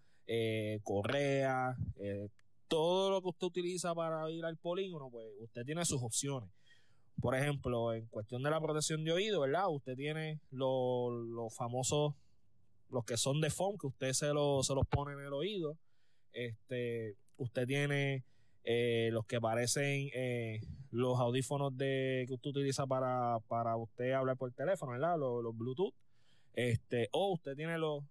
correa, 0.83 1.75
todo 2.71 3.09
lo 3.09 3.21
que 3.21 3.27
usted 3.27 3.47
utiliza 3.47 3.93
para 3.93 4.31
ir 4.31 4.45
al 4.45 4.55
polígono, 4.55 5.09
pues 5.09 5.25
usted 5.41 5.65
tiene 5.65 5.83
sus 5.83 6.01
opciones. 6.01 6.49
Por 7.19 7.35
ejemplo, 7.35 7.93
en 7.93 8.05
cuestión 8.07 8.41
de 8.43 8.49
la 8.49 8.61
protección 8.61 9.03
de 9.03 9.11
oído, 9.11 9.41
¿verdad? 9.41 9.65
Usted 9.67 9.97
tiene 9.97 10.39
los, 10.51 11.53
famosos, 11.53 12.13
los 12.89 13.03
que 13.03 13.17
son 13.17 13.41
de 13.41 13.49
foam, 13.49 13.77
que 13.77 13.87
usted 13.87 14.13
se, 14.13 14.31
lo, 14.31 14.63
se 14.63 14.73
los 14.73 14.87
pone 14.87 15.11
en 15.11 15.19
el 15.19 15.33
oído. 15.33 15.77
Este, 16.31 17.17
usted 17.35 17.67
tiene 17.67 18.23
eh, 18.63 19.09
los 19.11 19.25
que 19.25 19.41
parecen 19.41 20.09
eh, 20.13 20.61
los 20.91 21.19
audífonos 21.19 21.77
de, 21.77 22.23
que 22.25 22.35
usted 22.35 22.51
utiliza 22.51 22.87
para, 22.87 23.39
para 23.49 23.75
usted 23.75 24.13
hablar 24.13 24.37
por 24.37 24.49
teléfono, 24.53 24.93
¿verdad? 24.93 25.19
Los, 25.19 25.43
los 25.43 25.57
Bluetooth. 25.57 25.93
Este, 26.53 27.09
o 27.11 27.33
usted 27.33 27.53
tiene 27.57 27.77
los 27.77 28.01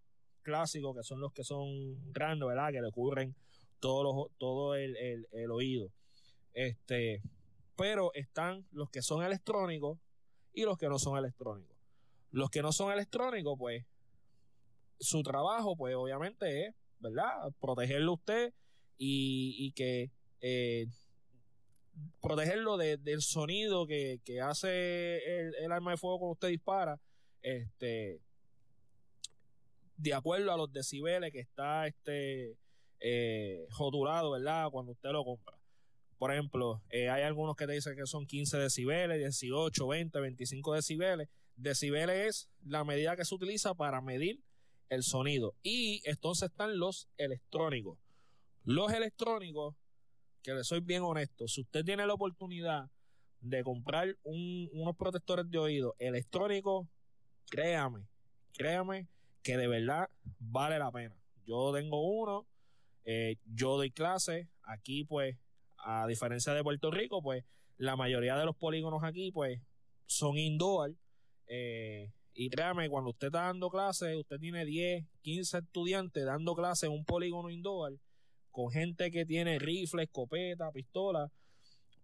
clásicos, 0.42 0.94
que 0.94 1.02
son 1.02 1.18
los 1.18 1.32
que 1.32 1.44
son 1.44 2.12
grandes, 2.12 2.46
¿verdad? 2.46 2.70
Que 2.72 2.82
le 2.82 2.90
cubren 2.90 3.34
todo, 3.80 4.30
todo 4.38 4.74
el, 4.74 5.26
oído. 5.50 5.90
Este, 6.52 7.22
pero 7.76 8.12
están 8.14 8.66
los 8.72 8.90
que 8.90 9.02
son 9.02 9.24
electrónicos 9.24 9.98
y 10.52 10.64
los 10.64 10.78
que 10.78 10.88
no 10.88 10.98
son 10.98 11.18
electrónicos. 11.18 11.76
Los 12.30 12.50
que 12.50 12.62
no 12.62 12.72
son 12.72 12.92
electrónicos, 12.92 13.56
pues, 13.58 13.84
su 14.98 15.22
trabajo, 15.22 15.76
pues, 15.76 15.94
obviamente 15.96 16.66
es, 16.66 16.74
¿verdad? 16.98 17.52
Protegerlo 17.60 18.12
usted 18.14 18.52
y, 18.98 19.72
que 19.72 20.10
eh, 20.42 20.86
protegerlo 22.20 22.76
del 22.76 23.22
sonido 23.22 23.86
que, 23.86 24.20
hace 24.42 25.16
el, 25.16 25.54
el, 25.54 25.72
arma 25.72 25.92
de 25.92 25.96
fuego 25.96 26.18
cuando 26.18 26.32
usted 26.32 26.48
dispara, 26.48 27.00
este, 27.42 28.20
de 29.96 30.14
acuerdo 30.14 30.52
a 30.52 30.56
los 30.56 30.72
decibeles 30.72 31.32
que 31.32 31.40
está 31.40 31.86
este, 31.86 32.56
eh, 33.00 33.66
¿verdad? 34.32 34.70
Cuando 34.70 34.92
usted 34.92 35.10
lo 35.10 35.24
compra. 35.24 35.56
Por 36.18 36.32
ejemplo, 36.32 36.82
eh, 36.90 37.08
hay 37.08 37.22
algunos 37.22 37.56
que 37.56 37.66
te 37.66 37.72
dicen 37.72 37.96
que 37.96 38.06
son 38.06 38.26
15 38.26 38.58
decibeles, 38.58 39.18
18, 39.18 39.86
20, 39.86 40.20
25 40.20 40.74
decibeles. 40.74 41.28
Decibeles 41.56 42.26
es 42.26 42.50
la 42.64 42.84
medida 42.84 43.16
que 43.16 43.24
se 43.24 43.34
utiliza 43.34 43.74
para 43.74 44.00
medir 44.02 44.42
el 44.90 45.02
sonido. 45.02 45.54
Y 45.62 46.02
entonces 46.04 46.50
están 46.50 46.78
los 46.78 47.08
electrónicos. 47.16 47.98
Los 48.64 48.92
electrónicos 48.92 49.74
que 50.42 50.52
le 50.52 50.64
soy 50.64 50.80
bien 50.80 51.02
honesto, 51.02 51.48
si 51.48 51.62
usted 51.62 51.84
tiene 51.84 52.06
la 52.06 52.14
oportunidad 52.14 52.90
de 53.40 53.62
comprar 53.64 54.16
unos 54.24 54.96
protectores 54.96 55.50
de 55.50 55.58
oído 55.58 55.96
electrónicos, 55.98 56.86
créame, 57.48 58.06
créame 58.52 59.08
que 59.42 59.56
de 59.56 59.68
verdad 59.68 60.10
vale 60.38 60.78
la 60.78 60.92
pena. 60.92 61.16
Yo 61.46 61.72
tengo 61.72 62.02
uno, 62.02 62.46
eh, 63.04 63.36
yo 63.54 63.76
doy 63.76 63.90
clase, 63.90 64.48
aquí 64.62 65.04
pues, 65.04 65.36
a 65.78 66.06
diferencia 66.06 66.52
de 66.54 66.62
Puerto 66.62 66.90
Rico, 66.90 67.22
pues 67.22 67.44
la 67.76 67.96
mayoría 67.96 68.36
de 68.36 68.44
los 68.44 68.56
polígonos 68.56 69.02
aquí 69.04 69.32
pues 69.32 69.60
son 70.06 70.36
indoor. 70.36 70.94
Eh, 71.46 72.12
y 72.34 72.48
créame, 72.50 72.88
cuando 72.88 73.10
usted 73.10 73.28
está 73.28 73.42
dando 73.42 73.70
clase, 73.70 74.16
usted 74.16 74.38
tiene 74.38 74.64
10, 74.64 75.04
15 75.22 75.58
estudiantes 75.58 76.24
dando 76.24 76.54
clase 76.54 76.86
en 76.86 76.92
un 76.92 77.04
polígono 77.04 77.50
indoor 77.50 77.98
con 78.50 78.70
gente 78.70 79.10
que 79.10 79.24
tiene 79.24 79.58
rifle, 79.58 80.02
escopeta, 80.04 80.70
pistola, 80.72 81.30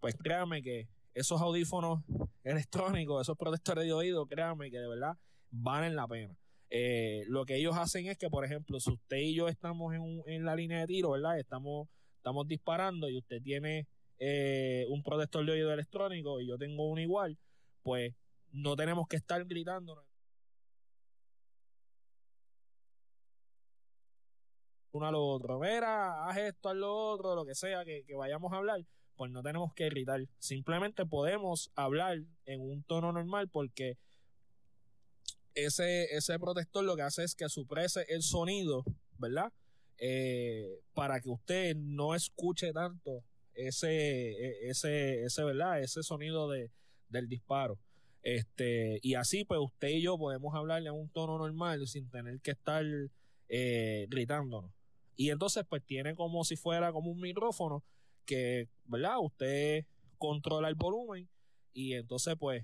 pues 0.01 0.17
créame 0.17 0.63
que 0.63 0.89
esos 1.15 1.41
audífonos 1.41 2.03
electrónicos, 2.45 3.23
esos 3.23 3.37
protectores 3.37 3.85
de 3.85 3.93
oído, 3.93 4.27
créame 4.27 4.71
que 4.71 4.79
de 4.79 4.89
verdad 4.89 5.17
valen 5.51 5.97
la 5.97 6.07
pena. 6.07 6.37
Eh, 6.71 7.25
lo 7.29 7.45
que 7.45 7.57
ellos 7.57 7.77
hacen 7.77 8.07
es 8.07 8.19
que, 8.19 8.29
por 8.29 8.45
ejemplo, 8.45 8.81
si 8.81 8.91
usted 8.91 9.19
y 9.19 9.35
yo 9.35 9.49
estamos 9.49 9.95
en, 9.95 10.45
la 10.45 10.57
línea 10.57 10.81
de 10.81 10.87
tiro, 10.87 11.11
¿verdad? 11.11 11.39
Estamos, 11.39 11.89
estamos 12.17 12.47
disparando 12.49 13.09
y 13.09 13.19
usted 13.19 13.41
tiene 13.43 13.87
eh, 14.19 14.87
un 14.89 15.03
protector 15.03 15.45
de 15.47 15.53
oído 15.53 15.73
electrónico 15.73 16.41
y 16.41 16.49
yo 16.49 16.59
tengo 16.59 16.89
uno 16.89 17.01
igual, 17.01 17.39
pues 17.83 18.15
no 18.53 18.75
tenemos 18.77 19.07
que 19.09 19.17
estar 19.17 19.45
gritando 19.45 20.05
uno 24.93 25.07
al 25.07 25.15
otro. 25.15 25.59
Mira, 25.59 26.27
haz 26.27 26.39
esto, 26.39 26.71
haz 26.71 26.77
lo 26.77 26.95
otro, 26.95 27.35
lo 27.35 27.45
que 27.45 27.55
sea 27.55 27.85
que, 27.85 28.05
vayamos 28.17 28.53
a 28.53 28.57
hablar, 28.57 28.81
pues 29.15 29.31
no 29.31 29.43
tenemos 29.43 29.73
que 29.75 29.89
gritar. 29.89 30.21
Simplemente 30.39 31.07
podemos 31.07 31.71
hablar 31.75 32.19
en 32.47 32.61
un 32.61 32.83
tono 32.83 33.13
normal 33.13 33.49
porque 33.49 33.97
ese, 35.57 36.05
ese 36.15 36.39
protector 36.39 36.85
lo 36.85 36.95
que 36.95 37.03
hace 37.03 37.25
es 37.25 37.35
que 37.35 37.49
suprese 37.49 38.05
el 38.09 38.23
sonido, 38.23 38.85
¿verdad? 39.19 39.53
Eh, 39.99 40.81
para 40.95 41.21
que 41.21 41.31
usted 41.31 41.75
no 41.75 42.15
escuche 42.15 42.73
tanto 42.73 43.25
ese, 43.55 44.33
e, 44.33 44.69
ese, 44.69 45.25
ese, 45.25 45.43
¿verdad? 45.43 45.81
Ese 45.81 46.03
sonido 46.03 46.49
de, 46.51 46.71
del 47.09 47.29
disparo. 47.29 47.79
Este, 48.23 48.99
y 49.03 49.15
así, 49.15 49.45
pues 49.45 49.59
usted 49.63 49.89
y 49.89 50.03
yo 50.03 50.19
podemos 50.19 50.55
hablarle 50.55 50.89
en 50.89 50.95
un 50.95 51.09
tono 51.09 51.39
normal 51.39 51.87
sin 51.87 52.11
tener 52.11 52.41
que 52.41 52.51
estar 52.51 52.85
eh, 53.49 54.07
gritándonos. 54.11 54.71
Y 55.17 55.31
entonces, 55.31 55.65
pues 55.67 55.83
tiene 55.83 56.15
como 56.15 56.45
si 56.45 56.57
fuera 56.57 56.93
como 56.93 57.11
un 57.11 57.21
micrófono 57.21 57.83
que, 58.27 58.69
¿verdad? 58.85 59.17
Usted 59.21 59.87
controla 60.19 60.69
el 60.69 60.75
volumen 60.75 61.29
y 61.73 61.95
entonces, 61.95 62.35
pues, 62.39 62.63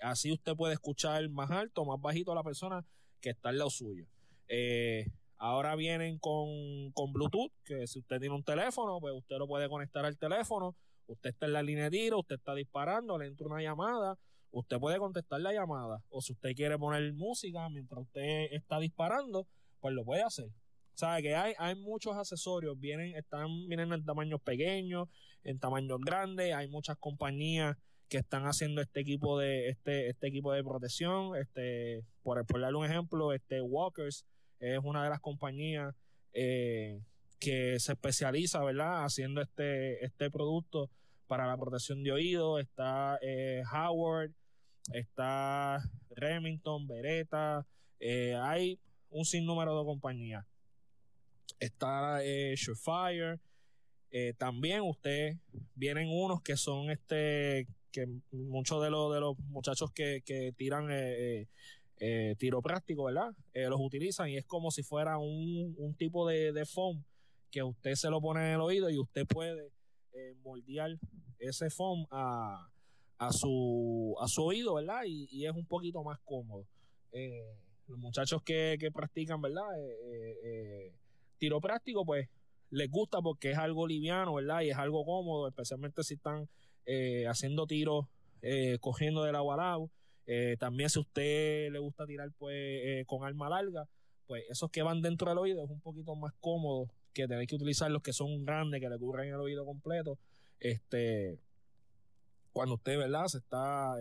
así 0.00 0.32
usted 0.32 0.54
puede 0.56 0.74
escuchar 0.74 1.28
más 1.30 1.50
alto, 1.50 1.84
más 1.84 2.00
bajito 2.00 2.32
a 2.32 2.34
la 2.34 2.42
persona 2.42 2.84
que 3.20 3.30
está 3.30 3.50
al 3.50 3.58
lado 3.58 3.70
suyo. 3.70 4.06
Eh, 4.48 5.06
ahora 5.36 5.76
vienen 5.76 6.18
con, 6.18 6.92
con 6.92 7.12
Bluetooth, 7.12 7.52
que 7.64 7.86
si 7.86 8.00
usted 8.00 8.18
tiene 8.20 8.34
un 8.34 8.44
teléfono, 8.44 8.98
pues 9.00 9.14
usted 9.14 9.36
lo 9.36 9.46
puede 9.46 9.68
conectar 9.68 10.04
al 10.04 10.18
teléfono. 10.18 10.76
Usted 11.06 11.30
está 11.30 11.46
en 11.46 11.52
la 11.52 11.62
línea 11.62 11.84
de 11.84 11.90
tiro, 11.90 12.20
usted 12.20 12.36
está 12.36 12.54
disparando, 12.54 13.18
le 13.18 13.26
entra 13.26 13.46
una 13.46 13.60
llamada, 13.60 14.16
usted 14.52 14.78
puede 14.78 14.98
contestar 14.98 15.40
la 15.40 15.52
llamada. 15.52 16.02
O 16.08 16.20
si 16.20 16.32
usted 16.32 16.54
quiere 16.54 16.78
poner 16.78 17.12
música 17.14 17.68
mientras 17.68 18.02
usted 18.02 18.52
está 18.52 18.78
disparando, 18.78 19.46
pues 19.80 19.94
lo 19.94 20.04
puede 20.04 20.22
hacer. 20.22 20.50
O 21.02 21.22
que 21.22 21.34
hay, 21.34 21.54
hay 21.58 21.74
muchos 21.76 22.14
accesorios, 22.16 22.78
vienen, 22.78 23.16
están, 23.16 23.48
vienen 23.66 23.92
en 23.92 24.04
tamaños 24.04 24.40
pequeños, 24.42 25.08
en 25.44 25.58
tamaños 25.58 25.98
grandes, 26.00 26.54
hay 26.54 26.68
muchas 26.68 26.98
compañías 26.98 27.76
que 28.10 28.18
están 28.18 28.44
haciendo 28.44 28.82
este 28.82 29.00
equipo 29.00 29.38
de, 29.38 29.68
este, 29.68 30.08
este 30.10 30.26
equipo 30.26 30.52
de 30.52 30.64
protección. 30.64 31.36
Este, 31.36 32.04
por, 32.22 32.44
por 32.44 32.60
darle 32.60 32.76
un 32.76 32.84
ejemplo, 32.84 33.32
este 33.32 33.62
Walkers 33.62 34.26
es 34.58 34.80
una 34.82 35.04
de 35.04 35.10
las 35.10 35.20
compañías 35.20 35.94
eh, 36.32 37.00
que 37.38 37.78
se 37.78 37.92
especializa, 37.92 38.62
¿verdad?, 38.64 39.04
haciendo 39.04 39.40
este, 39.40 40.04
este 40.04 40.28
producto 40.28 40.90
para 41.28 41.46
la 41.46 41.56
protección 41.56 42.02
de 42.02 42.10
oído. 42.10 42.58
Está 42.58 43.16
eh, 43.22 43.62
Howard, 43.72 44.32
está 44.92 45.80
Remington, 46.10 46.88
Beretta, 46.88 47.64
eh, 48.00 48.34
hay 48.34 48.80
un 49.08 49.24
sinnúmero 49.24 49.78
de 49.78 49.84
compañías 49.84 50.44
está 51.58 52.20
Surefire. 52.56 53.38
También 54.38 54.80
usted 54.80 55.36
vienen 55.74 56.08
unos 56.08 56.40
que 56.40 56.56
son 56.56 56.90
este 56.90 57.66
que 57.90 58.06
muchos 58.32 58.82
de 58.82 58.90
los 58.90 59.12
de 59.12 59.20
los 59.20 59.38
muchachos 59.38 59.90
que, 59.92 60.22
tiran 60.56 60.88
eh, 60.90 61.48
eh, 61.98 62.34
tiro 62.38 62.62
práctico, 62.62 63.04
¿verdad? 63.04 63.34
los 63.54 63.80
utilizan 63.80 64.28
y 64.30 64.36
es 64.36 64.46
como 64.46 64.70
si 64.70 64.82
fuera 64.82 65.18
un, 65.18 65.94
tipo 65.98 66.26
de, 66.26 66.52
de, 66.52 66.64
foam 66.64 67.04
que 67.50 67.62
usted 67.62 67.94
se 67.94 68.10
lo 68.10 68.20
pone 68.20 68.40
en 68.40 68.54
el 68.54 68.60
oído 68.60 68.88
y 68.90 68.98
usted 68.98 69.26
puede 69.26 69.70
moldear 70.42 70.98
ese 71.38 71.70
foam 71.70 72.06
a, 72.10 72.68
a, 73.18 73.32
su, 73.32 74.16
a 74.20 74.28
su 74.28 74.44
oído, 74.44 74.74
¿verdad? 74.74 75.02
Y, 75.06 75.44
es 75.44 75.52
un 75.52 75.66
poquito 75.66 76.02
más 76.02 76.18
cómodo. 76.24 76.66
los 77.86 77.98
muchachos 77.98 78.42
que, 78.42 78.76
que 78.78 78.90
practican, 78.90 79.40
¿verdad? 79.42 79.66
tiro 81.38 81.60
práctico, 81.60 82.04
pues 82.04 82.28
les 82.70 82.88
gusta 82.88 83.20
porque 83.20 83.50
es 83.50 83.58
algo 83.58 83.86
liviano, 83.86 84.34
¿verdad? 84.34 84.62
Y 84.62 84.70
es 84.70 84.76
algo 84.76 85.04
cómodo, 85.04 85.48
especialmente 85.48 86.02
si 86.04 86.14
están 86.14 86.48
eh, 86.86 87.26
haciendo 87.26 87.66
tiros, 87.66 88.06
eh, 88.42 88.78
cogiendo 88.80 89.24
del 89.24 89.36
agua 89.36 89.54
al 89.54 89.60
agua. 89.60 89.90
Eh, 90.26 90.56
también 90.58 90.90
si 90.90 90.98
a 90.98 91.02
usted 91.02 91.72
le 91.72 91.78
gusta 91.78 92.06
tirar 92.06 92.30
pues 92.38 93.04
con 93.06 93.24
arma 93.24 93.48
larga, 93.48 93.88
pues 94.26 94.44
esos 94.48 94.70
que 94.70 94.82
van 94.82 95.02
dentro 95.02 95.28
del 95.28 95.38
oído 95.38 95.64
es 95.64 95.70
un 95.70 95.80
poquito 95.80 96.14
más 96.14 96.32
cómodo 96.40 96.88
que 97.12 97.26
tener 97.26 97.46
que 97.46 97.56
utilizar 97.56 97.90
los 97.90 98.02
que 98.02 98.12
son 98.12 98.44
grandes, 98.44 98.80
que 98.80 98.88
le 98.88 98.98
cubren 98.98 99.28
el 99.28 99.40
oído 99.40 99.64
completo. 99.64 100.18
Este, 100.60 101.38
cuando 102.52 102.74
usted, 102.74 102.96
¿verdad? 102.98 103.26
Se 103.26 103.38
está, 103.38 103.96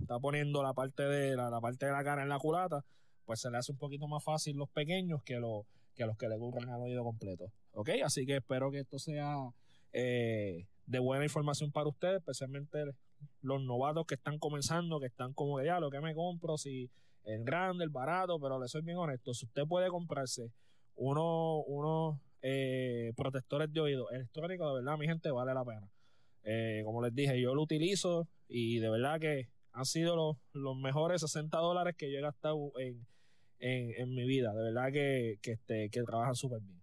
está 0.00 0.18
poniendo 0.18 0.62
la 0.62 0.72
parte 0.72 1.02
de 1.02 1.36
la, 1.36 1.50
la, 1.50 1.60
parte 1.60 1.86
de 1.86 1.92
la 1.92 2.04
cara 2.04 2.22
en 2.22 2.30
la 2.30 2.38
culata, 2.38 2.84
pues 3.26 3.40
se 3.40 3.50
le 3.50 3.58
hace 3.58 3.72
un 3.72 3.78
poquito 3.78 4.06
más 4.08 4.24
fácil 4.24 4.56
los 4.56 4.70
pequeños 4.70 5.22
que 5.22 5.38
los 5.40 5.66
que 5.96 6.04
a 6.04 6.06
los 6.06 6.16
que 6.16 6.28
le 6.28 6.36
ocurran 6.36 6.68
al 6.68 6.82
oído 6.82 7.02
completo. 7.02 7.50
¿Ok? 7.72 7.90
Así 8.04 8.26
que 8.26 8.36
espero 8.36 8.70
que 8.70 8.80
esto 8.80 8.98
sea 8.98 9.34
eh, 9.92 10.66
de 10.86 10.98
buena 10.98 11.24
información 11.24 11.72
para 11.72 11.88
ustedes, 11.88 12.18
especialmente 12.18 12.84
los 13.40 13.62
novatos 13.62 14.06
que 14.06 14.14
están 14.14 14.38
comenzando, 14.38 15.00
que 15.00 15.06
están 15.06 15.32
como 15.32 15.60
ya, 15.62 15.80
lo 15.80 15.90
que 15.90 16.00
me 16.00 16.14
compro, 16.14 16.56
si 16.56 16.90
el 17.24 17.44
grande, 17.44 17.84
el 17.84 17.90
barato, 17.90 18.38
pero 18.38 18.60
le 18.60 18.68
soy 18.68 18.82
bien 18.82 18.98
honesto, 18.98 19.34
si 19.34 19.46
usted 19.46 19.64
puede 19.66 19.88
comprarse 19.88 20.52
unos 20.94 21.64
uno, 21.66 22.20
eh, 22.42 23.12
protectores 23.16 23.72
de 23.72 23.80
oído 23.80 24.10
electrónicos, 24.10 24.68
de 24.68 24.82
verdad, 24.82 24.98
mi 24.98 25.06
gente, 25.06 25.30
vale 25.30 25.52
la 25.52 25.64
pena. 25.64 25.88
Eh, 26.44 26.82
como 26.84 27.02
les 27.02 27.14
dije, 27.14 27.40
yo 27.40 27.54
lo 27.54 27.62
utilizo 27.62 28.28
y 28.48 28.78
de 28.78 28.88
verdad 28.88 29.18
que 29.18 29.48
han 29.72 29.84
sido 29.84 30.14
los, 30.16 30.36
los 30.52 30.76
mejores 30.76 31.20
60 31.20 31.58
dólares 31.58 31.96
que 31.98 32.10
yo 32.10 32.18
he 32.18 32.22
gastado 32.22 32.72
en, 32.78 33.06
en, 33.58 34.14
mi 34.14 34.24
vida. 34.24 34.54
De 34.54 34.62
verdad 34.62 34.92
que, 34.92 35.38
que, 35.42 35.52
este, 35.52 35.90
que 35.90 36.02
trabajan 36.02 36.34
súper 36.34 36.60
bien. 36.60 36.80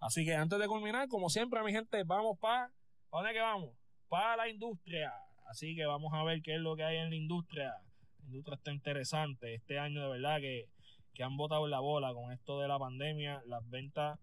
Así 0.00 0.24
que 0.24 0.34
antes 0.34 0.58
de 0.58 0.66
culminar, 0.66 1.08
como 1.08 1.30
siempre, 1.30 1.62
mi 1.62 1.72
gente, 1.72 2.02
vamos 2.04 2.38
para. 2.38 2.72
¿Para 3.12 3.24
dónde 3.24 3.38
que 3.38 3.44
vamos? 3.44 3.70
Para 4.08 4.36
la 4.36 4.48
industria. 4.48 5.12
Así 5.50 5.76
que 5.76 5.84
vamos 5.84 6.14
a 6.14 6.24
ver 6.24 6.40
qué 6.40 6.54
es 6.54 6.60
lo 6.62 6.74
que 6.76 6.82
hay 6.82 6.96
en 6.96 7.10
la 7.10 7.16
industria. 7.16 7.74
La 8.20 8.24
industria 8.24 8.54
está 8.54 8.72
interesante. 8.72 9.54
Este 9.54 9.78
año, 9.78 10.00
de 10.00 10.08
verdad, 10.08 10.40
que, 10.40 10.70
que 11.12 11.22
han 11.22 11.36
botado 11.36 11.68
la 11.68 11.80
bola 11.80 12.14
con 12.14 12.32
esto 12.32 12.58
de 12.60 12.68
la 12.68 12.78
pandemia. 12.78 13.42
Las 13.44 13.68
ventas 13.68 14.18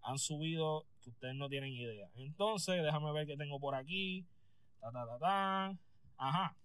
han 0.00 0.18
subido 0.18 0.86
ustedes 1.06 1.34
no 1.34 1.50
tienen 1.50 1.74
idea. 1.74 2.08
Entonces, 2.14 2.82
déjame 2.82 3.12
ver 3.12 3.26
qué 3.26 3.36
tengo 3.36 3.60
por 3.60 3.74
aquí. 3.74 4.26
Ta, 4.80 4.90
ta, 4.90 5.06
ta, 5.06 5.18
ta. 5.18 5.78
Ajá. 6.16 6.56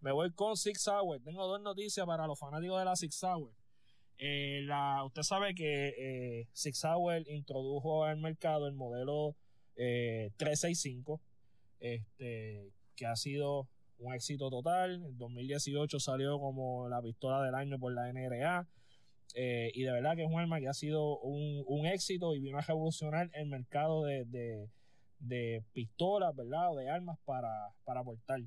Me 0.00 0.10
voy 0.10 0.32
con 0.32 0.56
Six 0.56 0.88
Hour. 0.88 1.20
Tengo 1.22 1.46
dos 1.46 1.60
noticias 1.62 2.04
para 2.04 2.26
los 2.26 2.36
fanáticos 2.36 2.80
de 2.80 2.84
la 2.84 2.96
Six 2.96 3.22
Hour. 3.22 3.52
Eh, 4.18 4.62
la, 4.64 5.04
usted 5.04 5.22
sabe 5.22 5.54
que 5.54 5.94
eh, 5.96 6.48
Six 6.52 6.84
Hour 6.84 7.28
introdujo 7.28 8.02
al 8.02 8.16
mercado 8.16 8.66
el 8.66 8.74
modelo 8.74 9.36
365, 9.74 11.20
eh, 11.80 11.94
este, 11.94 12.72
que 12.96 13.06
ha 13.06 13.16
sido 13.16 13.68
un 13.98 14.14
éxito 14.14 14.50
total. 14.50 15.02
En 15.04 15.18
2018 15.18 16.00
salió 16.00 16.38
como 16.38 16.88
la 16.88 17.00
pistola 17.02 17.42
del 17.42 17.54
año 17.54 17.78
por 17.78 17.92
la 17.92 18.08
NRA. 18.12 18.66
y 19.34 19.82
de 19.82 19.92
verdad 19.92 20.14
que 20.16 20.22
es 20.22 20.30
un 20.30 20.38
arma 20.38 20.60
que 20.60 20.68
ha 20.68 20.74
sido 20.74 21.18
un, 21.20 21.86
éxito 21.86 22.34
y 22.34 22.40
vino 22.40 22.58
a 22.58 22.62
revolucionar 22.62 23.30
el 23.34 23.46
mercado 23.46 24.04
de, 24.04 24.68
de, 25.18 25.64
pistolas, 25.72 26.34
¿verdad? 26.34 26.72
O 26.72 26.76
de 26.76 26.90
armas 26.90 27.18
para, 27.24 27.70
para 27.84 28.02
portar. 28.02 28.40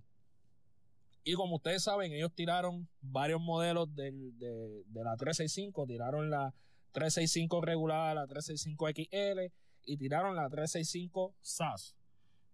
Y 1.27 1.33
como 1.33 1.55
ustedes 1.55 1.81
saben, 1.81 2.13
ellos 2.13 2.31
tiraron 2.35 2.87
varios 3.01 3.41
modelos 3.41 3.93
de, 3.95 4.13
la 4.93 5.17
365. 5.17 5.87
Tiraron 5.87 6.29
la 6.29 6.53
365 6.91 7.61
regular, 7.61 8.15
la 8.15 8.27
365 8.27 8.87
XL 8.89 9.64
y 9.85 9.97
tiraron 9.97 10.35
la 10.35 10.49
365 10.49 11.35
SAS. 11.41 11.95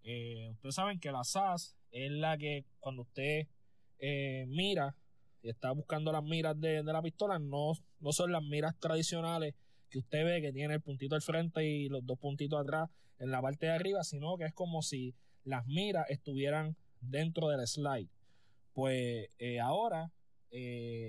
Eh, 0.03 0.49
ustedes 0.53 0.75
saben 0.75 0.99
que 0.99 1.11
la 1.11 1.23
SAS 1.23 1.75
es 1.91 2.11
la 2.11 2.37
que 2.37 2.65
cuando 2.79 3.03
usted 3.03 3.47
eh, 3.99 4.45
mira 4.47 4.95
y 5.43 5.49
está 5.49 5.71
buscando 5.71 6.11
las 6.11 6.23
miras 6.23 6.59
de, 6.59 6.83
la 6.83 7.01
pistola, 7.01 7.39
no, 7.39 7.73
no 7.99 8.11
son 8.11 8.31
las 8.31 8.43
miras 8.43 8.77
tradicionales 8.79 9.55
que 9.89 9.99
usted 9.99 10.23
ve 10.23 10.41
que 10.41 10.53
tiene 10.53 10.75
el 10.75 10.81
puntito 10.81 11.15
al 11.15 11.21
frente 11.21 11.65
y 11.65 11.89
los 11.89 12.05
dos 12.05 12.17
puntitos 12.17 12.59
atrás 12.59 12.89
en 13.19 13.31
la 13.31 13.41
parte 13.41 13.65
de 13.65 13.73
arriba, 13.73 14.03
sino 14.03 14.37
que 14.37 14.45
es 14.45 14.53
como 14.53 14.81
si 14.81 15.13
las 15.43 15.65
miras 15.67 16.09
estuvieran 16.09 16.75
dentro 17.01 17.49
del 17.49 17.67
slide. 17.67 18.09
Pues 18.73 19.29
eh, 19.37 19.59
ahora 19.59 20.11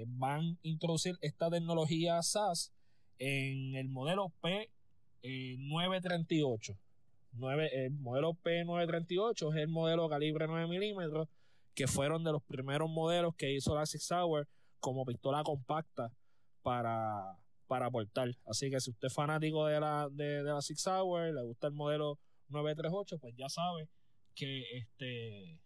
van 0.06 0.40
a 0.40 0.58
introducir 0.62 1.18
esta 1.20 1.50
tecnología 1.50 2.22
SAS 2.22 2.72
en 3.18 3.74
el 3.76 3.88
modelo 3.88 4.32
P938. 4.42 4.82
Eh, 5.22 5.56
el 7.72 7.90
modelo 7.92 8.34
P938 8.34 9.54
es 9.54 9.56
el 9.56 9.68
modelo 9.68 10.08
calibre 10.08 10.46
9 10.46 10.66
milímetros 10.66 11.28
que 11.74 11.86
fueron 11.86 12.24
de 12.24 12.32
los 12.32 12.42
primeros 12.42 12.90
modelos 12.90 13.34
que 13.34 13.52
hizo 13.52 13.74
la 13.74 13.86
Six 13.86 14.10
Hour 14.12 14.46
como 14.80 15.06
pistola 15.06 15.42
compacta 15.42 16.12
para, 16.62 17.38
para 17.66 17.90
portar. 17.90 18.36
Así 18.46 18.70
que 18.70 18.80
si 18.80 18.90
usted 18.90 19.06
es 19.06 19.14
fanático 19.14 19.66
de 19.66 19.80
la, 19.80 20.08
de, 20.10 20.42
la 20.42 20.60
Six 20.60 20.86
Hour, 20.86 21.32
le 21.32 21.42
gusta 21.42 21.68
el 21.68 21.72
modelo 21.72 22.18
938, 22.48 23.18
pues 23.18 23.34
ya 23.36 23.48
sabe 23.48 23.88
que 24.34 24.78
este 24.78 25.60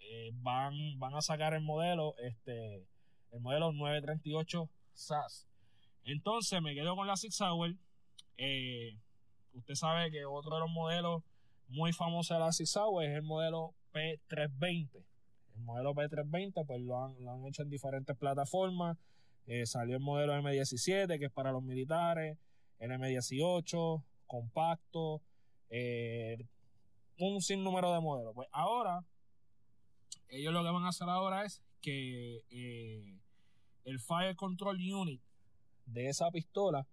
eh, 0.00 0.30
van, 0.34 0.98
van 0.98 1.14
a 1.14 1.20
sacar 1.20 1.54
el 1.54 1.60
modelo, 1.60 2.16
este, 2.18 2.86
el 3.30 3.40
modelo 3.40 3.72
938 3.72 4.68
SAS. 4.94 5.46
Entonces 6.04 6.60
me 6.62 6.74
quedo 6.74 6.96
con 6.96 7.06
la 7.06 7.16
Six 7.16 7.40
Hour. 7.40 7.76
Eh, 8.38 8.96
usted 9.54 9.74
sabe 9.74 10.10
que 10.10 10.24
otro 10.24 10.54
de 10.54 10.60
los 10.60 10.70
modelos 10.70 11.22
muy 11.68 11.92
famosos 11.92 12.36
de 12.36 12.40
la 12.40 12.82
Hour 12.82 13.04
es 13.04 13.16
el 13.16 13.22
modelo 13.22 13.74
P320. 13.92 15.04
El 15.56 15.60
modelo 15.62 15.94
P320 15.94 16.66
pues 16.66 16.80
lo 16.80 17.04
han, 17.04 17.22
lo 17.22 17.32
han 17.32 17.44
hecho 17.46 17.62
en 17.62 17.70
diferentes 17.70 18.16
plataformas. 18.16 18.96
Eh, 19.46 19.66
salió 19.66 19.96
el 19.96 20.02
modelo 20.02 20.34
M17 20.34 21.18
que 21.18 21.26
es 21.26 21.32
para 21.32 21.52
los 21.52 21.62
militares, 21.62 22.38
el 22.78 22.90
M18, 22.90 24.02
compacto, 24.26 25.20
eh, 25.70 26.38
un 27.18 27.40
sinnúmero 27.40 27.92
de 27.92 28.00
modelos. 28.00 28.34
Pues 28.34 28.48
ahora, 28.52 29.04
ellos 30.28 30.52
lo 30.52 30.62
que 30.62 30.70
van 30.70 30.84
a 30.84 30.88
hacer 30.88 31.08
ahora 31.08 31.44
es 31.44 31.62
que 31.80 32.42
eh, 32.50 33.18
el 33.84 34.00
Fire 34.00 34.36
Control 34.36 34.76
Unit 34.76 35.20
de 35.86 36.08
esa 36.08 36.30
pistola, 36.30 36.86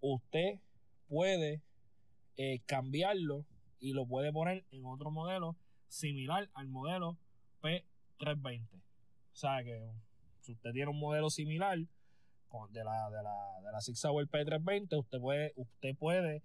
usted 0.00 0.60
puede 1.08 1.62
cambiarlo 2.66 3.44
y 3.80 3.92
lo 3.92 4.06
puede 4.06 4.32
poner 4.32 4.64
en 4.70 4.84
otro 4.84 5.10
modelo 5.10 5.56
similar 5.88 6.48
al 6.54 6.68
modelo 6.68 7.16
P320. 7.62 8.68
O 8.72 9.36
sea 9.36 9.62
que 9.62 9.90
si 10.40 10.52
usted 10.52 10.72
tiene 10.72 10.90
un 10.90 10.98
modelo 10.98 11.30
similar 11.30 11.78
de 11.78 12.84
la, 12.84 13.10
de 13.10 13.22
la, 13.22 13.60
de 13.62 13.72
la 13.72 13.80
Six 13.80 14.04
Hour 14.04 14.28
P320, 14.28 14.98
usted 14.98 15.20
puede, 15.20 15.52
usted 15.56 15.96
puede 15.96 16.42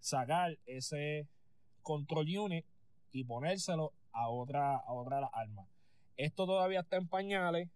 sacar 0.00 0.58
ese 0.66 1.28
control 1.82 2.26
unit 2.36 2.66
y 3.12 3.24
ponérselo 3.24 3.92
a 4.12 4.28
otra, 4.28 4.76
a 4.76 4.92
otra 4.92 5.28
arma. 5.32 5.66
Esto 6.16 6.46
todavía 6.46 6.80
está 6.80 6.96
en 6.96 7.08
pañales, 7.08 7.68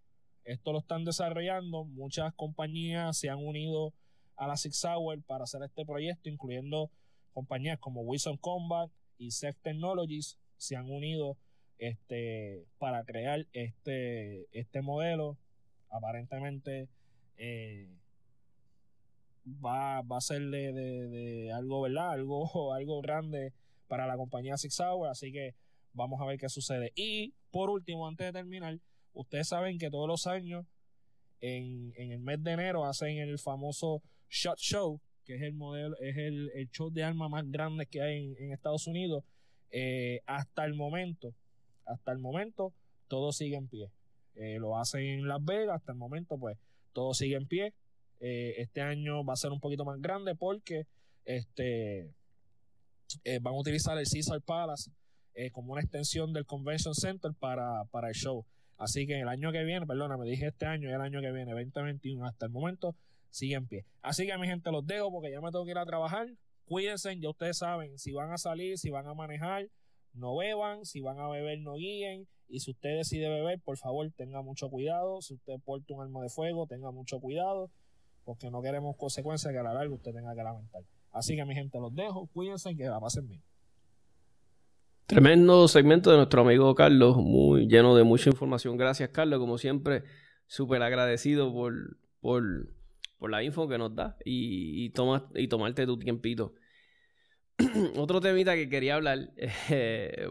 esto 0.44 0.72
lo 0.72 0.80
están 0.80 1.04
desarrollando, 1.04 1.84
muchas 1.84 2.34
compañías 2.34 3.16
se 3.16 3.30
han 3.30 3.38
unido 3.38 3.92
a 4.40 4.46
la 4.46 4.56
Six 4.56 4.84
Hour 4.84 5.22
para 5.22 5.44
hacer 5.44 5.62
este 5.62 5.84
proyecto, 5.84 6.30
incluyendo 6.30 6.90
compañías 7.32 7.78
como 7.78 8.00
Wilson 8.00 8.38
Combat 8.38 8.90
y 9.18 9.30
Seth 9.32 9.56
Technologies 9.62 10.38
se 10.56 10.76
han 10.76 10.90
unido 10.90 11.36
este, 11.78 12.64
para 12.78 13.04
crear 13.04 13.46
este, 13.52 14.48
este 14.58 14.80
modelo. 14.80 15.36
Aparentemente 15.90 16.88
eh, 17.36 17.90
va, 19.64 19.98
a 19.98 20.20
ser 20.20 20.42
de, 20.42 21.52
algo, 21.54 21.82
¿verdad? 21.82 22.12
Algo, 22.12 22.72
algo 22.74 23.02
grande 23.02 23.52
para 23.88 24.06
la 24.06 24.16
compañía 24.16 24.56
Six 24.56 24.80
Hour, 24.80 25.08
así 25.08 25.32
que 25.32 25.54
vamos 25.92 26.18
a 26.20 26.24
ver 26.24 26.38
qué 26.38 26.48
sucede. 26.48 26.92
Y 26.94 27.34
por 27.50 27.68
último, 27.68 28.08
antes 28.08 28.26
de 28.26 28.32
terminar, 28.32 28.78
ustedes 29.12 29.48
saben 29.48 29.78
que 29.78 29.90
todos 29.90 30.08
los 30.08 30.26
años, 30.26 30.64
en, 31.42 31.92
el 31.96 32.20
mes 32.20 32.42
de 32.42 32.52
enero, 32.52 32.86
hacen 32.86 33.18
el 33.18 33.38
famoso 33.38 34.02
Shot 34.30 34.58
Show, 34.58 35.00
que 35.24 35.34
es 35.34 35.42
el 35.42 35.52
modelo, 35.52 35.96
es 36.00 36.16
el, 36.16 36.68
show 36.70 36.90
de 36.90 37.04
armas 37.04 37.30
más 37.30 37.50
grande 37.50 37.86
que 37.86 38.00
hay 38.00 38.34
en, 38.38 38.52
Estados 38.52 38.86
Unidos. 38.86 39.24
Eh, 39.70 40.20
hasta 40.26 40.64
el 40.64 40.74
momento, 40.74 41.34
hasta 41.84 42.12
el 42.12 42.18
momento 42.18 42.72
todo 43.08 43.32
sigue 43.32 43.56
en 43.56 43.68
pie. 43.68 43.90
Eh, 44.36 44.58
lo 44.58 44.78
hacen 44.78 45.02
en 45.02 45.28
Las 45.28 45.44
Vegas, 45.44 45.76
hasta 45.76 45.92
el 45.92 45.98
momento 45.98 46.38
pues 46.38 46.56
todo 46.92 47.12
sigue 47.14 47.36
en 47.36 47.46
pie. 47.46 47.74
Eh, 48.20 48.54
este 48.58 48.80
año 48.80 49.24
va 49.24 49.34
a 49.34 49.36
ser 49.36 49.50
un 49.50 49.60
poquito 49.60 49.84
más 49.84 50.00
grande 50.00 50.34
porque 50.34 50.86
este 51.24 52.12
van 53.40 53.54
a 53.54 53.58
utilizar 53.58 53.98
el 53.98 54.06
Caesar 54.08 54.40
Palace 54.40 54.90
como 55.52 55.72
una 55.72 55.80
extensión 55.80 56.32
del 56.32 56.46
Convention 56.46 56.94
Center 56.94 57.32
para, 57.34 57.84
para 57.86 58.08
el 58.08 58.14
show. 58.14 58.44
Así 58.80 59.06
que 59.06 59.20
el 59.20 59.28
año 59.28 59.52
que 59.52 59.62
viene, 59.64 59.86
perdona, 59.86 60.16
me 60.16 60.26
dije 60.26 60.46
este 60.46 60.66
año 60.66 60.88
y 60.88 60.92
el 60.92 61.00
año 61.00 61.20
que 61.20 61.32
viene, 61.32 61.52
2021, 61.52 62.26
hasta 62.26 62.46
el 62.46 62.52
momento, 62.52 62.94
sigue 63.30 63.54
en 63.54 63.66
pie. 63.66 63.86
Así 64.02 64.26
que 64.26 64.36
mi 64.38 64.46
gente 64.46 64.70
los 64.70 64.86
dejo 64.86 65.10
porque 65.10 65.30
ya 65.30 65.40
me 65.40 65.50
tengo 65.50 65.64
que 65.64 65.70
ir 65.70 65.78
a 65.78 65.86
trabajar. 65.86 66.28
Cuídense, 66.66 67.18
ya 67.18 67.30
ustedes 67.30 67.58
saben, 67.58 67.98
si 67.98 68.12
van 68.12 68.32
a 68.32 68.38
salir, 68.38 68.78
si 68.78 68.90
van 68.90 69.06
a 69.06 69.14
manejar, 69.14 69.68
no 70.12 70.36
beban, 70.36 70.84
si 70.84 71.00
van 71.00 71.18
a 71.18 71.28
beber 71.28 71.60
no 71.60 71.74
guíen 71.74 72.28
y 72.48 72.60
si 72.60 72.72
usted 72.72 72.96
decide 72.96 73.28
beber, 73.28 73.60
por 73.60 73.76
favor 73.76 74.10
tenga 74.16 74.42
mucho 74.42 74.68
cuidado, 74.68 75.20
si 75.22 75.34
usted 75.34 75.54
porta 75.64 75.94
un 75.94 76.02
arma 76.02 76.22
de 76.22 76.28
fuego, 76.28 76.66
tenga 76.66 76.90
mucho 76.90 77.20
cuidado, 77.20 77.70
porque 78.24 78.50
no 78.50 78.60
queremos 78.60 78.96
consecuencias 78.96 79.52
que 79.52 79.58
a 79.58 79.62
la 79.62 79.72
larga 79.72 79.94
usted 79.94 80.12
tenga 80.12 80.34
que 80.34 80.42
lamentar. 80.42 80.82
Así 81.12 81.36
que 81.36 81.44
mi 81.44 81.54
gente 81.54 81.78
los 81.78 81.94
dejo, 81.94 82.28
cuídense 82.32 82.70
y 82.70 82.76
que 82.76 82.84
la 82.84 83.00
pasen 83.00 83.28
bien. 83.28 83.42
Tremendo 85.06 85.66
segmento 85.66 86.10
de 86.10 86.18
nuestro 86.18 86.42
amigo 86.42 86.72
Carlos, 86.74 87.16
muy 87.16 87.66
lleno 87.66 87.96
de 87.96 88.04
mucha 88.04 88.30
información. 88.30 88.76
Gracias 88.76 89.08
Carlos, 89.10 89.40
como 89.40 89.58
siempre, 89.58 90.04
súper 90.46 90.82
agradecido 90.82 91.52
por, 91.52 91.96
por, 92.20 92.68
por, 93.20 93.30
la 93.30 93.42
info 93.44 93.68
que 93.68 93.78
nos 93.78 93.94
da 93.94 94.16
y, 94.24 94.86
y, 94.86 94.92
y 95.34 95.48
tomarte 95.48 95.86
tu 95.86 95.98
tiempito. 95.98 96.54
otro 97.96 98.20
temita 98.20 98.54
que 98.54 98.68
quería 98.68 98.96
hablar. 98.96 99.30
Eh, 99.72 100.26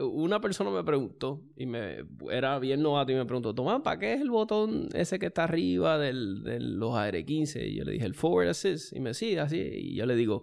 una 0.00 0.40
persona 0.40 0.70
me 0.70 0.82
preguntó, 0.82 1.42
y 1.56 1.66
me 1.66 2.04
era 2.30 2.58
bien 2.58 2.82
novato, 2.82 3.12
y 3.12 3.14
me 3.14 3.24
preguntó, 3.24 3.54
Tomás, 3.54 3.82
¿para 3.82 3.98
qué 3.98 4.14
es 4.14 4.20
el 4.20 4.30
botón 4.30 4.88
ese 4.94 5.18
que 5.18 5.26
está 5.26 5.44
arriba 5.44 5.98
de 5.98 6.12
los 6.12 6.94
AR-15? 6.96 7.68
Y 7.68 7.76
yo 7.76 7.84
le 7.84 7.92
dije, 7.92 8.06
el 8.06 8.14
Forward 8.14 8.48
Assist. 8.48 8.92
Y 8.94 9.00
me 9.00 9.10
decía 9.10 9.44
así. 9.44 9.58
Y 9.58 9.94
yo 9.94 10.06
le 10.06 10.16
digo, 10.16 10.42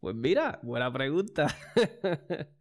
pues 0.00 0.14
mira, 0.14 0.60
buena 0.62 0.92
pregunta. 0.92 1.54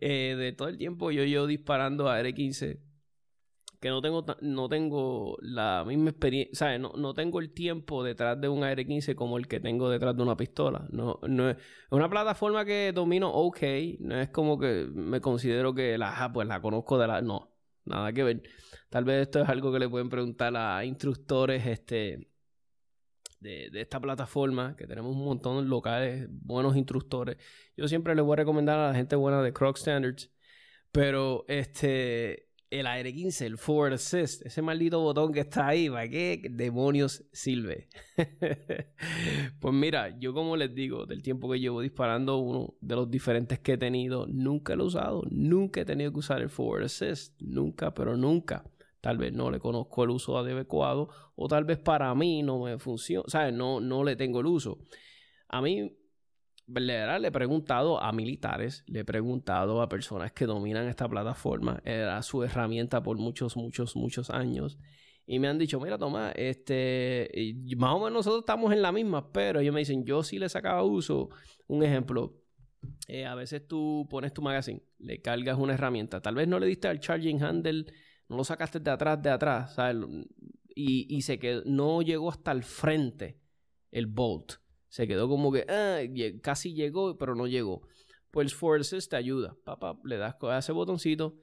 Eh, 0.00 0.36
de 0.36 0.52
todo 0.52 0.68
el 0.68 0.78
tiempo 0.78 1.10
yo 1.10 1.24
yo 1.24 1.46
disparando 1.48 2.08
AR-15 2.08 2.78
que 3.80 3.88
no 3.90 4.02
tengo, 4.02 4.24
no 4.40 4.68
tengo 4.68 5.38
la 5.40 5.84
misma 5.86 6.10
experiencia, 6.10 6.54
¿sabes? 6.54 6.80
No, 6.80 6.92
no 6.96 7.14
tengo 7.14 7.38
el 7.40 7.52
tiempo 7.52 8.02
detrás 8.02 8.40
de 8.40 8.48
un 8.48 8.64
AR-15 8.64 9.14
como 9.14 9.38
el 9.38 9.46
que 9.46 9.60
tengo 9.60 9.88
detrás 9.88 10.16
de 10.16 10.22
una 10.22 10.36
pistola. 10.36 10.86
No, 10.90 11.20
no 11.28 11.50
es 11.50 11.56
una 11.90 12.10
plataforma 12.10 12.64
que 12.64 12.92
domino 12.92 13.30
ok, 13.30 13.62
no 14.00 14.20
es 14.20 14.30
como 14.30 14.58
que 14.58 14.88
me 14.92 15.20
considero 15.20 15.74
que 15.74 15.96
la, 15.96 16.24
ah, 16.24 16.32
pues 16.32 16.48
la 16.48 16.60
conozco 16.60 16.98
de 16.98 17.06
la... 17.06 17.22
No, 17.22 17.54
nada 17.84 18.12
que 18.12 18.24
ver. 18.24 18.42
Tal 18.90 19.04
vez 19.04 19.22
esto 19.22 19.42
es 19.42 19.48
algo 19.48 19.72
que 19.72 19.78
le 19.78 19.88
pueden 19.88 20.08
preguntar 20.08 20.56
a 20.56 20.84
instructores 20.84 21.64
este, 21.66 22.28
de, 23.38 23.70
de 23.70 23.80
esta 23.80 24.00
plataforma, 24.00 24.74
que 24.76 24.88
tenemos 24.88 25.14
un 25.14 25.24
montón 25.24 25.62
de 25.62 25.68
locales, 25.68 26.26
buenos 26.30 26.76
instructores. 26.76 27.36
Yo 27.76 27.86
siempre 27.86 28.14
les 28.16 28.24
voy 28.24 28.32
a 28.34 28.36
recomendar 28.36 28.78
a 28.80 28.88
la 28.88 28.94
gente 28.94 29.14
buena 29.14 29.40
de 29.40 29.52
Croc 29.52 29.76
Standards, 29.76 30.32
pero 30.90 31.44
este 31.46 32.47
el 32.70 32.86
aire 32.86 33.12
15, 33.12 33.46
el 33.46 33.58
forward 33.58 33.94
assist, 33.94 34.44
ese 34.44 34.60
maldito 34.62 35.00
botón 35.00 35.32
que 35.32 35.40
está 35.40 35.68
ahí, 35.68 35.88
¿para 35.88 36.08
qué 36.08 36.42
demonios 36.50 37.24
sirve? 37.32 37.88
pues 39.60 39.74
mira, 39.74 40.18
yo 40.18 40.34
como 40.34 40.56
les 40.56 40.74
digo, 40.74 41.06
del 41.06 41.22
tiempo 41.22 41.50
que 41.50 41.60
llevo 41.60 41.80
disparando 41.80 42.38
uno 42.38 42.74
de 42.80 42.96
los 42.96 43.10
diferentes 43.10 43.58
que 43.60 43.74
he 43.74 43.78
tenido, 43.78 44.26
nunca 44.26 44.76
lo 44.76 44.84
he 44.84 44.86
usado, 44.88 45.22
nunca 45.30 45.80
he 45.80 45.84
tenido 45.84 46.12
que 46.12 46.18
usar 46.18 46.42
el 46.42 46.50
forward 46.50 46.84
assist, 46.84 47.40
nunca, 47.40 47.94
pero 47.94 48.16
nunca. 48.16 48.64
Tal 49.00 49.16
vez 49.16 49.32
no 49.32 49.50
le 49.50 49.60
conozco 49.60 50.02
el 50.02 50.10
uso 50.10 50.36
adecuado 50.36 51.08
o 51.36 51.46
tal 51.46 51.64
vez 51.64 51.78
para 51.78 52.12
mí 52.16 52.42
no 52.42 52.64
me 52.64 52.78
funciona, 52.78 53.24
¿sabes? 53.28 53.54
No, 53.54 53.80
no 53.80 54.02
le 54.02 54.16
tengo 54.16 54.40
el 54.40 54.46
uso. 54.46 54.80
A 55.48 55.62
mí 55.62 55.97
le 56.68 57.26
he 57.26 57.30
preguntado 57.30 58.02
a 58.02 58.12
militares, 58.12 58.84
le 58.86 59.00
he 59.00 59.04
preguntado 59.04 59.80
a 59.80 59.88
personas 59.88 60.32
que 60.32 60.46
dominan 60.46 60.86
esta 60.86 61.08
plataforma, 61.08 61.80
era 61.84 62.22
su 62.22 62.42
herramienta 62.42 63.02
por 63.02 63.16
muchos, 63.18 63.56
muchos, 63.56 63.96
muchos 63.96 64.30
años. 64.30 64.78
Y 65.26 65.38
me 65.38 65.48
han 65.48 65.58
dicho, 65.58 65.78
mira, 65.80 65.98
Tomás, 65.98 66.32
este, 66.36 67.54
más 67.76 67.92
o 67.92 67.98
menos 67.98 68.12
nosotros 68.12 68.40
estamos 68.40 68.72
en 68.72 68.80
la 68.80 68.92
misma, 68.92 69.30
pero 69.30 69.60
ellos 69.60 69.74
me 69.74 69.80
dicen, 69.80 70.04
yo 70.04 70.22
sí 70.22 70.38
le 70.38 70.48
sacaba 70.48 70.82
uso. 70.82 71.28
Un 71.66 71.82
ejemplo, 71.82 72.40
eh, 73.08 73.26
a 73.26 73.34
veces 73.34 73.66
tú 73.66 74.06
pones 74.08 74.32
tu 74.32 74.40
magazine, 74.40 74.82
le 74.98 75.20
cargas 75.20 75.58
una 75.58 75.74
herramienta, 75.74 76.22
tal 76.22 76.34
vez 76.34 76.48
no 76.48 76.58
le 76.58 76.66
diste 76.66 76.88
al 76.88 77.00
charging 77.00 77.42
handle, 77.42 77.84
no 78.28 78.36
lo 78.36 78.44
sacaste 78.44 78.80
de 78.80 78.90
atrás, 78.90 79.22
de 79.22 79.30
atrás, 79.30 79.74
¿sabes? 79.74 80.02
Y, 80.74 81.14
y 81.14 81.22
se 81.22 81.38
quedó, 81.38 81.62
no 81.66 82.00
llegó 82.00 82.30
hasta 82.30 82.52
el 82.52 82.62
frente 82.62 83.38
el 83.90 84.06
bolt. 84.06 84.54
Se 84.88 85.06
quedó 85.06 85.28
como 85.28 85.52
que 85.52 85.66
ah, 85.68 86.00
casi 86.42 86.74
llegó, 86.74 87.16
pero 87.18 87.34
no 87.34 87.46
llegó. 87.46 87.82
Pues 88.30 88.54
Forces 88.54 89.08
te 89.08 89.16
ayuda. 89.16 89.56
Papá, 89.64 89.98
le 90.04 90.16
das 90.16 90.36
a 90.42 90.58
ese 90.58 90.72
botoncito 90.72 91.36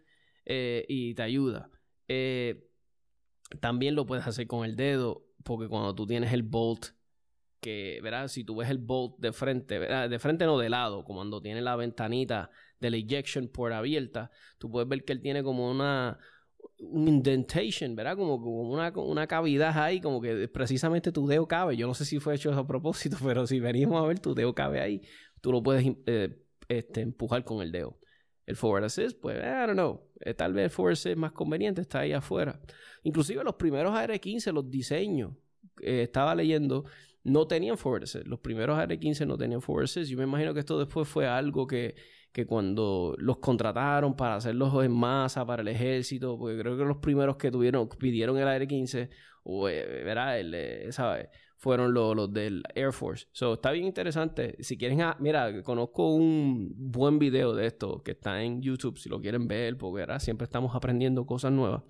eh, 0.46 0.86
y 0.88 1.14
te 1.14 1.24
ayuda. 1.24 1.70
Eh, 2.08 2.68
también 3.60 3.96
lo 3.96 4.06
puedes 4.06 4.28
hacer 4.28 4.48
con 4.48 4.66
el 4.66 4.76
dedo, 4.76 5.26
porque 5.44 5.68
cuando 5.68 5.94
tú 5.94 6.06
tienes 6.06 6.34
el 6.34 6.44
bolt, 6.44 6.88
que, 7.60 8.00
verás, 8.04 8.32
si 8.32 8.44
tú 8.44 8.58
ves 8.58 8.70
el 8.70 8.78
bolt 8.78 9.18
de 9.18 9.32
frente, 9.32 9.80
de 9.80 10.20
frente 10.20 10.46
no 10.46 10.58
de 10.58 10.70
lado, 10.70 11.04
como 11.04 11.20
cuando 11.20 11.42
tiene 11.42 11.62
la 11.62 11.76
ventanita 11.76 12.52
de 12.80 12.92
la 12.92 12.98
ejection 12.98 13.48
port 13.48 13.74
abierta, 13.74 14.30
tú 14.60 14.70
puedes 14.70 14.88
ver 14.88 15.04
que 15.04 15.14
él 15.14 15.22
tiene 15.22 15.44
como 15.44 15.70
una, 15.70 16.20
un 16.80 17.08
indentation, 17.08 17.96
¿verdad? 17.96 18.18
Como, 18.18 18.42
como 18.42 18.70
una, 18.70 18.92
una, 18.92 19.28
cavidad 19.28 19.78
ahí, 19.78 20.02
como 20.02 20.22
que 20.22 20.48
precisamente 20.48 21.12
tu 21.12 21.28
dedo 21.28 21.48
cabe. 21.48 21.78
Yo 21.78 21.88
no 21.88 21.94
sé 21.94 22.06
si 22.06 22.20
fue 22.20 22.36
hecho 22.36 22.54
a 22.54 22.68
propósito, 22.68 23.18
pero 23.24 23.48
si 23.48 23.60
venimos 23.60 24.04
a 24.04 24.08
ver, 24.08 24.20
tu 24.20 24.36
dedo 24.36 24.54
cabe 24.54 24.82
ahí. 24.82 25.02
Tú 25.42 25.52
lo 25.52 25.64
puedes 25.64 25.86
eh, 26.06 26.38
este, 26.68 27.02
empujar 27.02 27.44
con 27.44 27.62
el 27.62 27.72
dedo. 27.72 28.00
El 28.46 28.56
forward 28.56 28.84
assist, 28.84 29.20
pues, 29.20 29.38
I 29.38 29.68
don't 29.68 29.74
know. 29.74 30.12
Eh, 30.22 30.34
tal 30.34 30.54
vez 30.54 30.66
el 30.66 30.70
forward 30.70 30.94
assist 30.94 31.18
más 31.18 31.32
conveniente 31.32 31.82
está 31.82 32.00
ahí 32.02 32.14
afuera. 32.14 32.60
Inclusive 33.04 33.44
los 33.44 33.56
primeros 33.56 33.94
AR-15, 33.94 34.52
los 34.52 34.70
diseños, 34.70 35.34
eh, 35.82 36.04
estaba 36.04 36.36
leyendo, 36.36 36.86
no 37.24 37.48
tenían 37.48 37.78
forward 37.78 38.04
assist. 38.04 38.28
Los 38.28 38.40
primeros 38.40 38.78
AR-15 38.78 39.26
no 39.26 39.38
tenían 39.38 39.62
forward 39.62 39.86
assist. 39.86 40.12
Yo 40.12 40.18
me 40.18 40.26
imagino 40.26 40.54
que 40.54 40.60
esto 40.60 40.78
después 40.78 41.08
fue 41.08 41.28
algo 41.28 41.66
que 41.66 41.96
que 42.36 42.46
cuando 42.46 43.16
los 43.18 43.38
contrataron 43.38 44.14
para 44.14 44.36
hacerlos 44.36 44.84
en 44.84 44.92
masa 44.92 45.46
para 45.46 45.62
el 45.62 45.70
ejército, 45.70 46.38
porque 46.38 46.60
creo 46.60 46.78
que 46.78 46.84
los 46.84 46.98
primeros 46.98 47.38
que 47.38 47.50
tuvieron, 47.50 47.88
pidieron 47.88 48.38
el 48.38 48.46
Air 48.46 48.68
15, 48.68 49.10
o, 49.44 49.70
eh, 49.70 50.04
¿verdad? 50.04 50.38
El, 50.38 50.54
eh, 50.54 50.90
fueron 51.56 51.94
los, 51.94 52.34
del 52.34 52.62
Air 52.76 52.92
Force. 52.92 53.28
So, 53.32 53.54
está 53.54 53.72
bien 53.72 53.86
interesante. 53.86 54.58
Si 54.60 54.78
quieren, 54.78 55.02
ah, 55.02 55.16
mira, 55.18 55.64
conozco 55.64 56.14
un 56.14 56.74
buen 56.76 57.20
video 57.20 57.56
de 57.56 57.68
esto 57.68 58.04
que 58.04 58.12
está 58.12 58.44
en 58.44 58.62
YouTube, 58.62 58.98
si 58.98 59.08
lo 59.08 59.22
quieren 59.22 59.48
ver, 59.48 59.78
porque 59.78 60.02
¿verdad? 60.02 60.20
siempre 60.20 60.44
estamos 60.44 60.76
aprendiendo 60.76 61.26
cosas 61.26 61.54
nuevas. 61.54 61.84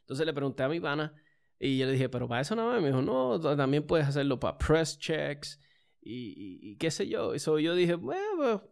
Entonces 0.00 0.26
le 0.26 0.34
pregunté 0.34 0.64
a 0.64 0.68
mi 0.68 0.80
pana 0.80 1.14
y 1.58 1.78
yo 1.78 1.86
le 1.86 1.92
dije, 1.92 2.10
pero 2.10 2.28
para 2.28 2.42
eso 2.42 2.54
nada 2.54 2.72
más. 2.74 2.82
Me 2.82 2.88
dijo, 2.88 3.00
no, 3.00 3.40
también 3.56 3.86
puedes 3.86 4.06
hacerlo 4.06 4.38
para 4.38 4.58
press 4.58 4.98
checks 4.98 5.58
y, 6.04 6.76
qué 6.76 6.90
sé 6.90 7.08
yo, 7.08 7.32
eso 7.32 7.58
yo 7.58 7.74
dije, 7.74 7.96
pues, 7.96 8.18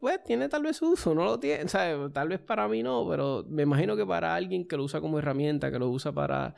pues, 0.00 0.22
tiene 0.24 0.48
tal 0.48 0.64
vez 0.64 0.82
uso, 0.82 1.14
no 1.14 1.24
lo 1.24 1.38
tiene, 1.38 1.68
¿sabes? 1.68 2.12
Tal 2.12 2.28
vez 2.28 2.40
para 2.40 2.66
mí 2.68 2.82
no, 2.82 3.06
pero 3.08 3.44
me 3.48 3.62
imagino 3.62 3.96
que 3.96 4.04
para 4.04 4.34
alguien 4.34 4.66
que 4.66 4.76
lo 4.76 4.84
usa 4.84 5.00
como 5.00 5.18
herramienta, 5.18 5.70
que 5.70 5.78
lo 5.78 5.88
usa 5.88 6.12
para, 6.12 6.54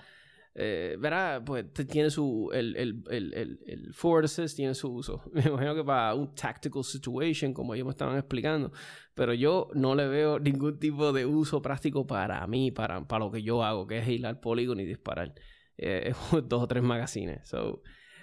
eh, 0.54 0.96
verá, 0.98 1.42
pues 1.44 1.72
tiene 1.88 2.10
su, 2.10 2.50
el, 2.52 2.76
el, 2.76 3.02
el, 3.10 3.60
el, 3.66 3.94
forces 3.94 4.54
tiene 4.54 4.74
su 4.74 4.92
uso. 4.92 5.22
Me 5.32 5.42
imagino 5.42 5.74
que 5.74 5.84
para 5.84 6.14
un 6.14 6.34
tactical 6.34 6.84
situation, 6.84 7.52
como 7.52 7.74
ellos 7.74 7.86
me 7.86 7.92
estaban 7.92 8.16
explicando, 8.16 8.72
pero 9.14 9.34
yo 9.34 9.68
no 9.74 9.94
le 9.94 10.08
veo 10.08 10.38
ningún 10.38 10.78
tipo 10.78 11.12
de 11.12 11.26
uso 11.26 11.62
práctico 11.62 12.06
para 12.06 12.46
mí, 12.46 12.70
para, 12.70 13.06
para 13.06 13.24
lo 13.24 13.30
que 13.30 13.42
yo 13.42 13.62
hago, 13.62 13.86
que 13.86 13.98
es 13.98 14.24
al 14.24 14.40
polígono 14.40 14.80
y 14.82 14.86
disparar 14.86 15.34
eh, 15.78 16.14
dos 16.44 16.62
o 16.62 16.68
tres 16.68 16.82
magazines. 16.82 17.46
So, 17.48 17.82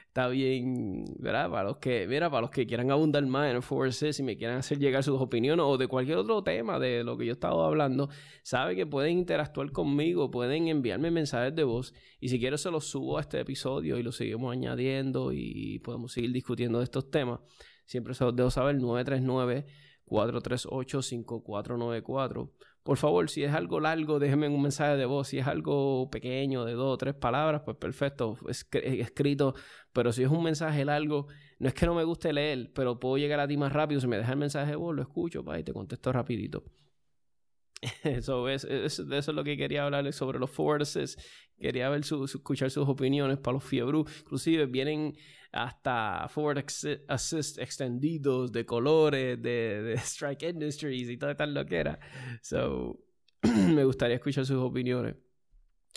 está 0.09 0.27
bien, 0.27 1.05
¿verdad? 1.19 1.51
Para 1.51 1.69
los 1.69 1.77
que, 1.77 2.07
mira, 2.07 2.31
para 2.31 2.41
los 2.41 2.49
que 2.49 2.65
quieran 2.65 2.89
abundar 2.89 3.23
más 3.27 3.47
en 3.49 3.57
el 3.57 3.61
Forces 3.61 4.19
y 4.19 4.23
me 4.23 4.37
quieran 4.37 4.57
hacer 4.57 4.79
llegar 4.79 5.03
sus 5.03 5.21
opiniones 5.21 5.63
o 5.67 5.77
de 5.77 5.87
cualquier 5.87 6.17
otro 6.17 6.43
tema 6.43 6.79
de 6.79 7.03
lo 7.03 7.15
que 7.15 7.27
yo 7.27 7.31
he 7.31 7.33
estado 7.33 7.63
hablando, 7.63 8.09
saben 8.41 8.75
que 8.75 8.87
pueden 8.87 9.19
interactuar 9.19 9.71
conmigo, 9.71 10.31
pueden 10.31 10.67
enviarme 10.67 11.11
mensajes 11.11 11.55
de 11.55 11.63
voz 11.63 11.93
y 12.19 12.29
si 12.29 12.39
quiero 12.39 12.57
se 12.57 12.71
los 12.71 12.85
subo 12.85 13.19
a 13.19 13.21
este 13.21 13.39
episodio 13.39 13.99
y 13.99 14.03
lo 14.03 14.11
seguimos 14.11 14.51
añadiendo 14.51 15.31
y 15.31 15.77
podemos 15.79 16.11
seguir 16.11 16.31
discutiendo 16.33 16.79
de 16.79 16.85
estos 16.85 17.11
temas. 17.11 17.41
Siempre 17.85 18.15
se 18.15 18.23
los 18.23 18.35
dejo 18.35 18.49
saber 18.49 18.77
939 18.77 19.67
438 20.05 21.01
5494 21.03 22.51
por 22.83 22.97
favor, 22.97 23.29
si 23.29 23.43
es 23.43 23.53
algo 23.53 23.79
largo, 23.79 24.19
déjenme 24.19 24.47
un 24.47 24.61
mensaje 24.61 24.97
de 24.97 25.05
voz. 25.05 25.27
Si 25.27 25.37
es 25.37 25.47
algo 25.47 26.09
pequeño, 26.09 26.65
de 26.65 26.73
dos 26.73 26.93
o 26.93 26.97
tres 26.97 27.13
palabras, 27.13 27.61
pues 27.65 27.77
perfecto, 27.77 28.37
escrito. 28.47 29.53
Pero 29.93 30.11
si 30.11 30.23
es 30.23 30.29
un 30.29 30.43
mensaje 30.43 30.85
largo, 30.85 31.27
no 31.59 31.67
es 31.67 31.73
que 31.73 31.85
no 31.85 31.93
me 31.93 32.03
guste 32.03 32.33
leer, 32.33 32.71
pero 32.73 32.99
puedo 32.99 33.17
llegar 33.17 33.39
a 33.39 33.47
ti 33.47 33.57
más 33.57 33.73
rápido. 33.73 34.01
Si 34.01 34.07
me 34.07 34.17
dejas 34.17 34.31
el 34.31 34.39
mensaje 34.39 34.71
de 34.71 34.75
voz, 34.77 34.95
lo 34.95 35.01
escucho 35.01 35.43
pa, 35.43 35.59
y 35.59 35.63
te 35.63 35.73
contesto 35.73 36.11
rapidito. 36.11 36.63
Eso 38.03 38.49
es, 38.49 38.65
eso 38.65 39.03
es 39.09 39.27
lo 39.29 39.43
que 39.43 39.55
quería 39.55 39.85
hablarles 39.85 40.15
sobre 40.15 40.37
los 40.37 40.49
forces. 40.49 41.17
Quería 41.59 41.89
ver 41.89 42.03
su, 42.03 42.23
escuchar 42.23 42.71
sus 42.71 42.87
opiniones 42.87 43.37
para 43.37 43.55
los 43.55 43.63
fiebru. 43.63 44.05
Inclusive 44.21 44.65
vienen 44.65 45.15
hasta 45.51 46.27
Ford 46.29 46.57
Assist 47.07 47.57
extendidos 47.57 48.51
de 48.51 48.65
colores, 48.65 49.41
de, 49.41 49.93
Strike 49.97 50.43
Industries 50.43 51.09
y 51.09 51.17
todo 51.17 51.35
tal 51.35 51.53
lo 51.53 51.65
que 51.65 51.77
era. 51.77 51.99
So, 52.41 52.99
me 53.43 53.83
gustaría 53.83 54.15
escuchar 54.15 54.45
sus 54.45 54.57
opiniones. 54.57 55.15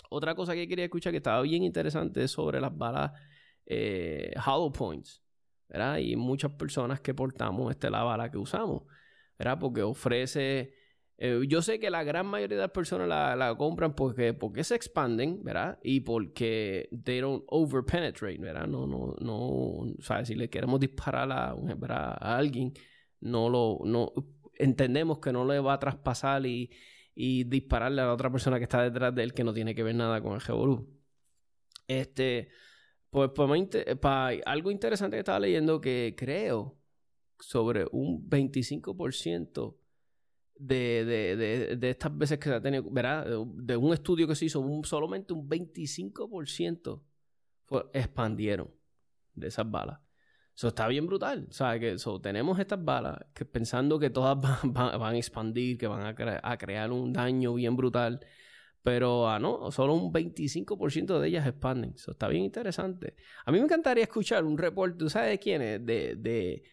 Otra 0.09 0.35
cosa 0.35 0.53
que 0.53 0.67
quería 0.67 0.85
escuchar 0.85 1.11
que 1.11 1.17
estaba 1.17 1.41
bien 1.41 1.63
interesante 1.63 2.23
es 2.23 2.31
sobre 2.31 2.59
las 2.59 2.75
balas 2.77 3.11
eh, 3.65 4.33
Hollow 4.45 4.71
Points. 4.71 5.21
¿verdad? 5.69 5.97
Y 5.97 6.15
muchas 6.15 6.51
personas 6.51 6.99
que 6.99 7.13
portamos 7.13 7.71
esta 7.71 7.89
la 7.89 8.03
bala 8.03 8.29
que 8.29 8.37
usamos. 8.37 8.83
¿verdad? 9.37 9.57
Porque 9.59 9.81
ofrece 9.81 10.73
eh, 11.17 11.41
yo 11.47 11.61
sé 11.61 11.79
que 11.79 11.89
la 11.89 12.03
gran 12.03 12.25
mayoría 12.25 12.57
de 12.57 12.63
las 12.63 12.71
personas 12.71 13.07
la, 13.07 13.55
compran 13.57 13.95
porque, 13.95 14.33
porque 14.33 14.63
se 14.63 14.75
expanden, 14.75 15.43
¿verdad? 15.43 15.79
Y 15.83 16.01
porque 16.01 16.89
they 17.03 17.19
don't 17.19 17.43
overpenetrate, 17.47 18.37
¿verdad? 18.39 18.67
No, 18.67 18.87
no, 18.87 19.15
no, 19.19 19.37
o 19.37 20.01
sea, 20.01 20.25
si 20.25 20.35
le 20.35 20.49
queremos 20.49 20.79
disparar 20.79 21.31
a, 21.31 21.51
a 21.51 22.37
alguien, 22.37 22.73
no 23.21 23.49
lo, 23.49 23.79
no, 23.85 24.11
entendemos 24.55 25.19
que 25.19 25.31
no 25.31 25.45
le 25.45 25.59
va 25.59 25.73
a 25.73 25.79
traspasar 25.79 26.45
y, 26.45 26.71
y 27.15 27.43
dispararle 27.45 28.01
a 28.01 28.05
la 28.05 28.13
otra 28.13 28.31
persona 28.31 28.57
que 28.57 28.63
está 28.63 28.81
detrás 28.81 29.13
de 29.13 29.23
él 29.23 29.33
que 29.33 29.43
no 29.43 29.53
tiene 29.53 29.75
que 29.75 29.83
ver 29.83 29.95
nada 29.95 30.21
con 30.21 30.33
el 30.33 30.41
Revolú. 30.41 30.89
Este, 31.87 32.49
pues, 33.09 33.31
pues 33.35 34.41
algo 34.45 34.71
interesante 34.71 35.15
que 35.15 35.19
estaba 35.19 35.39
leyendo 35.39 35.79
que 35.81 36.15
creo 36.17 36.79
sobre 37.39 37.85
un 37.91 38.27
25% 38.29 39.77
de, 40.55 41.05
de, 41.05 41.75
de, 41.75 41.89
estas 41.89 42.15
veces 42.17 42.39
que 42.39 42.49
se 42.49 42.55
ha 42.55 42.61
tenido, 42.61 42.89
¿verdad? 42.89 43.25
De, 43.55 43.75
un 43.77 43.93
estudio 43.93 44.27
que 44.27 44.35
se 44.35 44.45
hizo, 44.45 44.63
solamente 44.83 45.33
un 45.33 45.49
25% 45.49 47.01
expandieron 47.93 48.69
de 49.33 49.47
esas 49.47 49.69
balas. 49.69 49.99
Eso 50.55 50.67
está 50.67 50.87
bien 50.87 51.07
brutal. 51.07 51.47
O 51.49 51.53
sea, 51.53 51.79
que 51.79 51.95
tenemos 52.21 52.59
estas 52.59 52.83
balas 52.83 53.17
que 53.33 53.45
pensando 53.45 53.97
que 53.97 54.09
todas 54.09 54.37
van, 54.63 55.01
a 55.01 55.17
expandir, 55.17 55.77
que 55.77 55.87
van 55.87 56.05
a, 56.05 56.57
crear 56.57 56.91
un 56.91 57.11
daño 57.11 57.53
bien 57.55 57.75
brutal. 57.75 58.19
Pero 58.83 59.29
ah, 59.29 59.39
no, 59.39 59.71
solo 59.71 59.93
un 59.93 60.11
25% 60.11 61.19
de 61.19 61.27
ellas 61.27 61.47
expanden. 61.47 61.93
Eso 61.95 62.11
está 62.11 62.27
bien 62.27 62.43
interesante. 62.43 63.15
A 63.45 63.51
mí 63.51 63.57
me 63.57 63.63
encantaría 63.63 64.03
escuchar 64.03 64.43
un 64.43 64.57
reporte, 64.57 64.97
¿tú 64.97 65.09
sabes 65.09 65.29
de 65.31 65.39
quién 65.39 65.61
es? 65.61 65.85
De, 65.85 66.63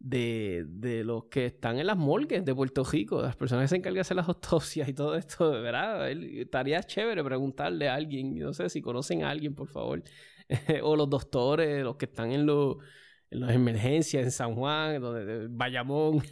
de, 0.00 0.64
de, 0.66 1.04
los 1.04 1.26
que 1.26 1.46
están 1.46 1.78
en 1.78 1.86
las 1.86 1.96
morgues 1.96 2.44
de 2.44 2.54
Puerto 2.54 2.82
Rico, 2.84 3.20
las 3.20 3.36
personas 3.36 3.64
que 3.64 3.68
se 3.68 3.76
encargan 3.76 3.94
de 3.94 4.00
hacer 4.00 4.16
las 4.16 4.28
autopsias 4.28 4.88
y 4.88 4.94
todo 4.94 5.14
esto, 5.14 5.50
¿verdad? 5.50 6.10
Estaría 6.10 6.82
chévere 6.82 7.22
preguntarle 7.22 7.88
a 7.88 7.94
alguien, 7.94 8.34
no 8.38 8.52
sé 8.54 8.70
si 8.70 8.80
conocen 8.80 9.22
a 9.22 9.30
alguien, 9.30 9.54
por 9.54 9.68
favor, 9.68 10.02
o 10.82 10.96
los 10.96 11.08
doctores, 11.08 11.84
los 11.84 11.96
que 11.96 12.06
están 12.06 12.32
en, 12.32 12.46
los 12.46 12.78
en 13.30 13.40
las 13.40 13.52
emergencias 13.52 14.24
en 14.24 14.30
San 14.30 14.54
Juan, 14.54 15.00
donde, 15.00 15.46
Bayamón, 15.48 16.22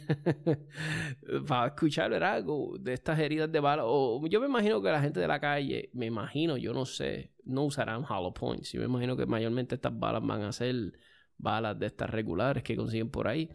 para 1.47 1.67
escuchar 1.67 2.09
¿verdad? 2.09 2.43
de 2.79 2.93
estas 2.93 3.19
heridas 3.19 3.51
de 3.51 3.59
bala. 3.59 3.83
O 3.85 4.25
yo 4.27 4.41
me 4.41 4.47
imagino 4.47 4.81
que 4.81 4.89
la 4.89 5.01
gente 5.01 5.19
de 5.19 5.27
la 5.27 5.39
calle, 5.39 5.89
me 5.93 6.07
imagino, 6.07 6.57
yo 6.57 6.73
no 6.73 6.85
sé, 6.85 7.31
no 7.45 7.63
usarán 7.63 8.03
hollow 8.03 8.33
points. 8.33 8.73
Yo 8.73 8.81
me 8.81 8.87
imagino 8.87 9.15
que 9.15 9.25
mayormente 9.25 9.75
estas 9.75 9.97
balas 9.97 10.25
van 10.25 10.41
a 10.41 10.51
ser 10.51 10.93
balas 11.39 11.79
de 11.79 11.87
estas 11.87 12.11
regulares 12.11 12.61
que 12.61 12.75
consiguen 12.75 13.09
por 13.09 13.27
ahí. 13.27 13.49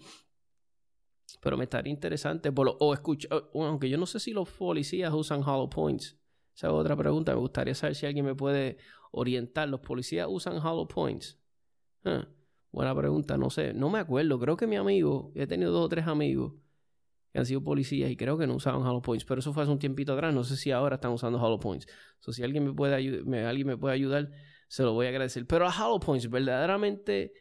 Pero 1.41 1.57
me 1.57 1.65
estaría 1.65 1.93
interesante, 1.93 2.51
por 2.51 2.77
o 2.81 2.95
escucha, 2.95 3.29
aunque 3.55 3.89
yo 3.89 3.99
no 3.99 4.07
sé 4.07 4.19
si 4.19 4.33
los 4.33 4.51
policías 4.51 5.13
usan 5.13 5.43
hollow 5.43 5.69
points. 5.71 6.19
Esa 6.55 6.69
es 6.69 6.73
otra 6.73 6.97
pregunta. 6.97 7.33
Me 7.33 7.41
gustaría 7.41 7.75
saber 7.75 7.95
si 7.95 8.07
alguien 8.07 8.25
me 8.25 8.35
puede 8.35 8.79
orientar. 9.11 9.69
¿Los 9.69 9.81
policías 9.81 10.27
usan 10.31 10.59
hollow 10.59 10.87
points? 10.87 11.39
Buena 12.71 12.95
pregunta, 12.95 13.37
no 13.37 13.51
sé. 13.51 13.75
No 13.75 13.91
me 13.91 13.99
acuerdo. 13.99 14.39
Creo 14.39 14.57
que 14.57 14.67
mi 14.67 14.77
amigo, 14.77 15.33
he 15.35 15.47
tenido 15.47 15.73
dos 15.73 15.87
o 15.87 15.89
tres 15.89 16.07
amigos 16.07 16.55
que 17.33 17.41
han 17.41 17.47
sido 17.47 17.63
policías 17.63 18.11
y 18.11 18.17
creo 18.17 18.39
que 18.39 18.47
no 18.47 18.55
usaban 18.55 18.83
hollow 18.83 19.03
points. 19.03 19.25
Pero 19.25 19.41
eso 19.41 19.53
fue 19.53 19.65
hace 19.65 19.73
un 19.73 19.79
tiempito 19.79 20.13
atrás. 20.13 20.33
No 20.33 20.45
sé 20.45 20.57
si 20.57 20.71
ahora 20.71 20.95
están 20.95 21.11
usando 21.11 21.41
hollow 21.41 21.59
points. 21.59 21.87
So, 22.21 22.33
si 22.33 22.45
alguien 22.45 22.65
me 22.65 22.73
puede, 22.73 22.95
alguien 22.95 23.67
me 23.67 23.77
puede 23.77 23.95
ayudar, 23.95 24.31
se 24.69 24.85
lo 24.85 24.93
voy 24.93 25.07
a 25.07 25.09
agradecer. 25.09 25.47
Pero 25.47 25.67
a 25.67 25.71
hollow 25.71 25.99
points, 25.99 26.31
verdaderamente 26.31 27.33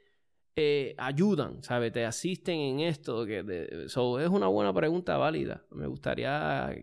eh, 0.56 0.94
ayudan, 1.00 1.64
¿sabes? 1.64 1.92
Te 1.92 2.06
asisten 2.06 2.60
en 2.60 2.80
esto. 2.82 3.26
Que 3.26 3.40
es 3.86 3.98
una 3.98 4.48
buena 4.48 4.72
pregunta 4.72 5.18
válida. 5.18 5.66
Me 5.72 5.88
gustaría 5.88 6.76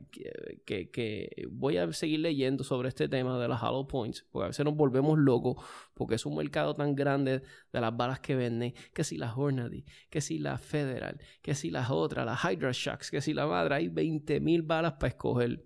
que, 0.64 0.90
que, 0.90 1.46
Voy 1.50 1.76
a 1.76 1.92
seguir 1.92 2.20
leyendo 2.20 2.64
sobre 2.64 2.88
este 2.88 3.08
tema 3.08 3.38
de 3.38 3.46
las 3.46 3.62
Hollow 3.62 3.86
Points, 3.86 4.26
porque 4.30 4.44
a 4.44 4.48
veces 4.48 4.64
nos 4.64 4.74
volvemos 4.74 5.18
locos, 5.18 5.64
porque 5.94 6.16
es 6.16 6.26
un 6.26 6.36
mercado 6.36 6.74
tan 6.74 6.96
grande 6.96 7.42
de 7.72 7.80
las 7.80 7.96
balas 7.96 8.18
que 8.20 8.34
venden, 8.34 8.74
que 8.92 9.04
si 9.04 9.16
la 9.16 9.32
Hornady, 9.34 9.84
que 10.08 10.20
si 10.20 10.38
la 10.38 10.58
Federal, 10.58 11.20
que 11.40 11.54
si 11.54 11.70
las 11.70 11.90
otras, 11.90 12.26
las 12.26 12.42
Hydra 12.44 12.72
Shocks, 12.72 13.10
que 13.10 13.20
si 13.20 13.34
la 13.34 13.46
madre, 13.46 13.76
hay 13.76 13.88
20 13.88 14.40
mil 14.40 14.62
balas 14.62 14.94
para 14.94 15.08
escoger. 15.08 15.64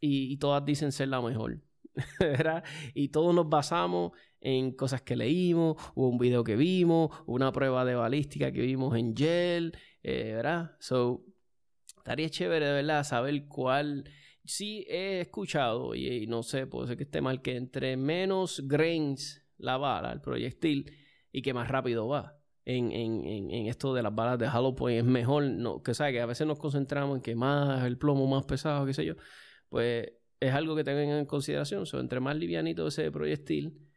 Y, 0.00 0.32
y 0.32 0.36
todas 0.36 0.64
dicen 0.64 0.92
ser 0.92 1.08
la 1.08 1.22
mejor. 1.22 1.60
¿verdad? 2.18 2.64
Y 2.94 3.08
todos 3.08 3.34
nos 3.34 3.48
basamos 3.48 4.12
en 4.42 4.72
cosas 4.72 5.02
que 5.02 5.16
leímos, 5.16 5.76
o 5.94 6.08
un 6.08 6.18
video 6.18 6.44
que 6.44 6.56
vimos, 6.56 7.10
una 7.26 7.52
prueba 7.52 7.84
de 7.84 7.94
balística 7.94 8.52
que 8.52 8.60
vimos 8.60 8.96
en 8.96 9.16
gel, 9.16 9.76
eh, 10.02 10.32
¿verdad? 10.34 10.76
So, 10.80 11.24
estaría 11.96 12.28
chévere 12.28 12.66
de 12.66 12.72
verdad 12.72 13.04
saber 13.04 13.46
cuál. 13.46 14.04
Sí, 14.44 14.84
he 14.88 15.20
escuchado, 15.20 15.94
y, 15.94 16.26
no 16.26 16.42
sé, 16.42 16.66
puede 16.66 16.88
ser 16.88 16.96
que 16.96 17.04
esté 17.04 17.20
mal, 17.20 17.40
que 17.42 17.56
entre 17.56 17.96
menos 17.96 18.60
grains 18.66 19.46
la 19.56 19.76
bala, 19.76 20.12
el 20.12 20.20
proyectil, 20.20 20.92
y 21.30 21.42
que 21.42 21.54
más 21.54 21.68
rápido 21.68 22.08
va. 22.08 22.38
En, 22.64 22.92
en, 22.92 23.50
en, 23.50 23.66
esto 23.66 23.94
de 23.94 24.02
las 24.02 24.14
balas 24.14 24.38
de 24.38 24.48
Hollow 24.48 24.74
Point 24.74 24.98
es 24.98 25.04
mejor, 25.04 25.44
no, 25.44 25.82
que 25.82 25.94
sabe 25.94 26.12
que 26.12 26.20
a 26.20 26.26
veces 26.26 26.46
nos 26.46 26.58
concentramos 26.58 27.16
en 27.16 27.22
que 27.22 27.34
más 27.34 27.84
el 27.84 27.98
plomo 27.98 28.26
más 28.26 28.44
pesado, 28.44 28.86
qué 28.86 28.94
sé 28.94 29.04
yo, 29.04 29.14
pues 29.68 30.12
es 30.40 30.52
algo 30.54 30.74
que 30.76 30.84
tengan 30.84 31.18
en 31.18 31.26
consideración. 31.26 31.86
So, 31.86 32.00
entre 32.00 32.20
más 32.20 32.36
livianito 32.36 32.86
ese 32.86 33.10
proyectil, 33.10 33.91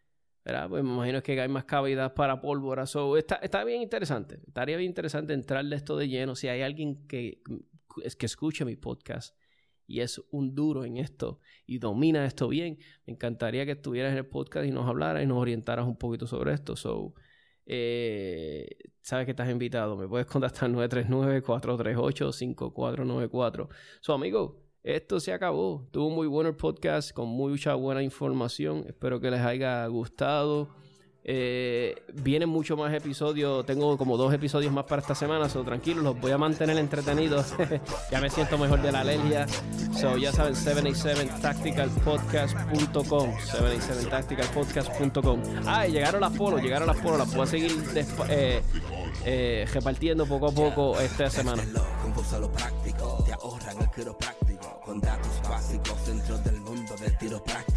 ¿verdad? 0.46 0.70
Pues 0.70 0.84
me 0.84 0.92
imagino 0.92 1.24
que 1.24 1.42
hay 1.42 1.50
más 1.50 1.66
cavidad 1.66 2.14
para 2.14 2.40
pólvora. 2.40 2.86
So, 2.86 3.18
está, 3.18 3.38
está 3.38 3.64
bien 3.64 3.82
interesante. 3.82 4.40
Estaría 4.48 4.78
bien 4.78 4.90
interesante 4.90 5.34
entrarle 5.34 5.76
esto 5.76 5.98
de 5.98 6.08
lleno. 6.08 6.36
Si 6.36 6.48
hay 6.48 6.62
alguien 6.62 7.08
que, 7.08 7.42
que 8.18 8.26
escuche 8.26 8.64
mi 8.64 8.76
podcast 8.76 9.36
y 9.88 10.02
es 10.02 10.22
un 10.32 10.54
duro 10.54 10.86
en 10.86 10.98
esto 10.98 11.40
y 11.66 11.80
domina 11.80 12.26
esto 12.26 12.48
bien, 12.48 12.78
me 13.08 13.14
encantaría 13.14 13.66
que 13.66 13.72
estuvieras 13.72 14.12
en 14.12 14.20
el 14.20 14.28
podcast 14.28 14.68
y 14.68 14.72
nos 14.72 14.88
hablaras 14.88 15.24
y 15.24 15.26
nos 15.26 15.40
orientaras 15.40 15.88
un 15.88 15.98
poquito 15.98 16.28
sobre 16.28 16.54
esto. 16.54 16.76
So, 16.76 17.16
eh, 17.66 18.68
sabes 19.02 19.26
que 19.26 19.32
estás 19.32 19.50
invitado. 19.50 19.98
Me 19.98 20.08
puedes 20.08 20.28
contactar 20.28 20.70
939-438-5494. 20.70 23.68
So, 24.02 24.14
amigo, 24.14 24.65
esto 24.86 25.20
se 25.20 25.34
acabó. 25.34 25.84
Tuvo 25.90 26.12
muy 26.12 26.28
bueno 26.28 26.50
el 26.50 26.56
podcast 26.56 27.12
con 27.12 27.28
mucha 27.28 27.74
buena 27.74 28.04
información. 28.04 28.84
Espero 28.88 29.20
que 29.20 29.32
les 29.32 29.42
haya 29.42 29.88
gustado. 29.88 30.70
Eh, 31.28 31.96
vienen 32.14 32.50
muchos 32.50 32.78
más 32.78 32.94
episodios. 32.94 33.66
Tengo 33.66 33.98
como 33.98 34.16
dos 34.16 34.32
episodios 34.32 34.72
más 34.72 34.86
para 34.86 35.02
esta 35.02 35.16
semana. 35.16 35.50
So, 35.50 35.64
tranquilos, 35.64 36.04
los 36.04 36.22
voy 36.22 36.34
a 36.34 36.38
mantener 36.38 36.78
entretenidos. 36.78 37.56
ya 38.12 38.22
me 38.22 38.30
siento 38.30 38.60
mejor 38.60 38.80
de 38.84 38.92
la 38.92 39.00
alergia. 39.00 39.48
So, 40.00 40.18
ya 40.18 40.32
saben, 40.32 40.54
787tacticalpodcast.com. 40.54 43.40
787tacticalpodcast.com. 43.40 45.42
Ah, 45.66 45.88
y 45.88 45.94
llegaron 45.94 46.22
las 46.22 46.38
polos, 46.38 46.62
llegaron 46.62 46.88
las 46.88 46.98
polos. 46.98 47.18
Las 47.18 47.34
puedo 47.34 47.48
seguir 47.48 47.72
eh, 48.30 48.62
eh, 49.26 49.66
repartiendo 49.74 50.28
poco 50.28 50.50
a 50.50 50.52
poco 50.52 51.00
esta 51.00 51.32
semana. 51.32 51.64
Con 54.96 55.02
datos 55.02 55.42
básicos 55.50 56.06
dentro 56.08 56.38
del 56.38 56.62
mundo 56.62 56.96
del 56.96 57.18
tiro 57.18 57.44
práctico, 57.44 57.75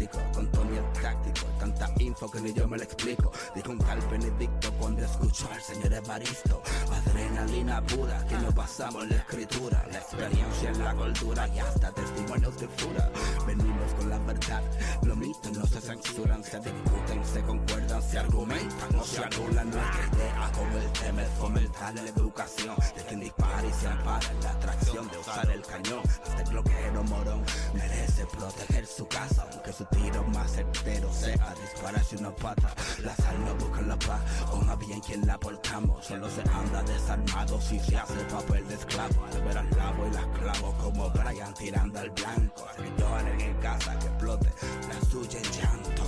info 2.09 2.29
que 2.29 2.41
ni 2.41 2.53
yo 2.53 2.67
me 2.67 2.77
lo 2.77 2.83
explico. 2.83 3.31
Dijo 3.55 3.71
un 3.71 3.79
tal 3.79 3.99
Benedicto 4.09 4.71
cuando 4.79 5.05
escuchó 5.05 5.47
al 5.51 5.61
señor 5.61 5.93
Evaristo, 5.93 6.61
adrenalina 6.91 7.81
pura 7.83 8.25
que 8.27 8.35
nos 8.35 8.53
pasamos 8.53 9.07
la 9.07 9.15
escritura, 9.15 9.85
la 9.91 9.99
experiencia 9.99 10.69
en 10.69 10.83
la 10.83 10.95
cultura 10.95 11.47
y 11.47 11.59
hasta 11.59 11.91
testimonios 11.91 12.59
de 12.59 12.67
fura. 12.67 13.11
Venimos 13.45 13.93
con 13.93 14.09
la 14.09 14.19
verdad, 14.19 14.63
los 15.03 15.17
mitos 15.17 15.51
no 15.57 15.65
se 15.65 15.81
censuran, 15.81 16.43
se 16.43 16.59
discuten, 16.59 17.25
se 17.25 17.41
concuerdan, 17.43 18.01
se 18.01 18.19
argumentan, 18.19 18.89
no 18.91 19.03
se 19.03 19.23
anulan. 19.23 19.69
Nuestra 19.69 20.09
idea 20.13 20.51
como 20.55 20.77
el 20.77 20.91
tema 20.91 21.21
es 21.21 21.29
fomentar 21.39 21.93
la 21.93 22.01
educación. 22.01 22.75
De 22.95 23.03
quien 23.03 23.19
dispara 23.19 23.67
y 23.67 23.73
se 23.73 23.87
ampara 23.87 24.33
la 24.43 24.51
atracción 24.51 25.07
de 25.09 25.17
usar 25.17 25.49
el 25.49 25.61
cañón. 25.61 26.01
Hasta 26.23 26.41
el 26.41 26.49
bloqueo 26.49 27.03
morón 27.03 27.43
merece 27.73 28.08
proteger 28.29 28.85
su 28.85 29.07
casa, 29.07 29.47
aunque 29.51 29.73
su 29.73 29.85
tiro 29.85 30.23
más 30.25 30.51
certero 30.51 31.11
sea 31.13 31.53
dispararse 31.61 32.17
una 32.17 32.35
pata. 32.35 32.73
Las 32.99 33.19
almas 33.21 33.57
buscan 33.59 33.87
la 33.87 33.97
paz, 33.97 34.21
o 34.51 34.57
más 34.57 34.77
bien 34.79 34.99
quien 35.01 35.25
la 35.25 35.39
portamos. 35.39 36.05
Solo 36.05 36.29
se 36.29 36.41
anda 36.41 36.83
desarmado 36.83 37.59
si 37.61 37.79
se 37.79 37.97
hace 37.97 38.13
papel 38.25 38.67
de 38.67 38.75
esclavo. 38.75 39.25
Al 39.25 39.41
ver 39.43 39.57
al 39.57 39.69
lavo 39.77 40.07
y 40.07 40.11
las 40.11 40.27
clavo 40.27 40.73
como 40.81 41.09
Brian 41.11 41.53
tirando 41.53 41.99
al 41.99 42.09
blanco. 42.11 42.65
Que 42.77 43.01
lloren 43.01 43.41
en 43.41 43.53
casa, 43.57 43.97
que 43.99 44.07
explote 44.07 44.53
la 44.87 45.09
suya 45.09 45.39
en 45.39 45.51
llanto. 45.51 46.03